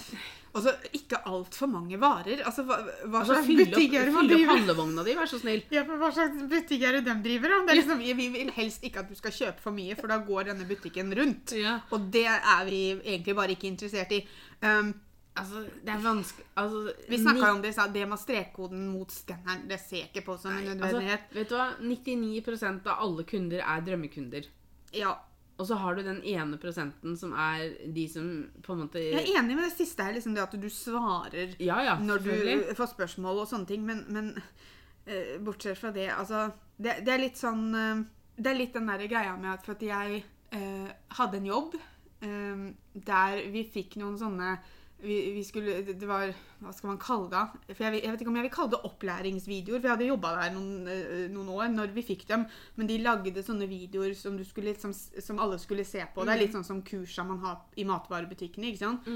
Altså, 0.58 0.72
ikke 0.96 1.20
altfor 1.30 1.70
mange 1.70 1.98
varer. 2.02 2.40
Altså, 2.42 2.64
hva, 2.66 2.78
hva 3.06 3.20
Altså, 3.22 3.36
slags 3.36 3.48
butikk 3.48 3.94
er 3.94 4.06
det 4.08 4.14
man 4.14 4.26
fyll 4.26 4.32
opp 4.32 4.40
driver? 4.40 4.58
handlevogna 4.58 5.04
di, 5.06 5.14
vær 5.14 5.30
så 5.30 5.40
snill. 5.42 5.62
Ja, 5.70 5.84
for 5.86 5.98
Hva 6.02 6.10
slags 6.16 6.40
butikk 6.50 6.86
er 6.88 6.98
det 6.98 7.04
de 7.06 7.16
driver? 7.28 7.54
Det 7.68 7.74
er 7.74 7.82
liksom, 7.82 8.00
vi 8.00 8.30
vil 8.34 8.52
helst 8.56 8.82
ikke 8.88 9.04
at 9.04 9.10
du 9.10 9.16
skal 9.20 9.32
kjøpe 9.32 9.60
for 9.62 9.72
mye, 9.72 9.98
for 10.00 10.08
da 10.08 10.18
går 10.18 10.50
denne 10.50 10.66
butikken 10.66 11.14
rundt. 11.14 11.54
Ja. 11.58 11.82
Og 11.92 12.10
det 12.12 12.26
er 12.26 12.66
vi 12.66 12.82
egentlig 12.96 13.36
bare 13.36 13.54
ikke 13.54 13.70
interessert 13.70 14.12
i. 14.18 14.26
Um, 14.64 14.96
Altså, 15.38 15.62
det 15.86 15.94
er 15.94 16.02
vanskelig 16.04 16.46
altså, 16.58 16.94
vi 17.10 17.18
snakka 17.22 17.52
om 17.54 17.62
det, 17.62 17.72
sa 17.76 17.88
det 17.94 18.04
med 18.10 18.20
strekkoden 18.22 18.88
mot 18.92 19.12
skanneren. 19.14 19.66
Det 19.70 19.80
ser 19.82 20.02
jeg 20.02 20.10
ikke 20.12 20.26
på 20.32 20.38
som 20.42 20.52
en 20.52 20.64
Altså, 20.64 20.76
nødvendighet. 20.82 21.32
vet 21.36 21.50
du 21.50 21.56
hva? 21.56 21.70
99% 21.82 22.92
av 22.92 23.04
alle 23.06 23.26
kunder 23.30 23.64
er 23.64 23.84
drømmekunder. 23.86 24.48
Ja, 24.96 25.16
Og 25.58 25.66
så 25.66 25.74
har 25.82 25.96
du 25.98 26.04
den 26.06 26.20
ene 26.22 26.58
prosenten 26.62 27.16
som 27.18 27.32
er 27.34 27.72
de 27.94 28.04
som 28.10 28.26
på 28.62 28.76
en 28.76 28.84
måte 28.84 29.02
Jeg 29.02 29.24
er 29.24 29.40
enig 29.40 29.56
med 29.58 29.66
det 29.66 29.74
siste 29.74 30.04
her, 30.04 30.14
liksom 30.14 30.36
det 30.36 30.44
at 30.44 30.54
du 30.54 30.70
svarer 30.70 31.56
Ja, 31.60 31.80
ja, 31.82 31.96
når 31.98 32.22
du 32.22 32.74
får 32.78 32.92
spørsmål 32.94 33.42
og 33.42 33.48
sånne 33.50 33.66
ting, 33.66 33.86
men, 33.86 34.04
men 34.08 34.36
uh, 34.38 35.42
bortsett 35.42 35.80
fra 35.80 35.90
det, 35.92 36.12
altså 36.14 36.52
det, 36.78 37.00
det 37.06 37.14
er 37.14 37.24
litt 37.24 37.42
sånn 37.42 37.74
uh, 37.74 38.06
Det 38.38 38.52
er 38.52 38.60
litt 38.60 38.78
den 38.78 38.86
der 38.86 39.08
greia 39.10 39.34
med 39.36 39.56
at 39.56 39.66
for 39.66 39.74
at 39.74 39.82
jeg 39.82 40.24
uh, 40.54 40.90
hadde 41.18 41.38
en 41.38 41.54
jobb 41.54 41.78
der 42.18 43.44
vi 43.54 43.62
fikk 43.70 44.00
noen 44.02 44.16
sånne 44.18 44.56
vi, 45.02 45.18
vi 45.36 45.44
skulle, 45.46 45.82
det 45.86 46.08
var, 46.10 46.32
Hva 46.64 46.72
skal 46.74 46.90
man 46.90 47.00
kalle 47.02 47.30
det? 47.30 47.74
For 47.76 47.86
jeg, 47.86 48.02
jeg 48.02 48.14
vet 48.14 48.24
ikke 48.24 48.32
om 48.32 48.40
jeg 48.40 48.48
vil 48.48 48.56
kalle 48.56 48.74
det 48.74 48.80
opplæringsvideoer. 48.90 49.82
For 49.82 49.90
jeg 49.90 49.94
hadde 49.94 50.10
jobba 50.10 50.32
der 50.40 50.56
noen, 50.56 50.88
eh, 50.90 51.28
noen 51.34 51.52
år 51.54 51.68
når 51.74 51.94
vi 51.94 52.06
fikk 52.08 52.26
dem. 52.32 52.48
Men 52.80 52.90
de 52.90 52.98
lagde 53.04 53.44
sånne 53.46 53.70
videoer 53.70 54.16
som, 54.18 54.40
du 54.40 54.46
skulle, 54.48 54.74
som, 54.82 54.96
som 54.96 55.44
alle 55.44 55.60
skulle 55.62 55.86
se 55.86 56.02
på. 56.14 56.26
Det 56.26 56.34
er 56.34 56.42
litt 56.42 56.58
sånn 56.58 56.66
som 56.66 56.82
kursa 56.86 57.28
man 57.28 57.44
har 57.46 57.62
i 57.78 57.86
matvarebutikkene. 57.88 58.72
ikke 58.72 58.84
sant? 58.86 59.08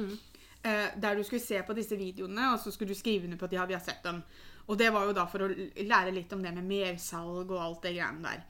Eh, 0.61 0.87
der 1.01 1.17
du 1.17 1.23
skulle 1.25 1.41
se 1.41 1.57
på 1.65 1.73
disse 1.73 1.97
videoene, 1.97 2.51
og 2.53 2.59
så 2.61 2.71
skulle 2.73 2.93
du 2.93 2.99
skrive 2.99 3.25
under 3.25 3.41
på 3.41 3.49
at 3.49 3.57
ja, 3.57 3.65
vi 3.65 3.73
har 3.73 3.81
sett 3.81 4.03
dem. 4.05 4.21
Og 4.69 4.77
det 4.77 4.91
var 4.93 5.07
jo 5.09 5.15
da 5.17 5.25
for 5.27 5.47
å 5.47 5.49
lære 5.49 6.13
litt 6.13 6.33
om 6.35 6.43
det 6.45 6.53
med 6.53 6.67
mersalg 6.69 7.49
og 7.49 7.57
alt 7.57 7.87
det 7.87 7.95
greiene 7.95 8.21
der. 8.29 8.43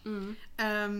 Um, 0.60 0.98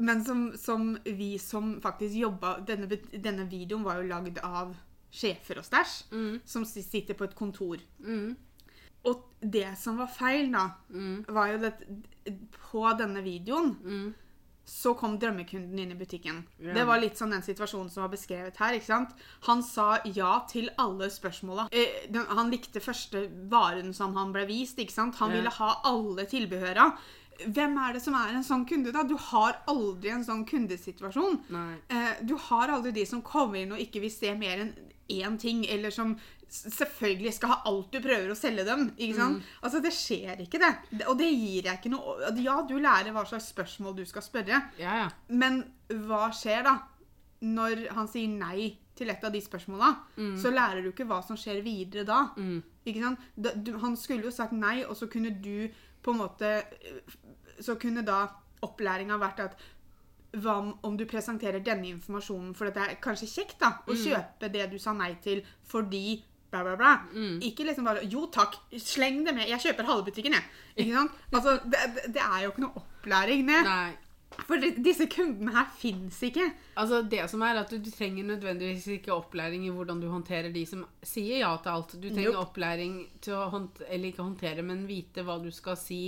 men 0.00 0.22
som, 0.24 0.44
som 0.56 0.94
vi 1.04 1.34
som 1.42 1.74
faktisk 1.82 2.14
jobba 2.16 2.54
denne, 2.64 2.86
denne 3.10 3.44
videoen 3.50 3.82
var 3.84 3.98
jo 3.98 4.08
lagd 4.08 4.38
av 4.46 4.72
sjefer 5.10 5.58
og 5.58 5.64
stæsj, 5.64 6.40
som 6.46 6.64
sitter 6.64 7.14
på 7.14 7.24
et 7.24 7.34
kontor. 7.34 7.76
Mm. 7.98 8.36
Og 9.04 9.22
det 9.40 9.78
som 9.80 9.96
var 9.98 10.06
feil, 10.12 10.50
da, 10.52 10.66
Mm. 10.90 11.24
var 11.28 11.46
jo 11.48 11.64
at 11.66 11.84
på 12.70 12.98
denne 12.98 13.22
videoen 13.24 13.76
Mm. 13.82 14.14
så 14.66 14.94
kom 14.96 15.18
drømmekunden 15.18 15.78
inn 15.78 15.90
i 15.90 15.94
butikken. 15.94 16.44
Yeah. 16.60 16.74
Det 16.74 16.86
var 16.86 17.00
litt 17.00 17.16
sånn 17.16 17.30
den 17.30 17.42
situasjonen 17.42 17.90
som 17.90 18.02
var 18.02 18.10
beskrevet 18.16 18.56
her. 18.56 18.74
ikke 18.74 18.86
sant? 18.86 19.10
Han 19.48 19.62
sa 19.62 19.98
ja 20.04 20.44
til 20.46 20.68
alle 20.78 21.08
spørsmåla. 21.10 21.68
Eh, 21.72 22.12
han 22.28 22.50
likte 22.50 22.78
første 22.80 23.28
varen 23.48 23.92
som 23.94 24.14
han 24.14 24.32
ble 24.32 24.46
vist. 24.46 24.76
ikke 24.78 24.92
sant? 24.92 25.16
Han 25.16 25.30
yeah. 25.30 25.40
ville 25.40 25.50
ha 25.50 25.80
alle 25.84 26.26
tilbehøra. 26.26 26.96
Hvem 27.48 27.78
er 27.78 27.92
det 27.94 28.02
som 28.02 28.14
er 28.14 28.34
en 28.34 28.44
sånn 28.44 28.66
kunde, 28.68 28.92
da? 28.92 29.02
Du 29.02 29.16
har 29.16 29.62
aldri 29.66 30.10
en 30.10 30.22
sånn 30.24 30.44
kundesituasjon. 30.46 31.40
Eh, 31.88 32.22
du 32.22 32.36
har 32.36 32.68
aldri 32.68 32.92
de 32.92 33.06
som 33.06 33.22
kommer 33.22 33.56
inn 33.62 33.72
og 33.72 33.78
ikke 33.78 34.00
vil 34.02 34.10
se 34.10 34.34
mer 34.34 34.58
enn 34.58 34.74
én 35.16 35.38
ting, 35.40 35.64
eller 35.70 35.90
som 35.94 36.14
selvfølgelig 36.50 37.32
skal 37.36 37.52
ha 37.52 37.56
alt 37.70 37.92
du 37.94 38.00
prøver 38.02 38.32
å 38.32 38.38
selge 38.38 38.64
dem. 38.66 38.88
ikke 38.98 39.16
sant? 39.20 39.42
Altså, 39.62 39.80
Det 39.84 39.92
skjer 39.94 40.40
ikke, 40.44 40.58
det. 40.62 41.04
Og 41.06 41.16
det 41.18 41.28
gir 41.30 41.68
jeg 41.68 41.78
ikke 41.78 41.92
noe 41.92 42.32
Ja, 42.42 42.56
du 42.66 42.74
lærer 42.82 43.12
hva 43.14 43.22
slags 43.28 43.50
spørsmål 43.52 43.94
du 44.00 44.04
skal 44.08 44.22
spørre, 44.26 44.62
Ja, 44.80 44.96
ja. 45.04 45.08
men 45.28 45.62
hva 46.08 46.30
skjer 46.34 46.64
da? 46.66 46.76
Når 47.40 47.86
han 47.96 48.08
sier 48.10 48.28
nei 48.28 48.76
til 48.98 49.08
et 49.08 49.22
av 49.24 49.32
de 49.32 49.40
spørsmåla, 49.40 49.94
så 50.36 50.50
lærer 50.52 50.82
du 50.84 50.90
ikke 50.90 51.06
hva 51.08 51.22
som 51.24 51.38
skjer 51.40 51.62
videre 51.64 52.04
da. 52.04 52.18
Mm. 52.36 52.58
Ikke 52.84 53.00
sant? 53.06 53.22
Da, 53.36 53.54
du, 53.56 53.70
han 53.80 53.96
skulle 53.96 54.26
jo 54.28 54.34
sagt 54.34 54.52
nei, 54.52 54.82
og 54.84 54.96
så 54.98 55.06
kunne 55.08 55.30
du 55.40 55.70
på 56.02 56.12
en 56.12 56.18
måte 56.20 56.50
Så 57.60 57.78
kunne 57.80 58.02
da 58.04 58.26
opplæringa 58.64 59.16
vært 59.20 59.40
at 59.46 59.56
hva 60.32 60.58
om- 60.60 60.96
du 60.96 61.04
presenterer 61.06 61.60
denne 61.64 61.86
informasjonen 61.96 62.54
for 62.56 62.70
det 62.70 62.76
er 62.76 62.94
kanskje 63.02 63.26
kjekt 63.28 63.58
da, 63.58 63.70
å 63.86 63.92
kjøpe 63.94 64.52
det 64.52 64.70
du 64.70 64.78
sa 64.78 64.92
nei 64.92 65.14
til 65.22 65.42
fordi 65.66 66.22
bla, 66.50 66.62
bla, 66.62 66.76
bla. 66.76 67.00
Ikke 67.40 67.64
liksom 67.64 67.84
bare 67.84 68.04
Jo 68.10 68.26
takk, 68.26 68.54
sleng 68.78 69.24
det 69.24 69.34
med. 69.34 69.48
Jeg 69.48 69.58
kjøper 69.60 69.84
halve 69.86 70.04
butikken, 70.10 70.32
jeg. 70.32 70.42
Ikke 70.78 70.94
sant? 70.94 71.12
Altså, 71.32 71.60
det, 71.64 71.78
det- 71.94 72.12
det 72.14 72.22
er 72.22 72.42
jo 72.44 72.50
ikke 72.50 72.60
noe 72.60 72.82
opplæring, 72.82 73.46
det. 73.46 73.64
Nei. 73.64 73.96
For 74.46 74.56
disse 74.82 75.06
kundene 75.12 75.52
her 75.54 75.68
fins 75.78 76.18
ikke. 76.26 76.46
Altså, 76.80 77.02
det 77.10 77.22
som 77.30 77.42
er 77.46 77.60
at 77.60 77.70
du, 77.70 77.78
du 77.82 77.90
trenger 77.92 78.24
nødvendigvis 78.24 78.86
ikke 78.96 79.12
opplæring 79.14 79.64
i 79.66 79.72
hvordan 79.74 80.00
du 80.02 80.08
håndterer 80.10 80.52
de 80.54 80.62
som 80.66 80.84
sier 81.06 81.42
ja 81.42 81.50
til 81.62 81.72
alt. 81.74 81.94
Du 82.00 82.08
trenger 82.08 82.32
Nope. 82.34 82.46
opplæring 82.48 82.94
til 83.22 83.36
å 83.38 83.48
håndtere, 83.52 83.88
eller 83.94 84.10
ikke 84.12 84.26
håndtere, 84.26 84.62
men 84.66 84.86
vite 84.88 85.24
hva 85.26 85.38
du 85.42 85.50
skal 85.54 85.76
si 85.80 86.00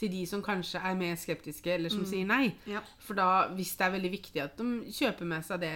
til 0.00 0.10
de 0.10 0.24
som 0.26 0.40
kanskje 0.42 0.80
er 0.82 0.96
mer 0.98 1.14
skeptiske, 1.14 1.70
eller 1.70 1.92
som 1.92 2.02
sier 2.08 2.26
nei. 2.26 2.48
Ja. 2.66 2.80
For 2.98 3.14
da, 3.14 3.28
hvis 3.54 3.76
det 3.78 3.86
er 3.86 3.92
veldig 3.94 4.10
viktig 4.10 4.40
at 4.42 4.56
de 4.58 4.90
kjøper 4.90 5.28
med 5.30 5.44
seg 5.46 5.60
det, 5.62 5.74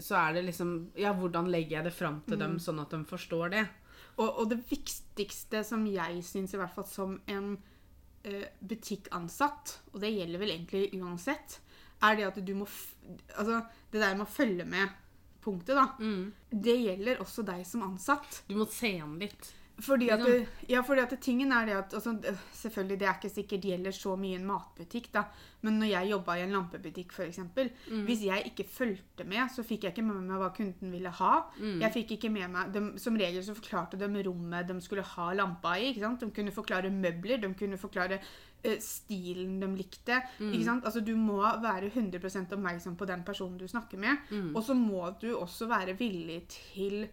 så 0.00 0.16
er 0.22 0.38
det 0.38 0.46
liksom 0.46 0.70
Ja, 0.96 1.12
hvordan 1.12 1.50
legger 1.52 1.78
jeg 1.78 1.84
det 1.90 1.92
fram 1.98 2.22
til 2.28 2.40
dem, 2.40 2.56
sånn 2.62 2.80
at 2.80 2.94
de 2.96 3.02
forstår 3.10 3.52
det? 3.52 3.66
Og, 4.18 4.28
og 4.40 4.48
det 4.50 4.62
viktigste 4.70 5.60
som 5.68 5.84
jeg 5.86 6.22
syns, 6.26 6.54
i 6.54 6.58
hvert 6.58 6.72
fall 6.74 6.88
som 6.90 7.18
en 7.30 7.52
butikkansatt, 8.60 9.78
og 9.92 10.00
det 10.02 10.10
gjelder 10.14 10.42
vel 10.42 10.54
egentlig 10.54 10.88
uansett, 10.98 11.60
er 12.04 12.16
det 12.18 12.26
at 12.28 12.40
du 12.46 12.54
må 12.54 12.66
Altså, 13.34 13.62
det 13.90 14.00
der 14.02 14.14
med 14.14 14.26
å 14.26 14.30
følge 14.30 14.64
med 14.68 14.88
punktet, 15.42 15.74
da. 15.78 15.86
Det 16.50 16.74
gjelder 16.76 17.22
også 17.22 17.42
deg 17.46 17.64
som 17.66 17.82
ansatt. 17.86 18.42
Du 18.48 18.54
må 18.58 18.66
se 18.70 18.90
an 19.00 19.16
litt. 19.18 19.48
Fordi 19.80 20.08
at, 20.10 20.18
Liksom. 20.20 20.46
ja, 20.68 20.80
fordi 20.82 21.00
at 21.00 21.12
tingen 21.22 21.52
er 21.52 21.66
det 21.66 21.74
at 21.76 21.94
altså, 21.94 22.16
Selvfølgelig, 22.52 23.00
det 23.00 23.06
er 23.08 23.14
ikke 23.14 23.30
sikkert 23.34 23.62
det 23.62 23.70
gjelder 23.70 23.94
så 23.94 24.16
mye 24.18 24.32
i 24.34 24.38
en 24.40 24.46
matbutikk, 24.46 25.12
da. 25.14 25.22
Men 25.62 25.78
når 25.78 25.90
jeg 25.90 26.10
jobba 26.10 26.34
i 26.38 26.42
en 26.42 26.54
lampebutikk, 26.54 27.12
f.eks. 27.12 27.38
Mm. 27.38 28.02
Hvis 28.06 28.24
jeg 28.26 28.42
ikke 28.50 28.66
fulgte 28.70 29.24
med, 29.24 29.48
så 29.54 29.62
fikk 29.66 29.84
jeg 29.86 29.94
ikke 29.94 30.04
med 30.06 30.20
meg 30.26 30.38
hva 30.42 30.50
kunden 30.54 30.92
ville 30.94 31.10
ha. 31.10 31.32
Mm. 31.58 31.80
Jeg 31.82 31.92
fikk 31.94 32.16
ikke 32.16 32.30
med 32.30 32.50
meg 32.54 32.72
de, 32.74 32.82
Som 32.98 33.18
regel 33.18 33.44
så 33.44 33.54
forklarte 33.54 33.98
de 34.00 34.22
rommet 34.26 34.68
de 34.68 34.80
skulle 34.82 35.02
ha 35.02 35.32
lampa 35.34 35.76
i. 35.78 35.92
ikke 35.92 36.04
sant? 36.06 36.20
De 36.20 36.30
kunne 36.34 36.54
forklare 36.54 36.90
møbler, 36.90 37.38
de 37.42 37.52
kunne 37.54 37.78
forklare 37.78 38.18
øh, 38.64 38.78
stilen 38.80 39.60
de 39.62 39.70
likte. 39.76 40.20
Mm. 40.40 40.52
ikke 40.52 40.64
sant? 40.64 40.84
Altså 40.84 41.00
Du 41.00 41.14
må 41.16 41.42
være 41.62 41.90
100% 41.90 42.52
oppmerksom 42.58 42.96
på 42.96 43.04
den 43.06 43.22
personen 43.26 43.58
du 43.58 43.68
snakker 43.68 43.98
med. 43.98 44.26
Mm. 44.30 44.56
Og 44.56 44.62
så 44.62 44.74
må 44.74 45.10
du 45.22 45.36
også 45.36 45.70
være 45.70 45.96
villig 45.98 46.42
til 46.48 47.08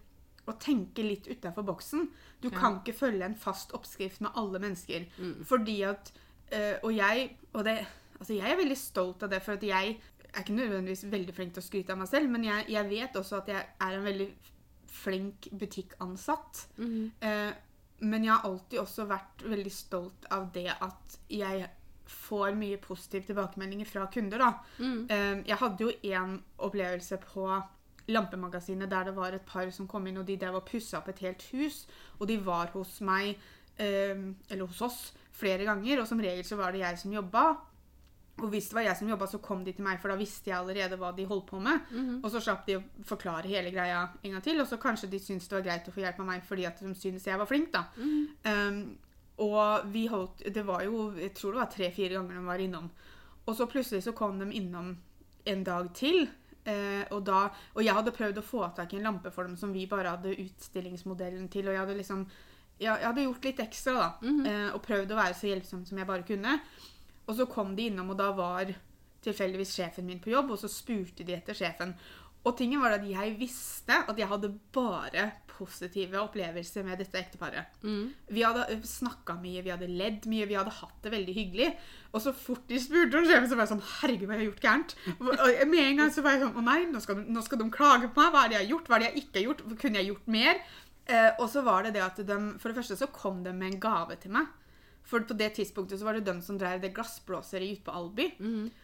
å 0.47 0.57
tenke 0.59 1.03
litt 1.03 1.27
utafor 1.27 1.63
boksen. 1.65 2.09
Du 2.41 2.49
Ja. 2.49 2.57
kan 2.59 2.79
ikke 2.81 2.93
følge 2.97 3.25
en 3.25 3.35
fast 3.35 3.71
oppskrift 3.73 4.21
med 4.21 4.31
alle 4.35 4.59
mennesker. 4.59 5.05
Mm. 5.17 5.45
Fordi 5.45 5.81
at 5.83 6.11
øh, 6.53 6.75
Og 6.83 6.95
jeg 6.95 7.37
og 7.53 7.63
det, 7.65 7.85
altså 8.19 8.33
jeg 8.35 8.51
er 8.51 8.55
veldig 8.57 8.77
stolt 8.77 9.23
av 9.23 9.29
det, 9.29 9.41
for 9.41 9.53
at 9.53 9.63
jeg 9.63 9.97
er 10.33 10.41
ikke 10.43 10.53
nødvendigvis 10.53 11.05
veldig 11.11 11.33
flink 11.33 11.53
til 11.53 11.61
å 11.63 11.65
skryte 11.65 11.91
av 11.91 11.97
meg 11.97 12.07
selv, 12.07 12.29
men 12.29 12.43
jeg, 12.43 12.65
jeg 12.69 12.89
vet 12.89 13.15
også 13.15 13.37
at 13.37 13.47
jeg 13.47 13.65
er 13.81 13.93
en 13.97 14.03
veldig 14.05 14.27
flink 14.87 15.47
butikkansatt. 15.51 16.67
Eh, 17.21 17.51
men 17.99 18.23
jeg 18.23 18.33
har 18.33 18.43
alltid 18.49 18.79
også 18.79 19.05
vært 19.07 19.43
veldig 19.47 19.71
stolt 19.71 20.25
av 20.31 20.49
det 20.53 20.67
at 20.81 21.17
jeg 21.31 21.69
får 22.05 22.53
mye 22.55 22.77
positive 22.77 23.25
tilbakemeldinger 23.25 23.85
fra 23.89 24.05
kunder. 24.13 24.37
da. 24.37 24.51
Mm. 24.79 25.07
Eh, 25.09 25.43
jeg 25.47 25.57
hadde 25.57 25.79
jo 25.87 25.91
en 26.13 26.43
opplevelse 26.59 27.17
på 27.17 27.47
lampemagasinet 28.07 28.89
der 28.89 29.09
det 29.09 29.15
var 29.15 29.33
et 29.33 29.45
par 29.45 29.69
som 29.73 29.87
kom 29.87 30.07
inn, 30.07 30.17
og 30.21 30.27
de 30.27 30.37
drev 30.37 30.59
og 30.59 30.65
pussa 30.67 30.99
opp 30.99 31.09
et 31.13 31.23
helt 31.25 31.45
hus. 31.53 31.85
Og 32.19 32.27
de 32.29 32.37
var 32.45 32.73
hos 32.73 32.99
meg, 33.01 33.37
eh, 33.77 34.17
eller 34.49 34.65
hos 34.65 34.81
oss, 34.81 35.13
flere 35.35 35.65
ganger. 35.65 36.01
Og 36.01 36.07
som 36.07 36.19
regel 36.19 36.45
så 36.45 36.59
var 36.59 36.71
det 36.71 36.83
jeg 36.83 36.99
som 37.01 37.13
jobba. 37.13 37.45
Og 38.43 38.49
hvis 38.51 38.67
det 38.67 38.75
var 38.75 38.83
jeg 38.83 38.97
som 38.99 39.09
jobba, 39.09 39.27
så 39.31 39.39
kom 39.39 39.63
de 39.63 39.71
til 39.71 39.85
meg, 39.85 39.99
for 40.01 40.11
da 40.11 40.17
visste 40.19 40.49
jeg 40.49 40.57
allerede 40.57 40.97
hva 40.99 41.13
de 41.15 41.25
holdt 41.25 41.45
på 41.47 41.59
med. 41.63 41.79
Og 42.21 42.29
så 42.31 42.41
slapp 42.43 42.65
de 42.67 42.75
å 42.77 42.83
forklare 43.07 43.47
hele 43.47 43.71
greia 43.71 44.09
en 44.23 44.35
gang 44.35 44.43
til. 44.43 44.59
Og 44.59 44.67
så 44.67 44.79
kanskje 44.81 45.07
de 45.11 45.19
syntes 45.23 45.47
det 45.47 45.55
var 45.55 45.63
greit 45.69 45.87
å 45.87 45.93
få 45.95 46.03
hjelp 46.03 46.19
av 46.19 46.27
meg 46.27 46.43
fordi 46.43 46.65
at 46.67 46.81
de 46.83 46.91
syntes 46.99 47.27
jeg 47.29 47.39
var 47.39 47.47
flink, 47.47 47.71
da. 47.71 47.85
Um, 48.43 48.97
og 49.43 49.87
vi 49.91 50.05
holdt 50.07 50.45
Det 50.55 50.61
var 50.63 50.85
jo 50.85 51.11
Jeg 51.19 51.33
tror 51.35 51.51
det 51.51 51.59
var 51.59 51.71
tre-fire 51.73 52.13
ganger 52.15 52.37
de 52.37 52.45
var 52.45 52.61
innom. 52.63 52.89
Og 53.45 53.55
så 53.55 53.67
plutselig 53.67 54.03
så 54.03 54.13
kom 54.15 54.39
de 54.39 54.47
innom 54.51 54.97
en 55.45 55.63
dag 55.63 55.89
til. 55.93 56.27
Eh, 56.65 57.03
og, 57.13 57.19
da, 57.27 57.43
og 57.75 57.83
jeg 57.85 57.93
hadde 57.93 58.13
prøvd 58.15 58.39
å 58.41 58.45
få 58.45 58.63
tak 58.75 58.93
i 58.93 58.97
en 58.97 59.05
lampe 59.05 59.29
for 59.31 59.45
dem 59.45 59.55
som 59.59 59.73
vi 59.73 59.85
bare 59.89 60.15
hadde 60.15 60.33
utstillingsmodellen 60.41 61.47
til. 61.53 61.67
Og 61.69 61.75
jeg 61.75 61.83
hadde 61.83 61.97
liksom 61.99 62.25
jeg, 62.79 62.89
Jeg 62.89 63.05
hadde 63.05 63.23
gjort 63.23 63.45
litt 63.47 63.59
ekstra, 63.63 63.93
da. 63.93 64.09
eh, 64.49 64.73
og 64.73 64.81
prøvd 64.83 65.13
å 65.13 65.19
være 65.21 65.37
så 65.37 65.47
hjelpsom 65.47 65.85
som 65.87 65.97
jeg 66.01 66.09
bare 66.09 66.27
kunne. 66.27 66.59
Og 67.27 67.35
så 67.37 67.45
kom 67.49 67.75
de 67.77 67.87
innom, 67.89 68.09
og 68.11 68.17
da 68.19 68.31
var 68.35 68.73
tilfeldigvis 69.25 69.75
sjefen 69.77 70.05
min 70.05 70.19
på 70.21 70.29
jobb, 70.33 70.51
og 70.51 70.59
så 70.59 70.67
spurte 70.69 71.23
de 71.25 71.33
etter 71.33 71.57
sjefen. 71.57 71.95
Og 72.45 72.53
tingen 72.57 72.81
var 72.81 72.93
at 72.97 73.05
jeg 73.09 73.35
visste 73.39 74.03
at 74.05 74.17
jeg 74.21 74.29
hadde 74.29 74.51
bare 74.75 75.31
positive 75.55 76.19
opplevelser 76.19 76.83
med 76.83 76.99
dette 76.99 77.15
ekteparet. 77.17 77.77
Vi 78.27 78.43
hadde 78.43 78.79
snakka 78.85 79.37
mye, 79.39 79.63
vi 79.63 79.71
hadde 79.71 79.87
ledd 79.87 80.25
mye, 80.27 80.47
vi 80.49 80.57
hadde 80.59 80.73
hatt 80.81 80.97
det 81.05 81.13
veldig 81.13 81.35
hyggelig. 81.37 81.69
Og 82.11 82.21
så 82.21 82.33
fort 82.35 82.65
de 82.67 82.79
spurte 82.79 83.17
om 83.17 83.25
så 83.25 83.55
var 83.55 83.63
jeg 83.63 83.71
sånn 83.71 83.85
Herregud, 84.01 84.27
hva 84.27 84.35
har 84.35 84.43
jeg 84.43 84.49
gjort 84.51 84.65
gærent? 84.67 84.95
Og 85.19 85.71
med 85.71 85.83
en 85.85 86.01
gang 86.01 86.11
så 86.11 86.23
var 86.25 86.35
jeg 86.35 86.43
sånn 86.45 86.59
Å 86.59 86.65
nei, 86.65 86.81
nå 86.91 87.01
skal, 87.03 87.23
nå 87.23 87.43
skal 87.45 87.61
de 87.61 87.69
klage 87.71 88.11
på 88.11 88.21
meg. 88.21 88.33
Hva 88.35 88.43
er 88.43 88.51
det 88.51 88.57
jeg 88.59 88.65
har 88.65 88.73
gjort? 88.73 88.91
Hva 88.91 88.97
er 88.97 89.05
det 89.05 89.09
jeg 89.09 89.23
ikke 89.23 89.39
har 89.39 89.47
gjort? 89.47 89.63
Kunne 89.81 90.01
jeg 90.01 90.11
gjort 90.11 90.29
mer? 90.37 90.61
Eh, 91.05 91.31
og 91.39 91.49
så 91.53 91.61
var 91.65 91.85
det 91.85 91.95
det 91.95 92.03
at 92.03 92.21
de 92.25 92.37
For 92.59 92.69
det 92.69 92.79
første 92.79 92.99
så 92.99 93.09
kom 93.13 93.43
de 93.45 93.53
med 93.55 93.73
en 93.73 93.81
gave 93.87 94.19
til 94.21 94.35
meg. 94.35 94.51
For 95.05 95.21
på 95.21 95.37
det 95.37 95.51
tidspunktet 95.59 95.99
så 96.01 96.07
var 96.07 96.17
det 96.17 96.25
de 96.25 96.41
som 96.41 96.57
drev 96.57 96.81
det 96.81 96.93
glassblåseriet 96.95 97.77
ute 97.77 97.85
på 97.85 97.93
Alby. 97.93 98.25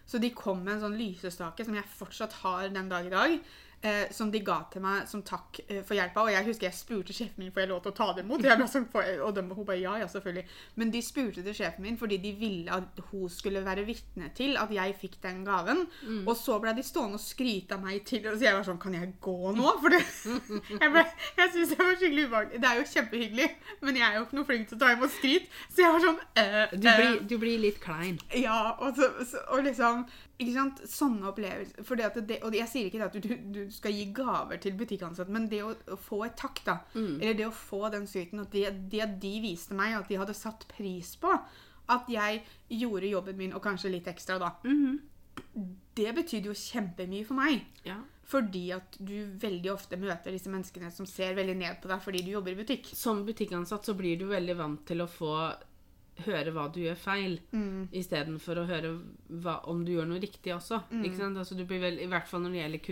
Så 0.05 0.21
de 0.21 0.29
kom 0.37 0.61
med 0.63 0.75
en 0.75 0.83
sånn 0.85 0.99
lysestake 0.99 1.65
som 1.65 1.75
jeg 1.75 1.95
fortsatt 1.97 2.35
har 2.43 2.69
den 2.69 2.91
dag 2.91 3.09
i 3.09 3.13
dag. 3.13 3.37
Eh, 3.83 4.11
som 4.13 4.29
de 4.29 4.37
ga 4.45 4.59
til 4.69 4.83
meg 4.83 5.07
som 5.09 5.23
takk 5.25 5.57
eh, 5.63 5.79
for 5.81 5.97
hjelpa. 5.97 6.21
Og 6.27 6.29
jeg 6.29 6.45
husker 6.45 6.67
jeg 6.67 6.77
spurte 6.77 7.15
sjefen 7.17 7.41
min 7.41 7.53
får 7.53 7.63
jeg 7.63 7.69
lov 7.71 7.79
til 7.81 7.89
å 7.89 7.95
ta 7.97 8.07
det 8.13 8.21
imot. 8.21 8.43
Jeg 8.45 8.67
sånn, 8.69 8.85
«Får 8.93 9.07
og 9.25 9.33
de, 9.33 9.41
hun 9.41 9.65
bare 9.65 9.79
ja, 9.81 9.95
ja, 10.03 10.09
selvfølgelig. 10.11 10.43
Men 10.77 10.91
de 10.93 11.01
spurte 11.01 11.41
til 11.41 11.57
sjefen 11.57 11.87
min 11.87 11.97
fordi 11.97 12.19
de 12.21 12.35
ville 12.37 12.75
at 12.75 13.01
hun 13.09 13.31
skulle 13.33 13.63
være 13.65 13.87
vitne 13.87 14.29
til 14.37 14.53
at 14.61 14.69
jeg 14.75 14.93
fikk 15.01 15.17
den 15.23 15.41
gaven. 15.47 15.81
Og 16.27 16.35
så 16.37 16.59
ble 16.61 16.75
de 16.77 16.85
stående 16.85 17.17
og 17.17 17.25
skryte 17.25 17.79
av 17.79 17.81
meg 17.81 18.05
til. 18.05 18.27
Og 18.29 18.37
så 18.37 18.51
jeg 18.51 18.59
var 18.59 18.69
sånn 18.69 18.81
Kan 18.81 18.99
jeg 18.99 19.15
gå 19.21 19.55
nå? 19.57 19.73
For 19.81 19.93
det, 19.97 20.03
jeg, 20.83 20.93
ble, 20.93 21.05
jeg 21.41 21.53
syns 21.55 21.73
det 21.73 21.81
var 21.81 21.97
skikkelig 21.97 22.29
ubehagelig. 22.29 22.61
Det 22.61 22.69
er 22.69 22.79
jo 22.83 22.87
kjempehyggelig, 22.93 23.51
men 23.81 24.01
jeg 24.03 24.07
er 24.11 24.19
jo 24.19 24.25
ikke 24.27 24.41
noe 24.43 24.51
flink 24.51 24.69
til 24.69 24.77
å 24.77 24.83
ta 24.85 24.93
imot 24.93 25.17
skryt. 25.17 25.49
Så 25.73 25.87
jeg 25.87 25.95
var 25.97 26.05
sånn 26.05 26.21
eh, 26.37 26.77
Du 26.77 26.85
eh, 26.85 27.01
blir, 27.01 27.21
du 27.33 27.39
blir 27.41 27.65
litt 27.65 27.81
klein. 27.81 28.21
ja, 28.37 28.75
og, 28.77 28.93
så, 28.93 29.09
så, 29.25 29.41
og 29.49 29.65
liksom 29.65 30.05
ikke 30.41 30.53
sant? 30.55 30.81
Sånne 30.89 31.29
opplevelser. 31.31 31.85
Fordi 31.87 32.05
at 32.07 32.19
det, 32.27 32.39
og 32.47 32.55
jeg 32.57 32.69
sier 32.71 32.89
ikke 32.89 33.07
at 33.07 33.17
du, 33.21 33.31
du 33.53 33.61
skal 33.73 33.95
gi 33.95 34.07
gaver 34.15 34.61
til 34.61 34.77
butikkansatte, 34.79 35.33
men 35.33 35.49
det 35.51 35.61
å, 35.65 35.73
å 35.93 35.99
få 36.01 36.23
et 36.27 36.37
takk, 36.39 36.63
da. 36.67 36.79
Eller 37.21 37.37
det 37.37 37.47
å 37.47 37.55
få 37.55 37.85
den 37.93 38.07
skryten 38.09 38.43
at 38.43 38.55
det, 38.55 38.71
det 38.91 39.09
de 39.21 39.35
viste 39.43 39.77
meg 39.77 39.97
at 39.99 40.09
de 40.11 40.19
hadde 40.21 40.37
satt 40.37 40.67
pris 40.71 41.15
på 41.21 41.35
at 41.91 42.09
jeg 42.11 42.41
gjorde 42.81 43.09
jobben 43.09 43.39
min, 43.39 43.53
og 43.57 43.63
kanskje 43.65 43.91
litt 43.91 44.07
ekstra, 44.07 44.37
da. 44.41 44.53
Det 45.97 46.11
betydde 46.15 46.51
jo 46.51 46.55
kjempemye 46.57 47.27
for 47.27 47.39
meg. 47.39 47.65
Ja. 47.87 47.99
Fordi 48.31 48.69
at 48.71 48.95
du 49.03 49.15
veldig 49.41 49.73
ofte 49.73 49.99
møter 49.99 50.31
disse 50.31 50.51
menneskene 50.51 50.91
som 50.95 51.07
ser 51.09 51.35
veldig 51.35 51.57
ned 51.59 51.81
på 51.83 51.89
deg 51.91 52.03
fordi 52.03 52.21
du 52.23 52.31
jobber 52.31 52.53
i 52.53 52.59
butikk. 52.61 52.87
Som 52.95 53.25
butikkansatt 53.27 53.89
så 53.89 53.95
blir 53.97 54.19
du 54.21 54.29
veldig 54.29 54.55
vant 54.59 54.85
til 54.87 55.03
å 55.03 55.09
få 55.11 55.33
høre 56.25 56.51
hva 56.53 56.67
du 56.73 56.79
gjør 56.81 56.95
feil, 56.97 57.39
Mm. 57.53 57.87
istedenfor 57.91 58.55
å 58.61 58.67
høre 58.67 58.99
hva, 59.41 59.59
om 59.67 59.83
du 59.85 59.91
gjør 59.93 60.07
noe 60.07 60.19
riktig 60.19 60.53
også. 60.53 60.83
Ikke 60.91 61.17
sant? 61.17 61.37
Altså, 61.37 61.55
du 61.57 61.65
blir 61.65 61.79
vel, 61.81 61.99
I 61.99 62.07
hvert 62.07 62.27
fall 62.27 62.41
når 62.41 62.51
det 62.51 62.61
gjelder 62.61 62.85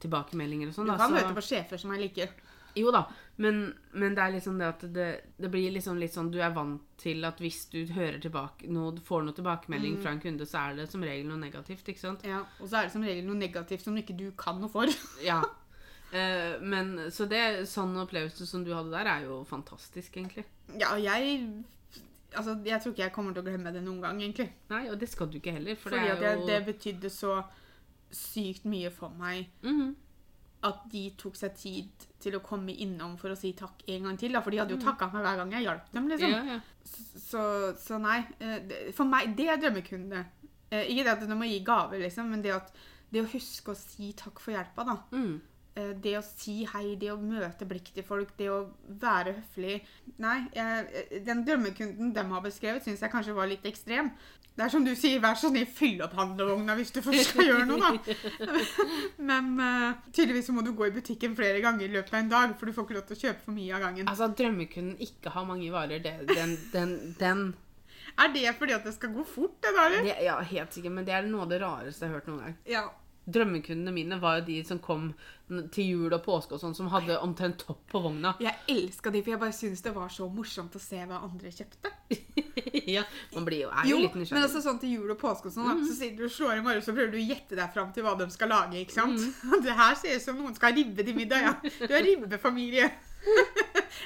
kundetilbakemeldinger 0.00 0.68
og 0.68 0.74
sånn. 0.74 0.86
Du 0.86 0.96
kan 0.96 1.10
så- 1.10 1.14
møte 1.16 1.34
på 1.34 1.42
sjefer 1.42 1.78
som 1.80 1.90
er 1.92 1.98
like. 1.98 2.28
Jo 2.76 2.90
da, 2.90 3.04
men, 3.38 3.72
men 3.92 4.14
det 4.16 4.18
er 4.18 4.32
liksom 4.32 4.58
det 4.58 4.66
at 4.66 4.80
det, 4.92 5.20
det 5.38 5.48
blir 5.50 5.70
liksom 5.70 5.96
litt 5.96 6.10
sånn 6.12 6.32
Du 6.32 6.40
er 6.40 6.50
vant 6.50 6.80
til 6.98 7.24
at 7.24 7.38
hvis 7.38 7.70
du 7.70 7.86
hører 7.86 8.18
tilbake 8.20 8.66
noe, 8.68 8.96
får 8.98 9.22
noe 9.24 9.32
tilbakemelding 9.36 10.00
fra 10.02 10.10
en 10.10 10.18
kunde, 10.20 10.40
så 10.44 10.58
er 10.72 10.76
det 10.80 10.90
som 10.90 11.00
regel 11.00 11.28
noe 11.28 11.38
negativt, 11.38 11.84
ikke 11.86 12.00
sant? 12.00 12.24
Ja, 12.24 12.40
og 12.60 12.66
så 12.68 12.78
er 12.80 12.82
det 12.88 12.92
som 12.92 13.02
regel 13.02 13.24
noe 13.28 13.36
negativt 13.38 13.80
som 13.80 13.94
ikke 13.96 14.16
du 14.16 14.32
kan 14.32 14.60
noe 14.60 14.68
for. 14.68 14.86
Ja. 15.22 15.42
Eh, 16.12 16.58
men 16.60 16.96
Så 17.10 17.28
det 17.28 17.66
sånn 17.66 17.94
opplevelse 17.96 18.44
som 18.46 18.62
du 18.64 18.72
hadde 18.74 18.90
der, 18.90 19.06
er 19.06 19.22
jo 19.24 19.44
fantastisk, 19.44 20.12
egentlig. 20.18 20.44
Ja, 20.78 20.96
jeg 20.96 21.64
Altså, 22.36 22.54
jeg 22.64 22.80
tror 22.82 22.92
ikke 22.92 23.02
jeg 23.04 23.12
kommer 23.12 23.32
til 23.34 23.42
å 23.42 23.46
glemme 23.46 23.72
det 23.72 23.82
noen 23.84 24.00
gang, 24.02 24.20
egentlig. 24.22 24.48
Nei, 24.70 24.88
og 24.90 24.98
det 25.00 25.08
skal 25.08 25.28
du 25.30 25.38
ikke 25.38 25.52
heller, 25.52 25.74
for 25.76 25.90
Fordi 25.90 26.06
det 26.08 26.16
at 26.16 26.22
er 26.22 26.30
jeg, 26.30 26.40
jo 26.40 26.46
det 26.46 26.58
betydde 26.66 27.10
så 27.10 27.36
sykt 28.14 28.64
mye 28.70 28.90
for 28.94 29.10
meg 29.18 29.48
Mhm. 29.62 29.94
at 30.64 30.78
de 30.90 31.10
tok 31.18 31.34
seg 31.36 31.54
tid 31.56 32.06
til 32.20 32.32
å 32.38 32.40
komme 32.42 32.72
innom 32.72 33.18
for 33.20 33.28
å 33.30 33.36
si 33.36 33.52
takk 33.52 33.82
en 33.88 34.02
gang 34.08 34.16
til. 34.16 34.32
Da, 34.32 34.40
for 34.40 34.50
de 34.50 34.58
hadde 34.62 34.70
jo 34.72 34.80
takka 34.80 35.10
meg 35.12 35.22
hver 35.22 35.36
gang 35.36 35.50
jeg 35.52 35.62
hjalp 35.66 35.90
dem. 35.92 36.08
liksom. 36.08 36.30
ja, 36.30 36.42
ja. 36.54 36.60
Så, 36.84 37.42
så 37.76 37.98
nei. 38.00 38.24
eh, 38.40 38.90
For 38.92 39.04
meg, 39.04 39.34
det 39.36 39.48
er 39.48 39.56
drømmekunde. 39.60 40.24
Eh, 40.70 40.86
Ikke 40.88 41.04
det 41.04 41.12
at 41.12 41.28
du 41.28 41.34
må 41.34 41.44
gi 41.44 41.60
gaver, 41.64 41.98
liksom, 42.00 42.30
men 42.30 42.40
det, 42.42 42.52
at, 42.54 42.72
det 43.12 43.22
å 43.24 43.28
huske 43.32 43.72
å 43.72 43.76
si 43.76 44.12
takk 44.16 44.40
for 44.40 44.52
hjelpa, 44.56 44.84
da. 44.88 44.96
Mm. 45.12 45.40
Eh, 45.76 45.90
Det 45.98 46.14
å 46.18 46.22
si 46.22 46.60
hei, 46.70 46.94
det 47.00 47.10
å 47.10 47.18
møte 47.18 47.66
blikk 47.66 47.90
til 47.96 48.06
folk, 48.06 48.30
det 48.38 48.46
å 48.52 48.60
være 49.00 49.32
høflig 49.40 49.80
Nei, 50.22 50.44
jeg, 50.54 51.22
den 51.26 51.42
drømmekunden 51.46 52.12
de 52.14 52.24
har 52.30 52.42
beskrevet, 52.44 52.84
syns 52.86 53.02
jeg 53.02 53.10
kanskje 53.10 53.34
var 53.34 53.50
litt 53.50 53.64
ekstrem. 53.66 54.12
Det 54.54 54.62
er 54.62 54.70
som 54.70 54.84
du 54.86 54.92
sier, 54.94 55.18
vær 55.18 55.34
så 55.34 55.48
snill, 55.50 55.66
fyll 55.66 55.98
opp 56.06 56.12
handlevogna 56.14 56.76
hvis 56.78 56.92
du 56.94 57.00
først 57.02 57.32
skal 57.32 57.48
gjøre 57.48 57.64
noe, 57.66 57.88
da. 57.90 58.14
Men 59.30 59.48
uh, 59.58 59.96
tydeligvis 60.14 60.52
må 60.54 60.62
du 60.62 60.70
gå 60.78 60.86
i 60.86 60.94
butikken 60.94 61.34
flere 61.34 61.58
ganger 61.64 61.88
i 61.88 61.90
løpet 61.96 62.14
av 62.14 62.20
en 62.20 62.30
dag, 62.30 62.54
for 62.60 62.70
du 62.70 62.76
får 62.76 62.86
ikke 62.86 62.98
lov 63.00 63.08
til 63.08 63.16
å 63.18 63.22
kjøpe 63.24 63.42
for 63.48 63.56
mye 63.56 63.74
av 63.74 63.82
gangen. 63.82 64.06
Altså, 64.12 64.30
drømmekunden 64.38 65.02
ikke 65.02 65.34
har 65.34 65.48
mange 65.48 65.72
varer, 65.74 65.98
det, 66.04 66.14
den, 66.30 66.54
den, 66.70 66.94
den 67.18 67.42
Er 68.14 68.30
det 68.36 68.54
fordi 68.60 68.76
at 68.78 68.86
det 68.86 68.94
skal 68.94 69.10
gå 69.16 69.26
fort, 69.26 69.58
det 69.66 69.74
der? 69.74 69.98
det, 70.06 70.18
Ja, 70.28 70.38
helt 70.38 70.78
sikkert, 70.78 71.00
men 71.00 71.10
det 71.10 71.18
er 71.18 71.26
noe 71.26 71.48
av 71.48 71.50
det 71.50 71.58
rareste 71.64 72.06
jeg 72.06 72.12
har 72.14 72.20
hørt 72.20 72.30
noen 72.30 72.44
gang. 72.46 72.60
Ja. 72.70 72.84
Drømmekundene 73.24 73.92
mine 73.94 74.18
var 74.20 74.40
jo 74.40 74.44
de 74.50 74.58
som 74.68 74.78
kom 74.82 75.12
til 75.72 75.86
jul 75.90 76.12
og 76.12 76.20
påske 76.24 76.56
og 76.56 76.60
sånn, 76.60 76.74
som 76.76 76.88
hadde 76.92 77.16
omtrent 77.24 77.62
topp 77.62 77.82
på 77.92 78.00
vogna. 78.04 78.34
Jeg 78.44 78.56
elska 78.72 79.12
de, 79.12 79.22
for 79.24 79.34
jeg 79.34 79.40
bare 79.40 79.56
syns 79.56 79.84
det 79.84 79.92
var 79.94 80.12
så 80.12 80.28
morsomt 80.32 80.76
å 80.76 80.82
se 80.82 81.00
hva 81.08 81.20
andre 81.24 81.52
kjøpte. 81.52 81.92
ja, 82.96 83.04
Man 83.34 83.46
blir 83.48 83.64
jo, 83.64 83.70
er 83.72 83.88
jo, 83.88 83.96
Jo, 83.96 84.02
litt 84.04 84.32
men 84.32 84.44
altså 84.44 84.60
sånn 84.64 84.80
til 84.82 84.96
jul 84.98 85.14
og 85.14 85.18
påske 85.20 85.50
og 85.50 85.56
sånn, 85.56 85.70
mm. 85.80 85.86
så 85.88 85.96
sitter 85.98 86.24
du 86.24 86.28
og 86.28 86.34
slår 86.36 86.60
i 86.60 86.64
morgen, 86.64 86.84
så 86.84 86.94
prøver 86.96 87.12
du 87.14 87.18
å 87.20 87.24
gjette 87.24 87.58
deg 87.58 87.74
fram 87.76 87.90
til 87.96 88.06
hva 88.06 88.14
de 88.20 88.28
skal 88.32 88.52
lage, 88.52 88.80
ikke 88.80 88.96
sant? 88.96 89.26
Det 89.64 89.78
her 89.80 89.98
ser 90.00 90.20
ut 90.20 90.26
som 90.26 90.40
noen 90.40 90.56
skal 90.56 90.72
ha 90.72 90.78
ribbe 90.78 91.06
til 91.06 91.16
middag, 91.16 91.48
ja. 91.48 91.56
Du 91.84 91.92
er 91.92 92.08
ribbefamilie. 92.08 92.92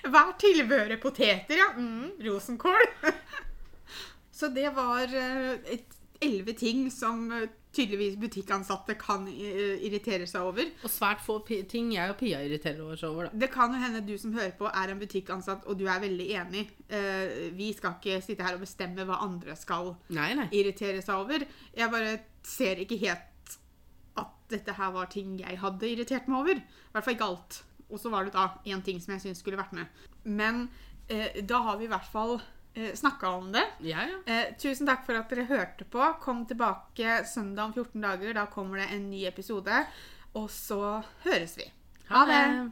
Hva 0.09 0.25
er 0.29 0.35
tilbehøret? 0.43 1.03
Poteter, 1.03 1.59
ja. 1.59 1.73
Mm, 1.75 2.19
rosenkål. 2.27 2.87
Så 4.39 4.51
det 4.55 4.69
var 4.77 5.11
eh, 5.19 5.79
elleve 6.23 6.55
ting 6.59 6.91
som 6.95 7.33
eh, 7.33 7.49
tydeligvis 7.79 8.17
butikkansatte 8.21 8.97
kan 8.99 9.27
eh, 9.31 9.79
irritere 9.87 10.27
seg 10.29 10.47
over. 10.51 10.71
Og 10.85 10.93
svært 10.93 11.23
få 11.25 11.39
ting 11.47 11.93
jeg 11.95 12.13
og 12.13 12.19
Pia 12.21 12.41
irriterer 12.45 12.83
oss 12.85 13.05
over, 13.07 13.29
da. 13.29 13.43
Det 13.45 13.51
kan 13.55 13.75
jo 13.75 13.83
hende 13.83 14.03
du 14.07 14.15
som 14.21 14.35
hører 14.37 14.55
på 14.59 14.69
er 14.71 14.93
en 14.93 15.01
butikkansatt, 15.01 15.67
og 15.69 15.79
du 15.79 15.87
er 15.87 16.03
veldig 16.03 16.29
enig. 16.43 16.65
Uh, 16.91 17.49
vi 17.57 17.71
skal 17.77 17.97
ikke 17.99 18.21
sitte 18.25 18.47
her 18.47 18.57
og 18.57 18.65
bestemme 18.65 19.07
hva 19.09 19.21
andre 19.27 19.57
skal 19.59 19.95
Nei, 20.15 20.33
nei. 20.39 20.49
irritere 20.57 21.03
seg 21.05 21.23
over. 21.23 21.47
Jeg 21.77 21.93
bare 21.95 22.19
ser 22.47 22.83
ikke 22.83 22.99
helt 23.03 23.57
at 24.19 24.37
dette 24.51 24.75
her 24.75 24.93
var 24.97 25.11
ting 25.13 25.37
jeg 25.39 25.61
hadde 25.63 25.91
irritert 25.93 26.29
meg 26.31 26.43
over. 26.43 26.61
I 26.63 26.93
hvert 26.95 27.07
fall 27.07 27.19
ikke 27.19 27.31
alt. 27.31 27.63
Og 27.89 28.01
så 28.03 28.13
var 28.13 28.27
det 28.27 28.35
da 28.37 28.51
én 28.69 28.83
ting 28.85 29.01
som 29.01 29.15
jeg 29.15 29.27
syns 29.27 29.43
skulle 29.45 29.61
vært 29.61 29.77
med. 29.77 30.07
Men 30.25 30.67
uh, 31.13 31.43
da 31.43 31.65
har 31.69 31.81
vi 31.81 31.89
i 31.89 31.93
hvert 31.93 32.11
fall 32.13 32.39
snakka 32.95 33.31
om 33.39 33.53
det. 33.53 33.65
Ja, 33.85 34.05
ja. 34.07 34.19
Eh, 34.27 34.53
tusen 34.61 34.89
takk 34.89 35.07
for 35.07 35.19
at 35.19 35.31
dere 35.33 35.49
hørte 35.49 35.87
på. 35.89 36.05
Kom 36.23 36.45
tilbake 36.47 37.23
søndag 37.29 37.71
om 37.71 37.73
14 37.73 38.01
dager. 38.01 38.35
Da 38.35 38.47
kommer 38.53 38.83
det 38.83 38.91
en 38.95 39.11
ny 39.11 39.25
episode. 39.29 39.85
Og 40.39 40.51
så 40.53 41.03
høres 41.25 41.57
vi. 41.59 41.71
Ha 42.09 42.25
det. 42.29 42.71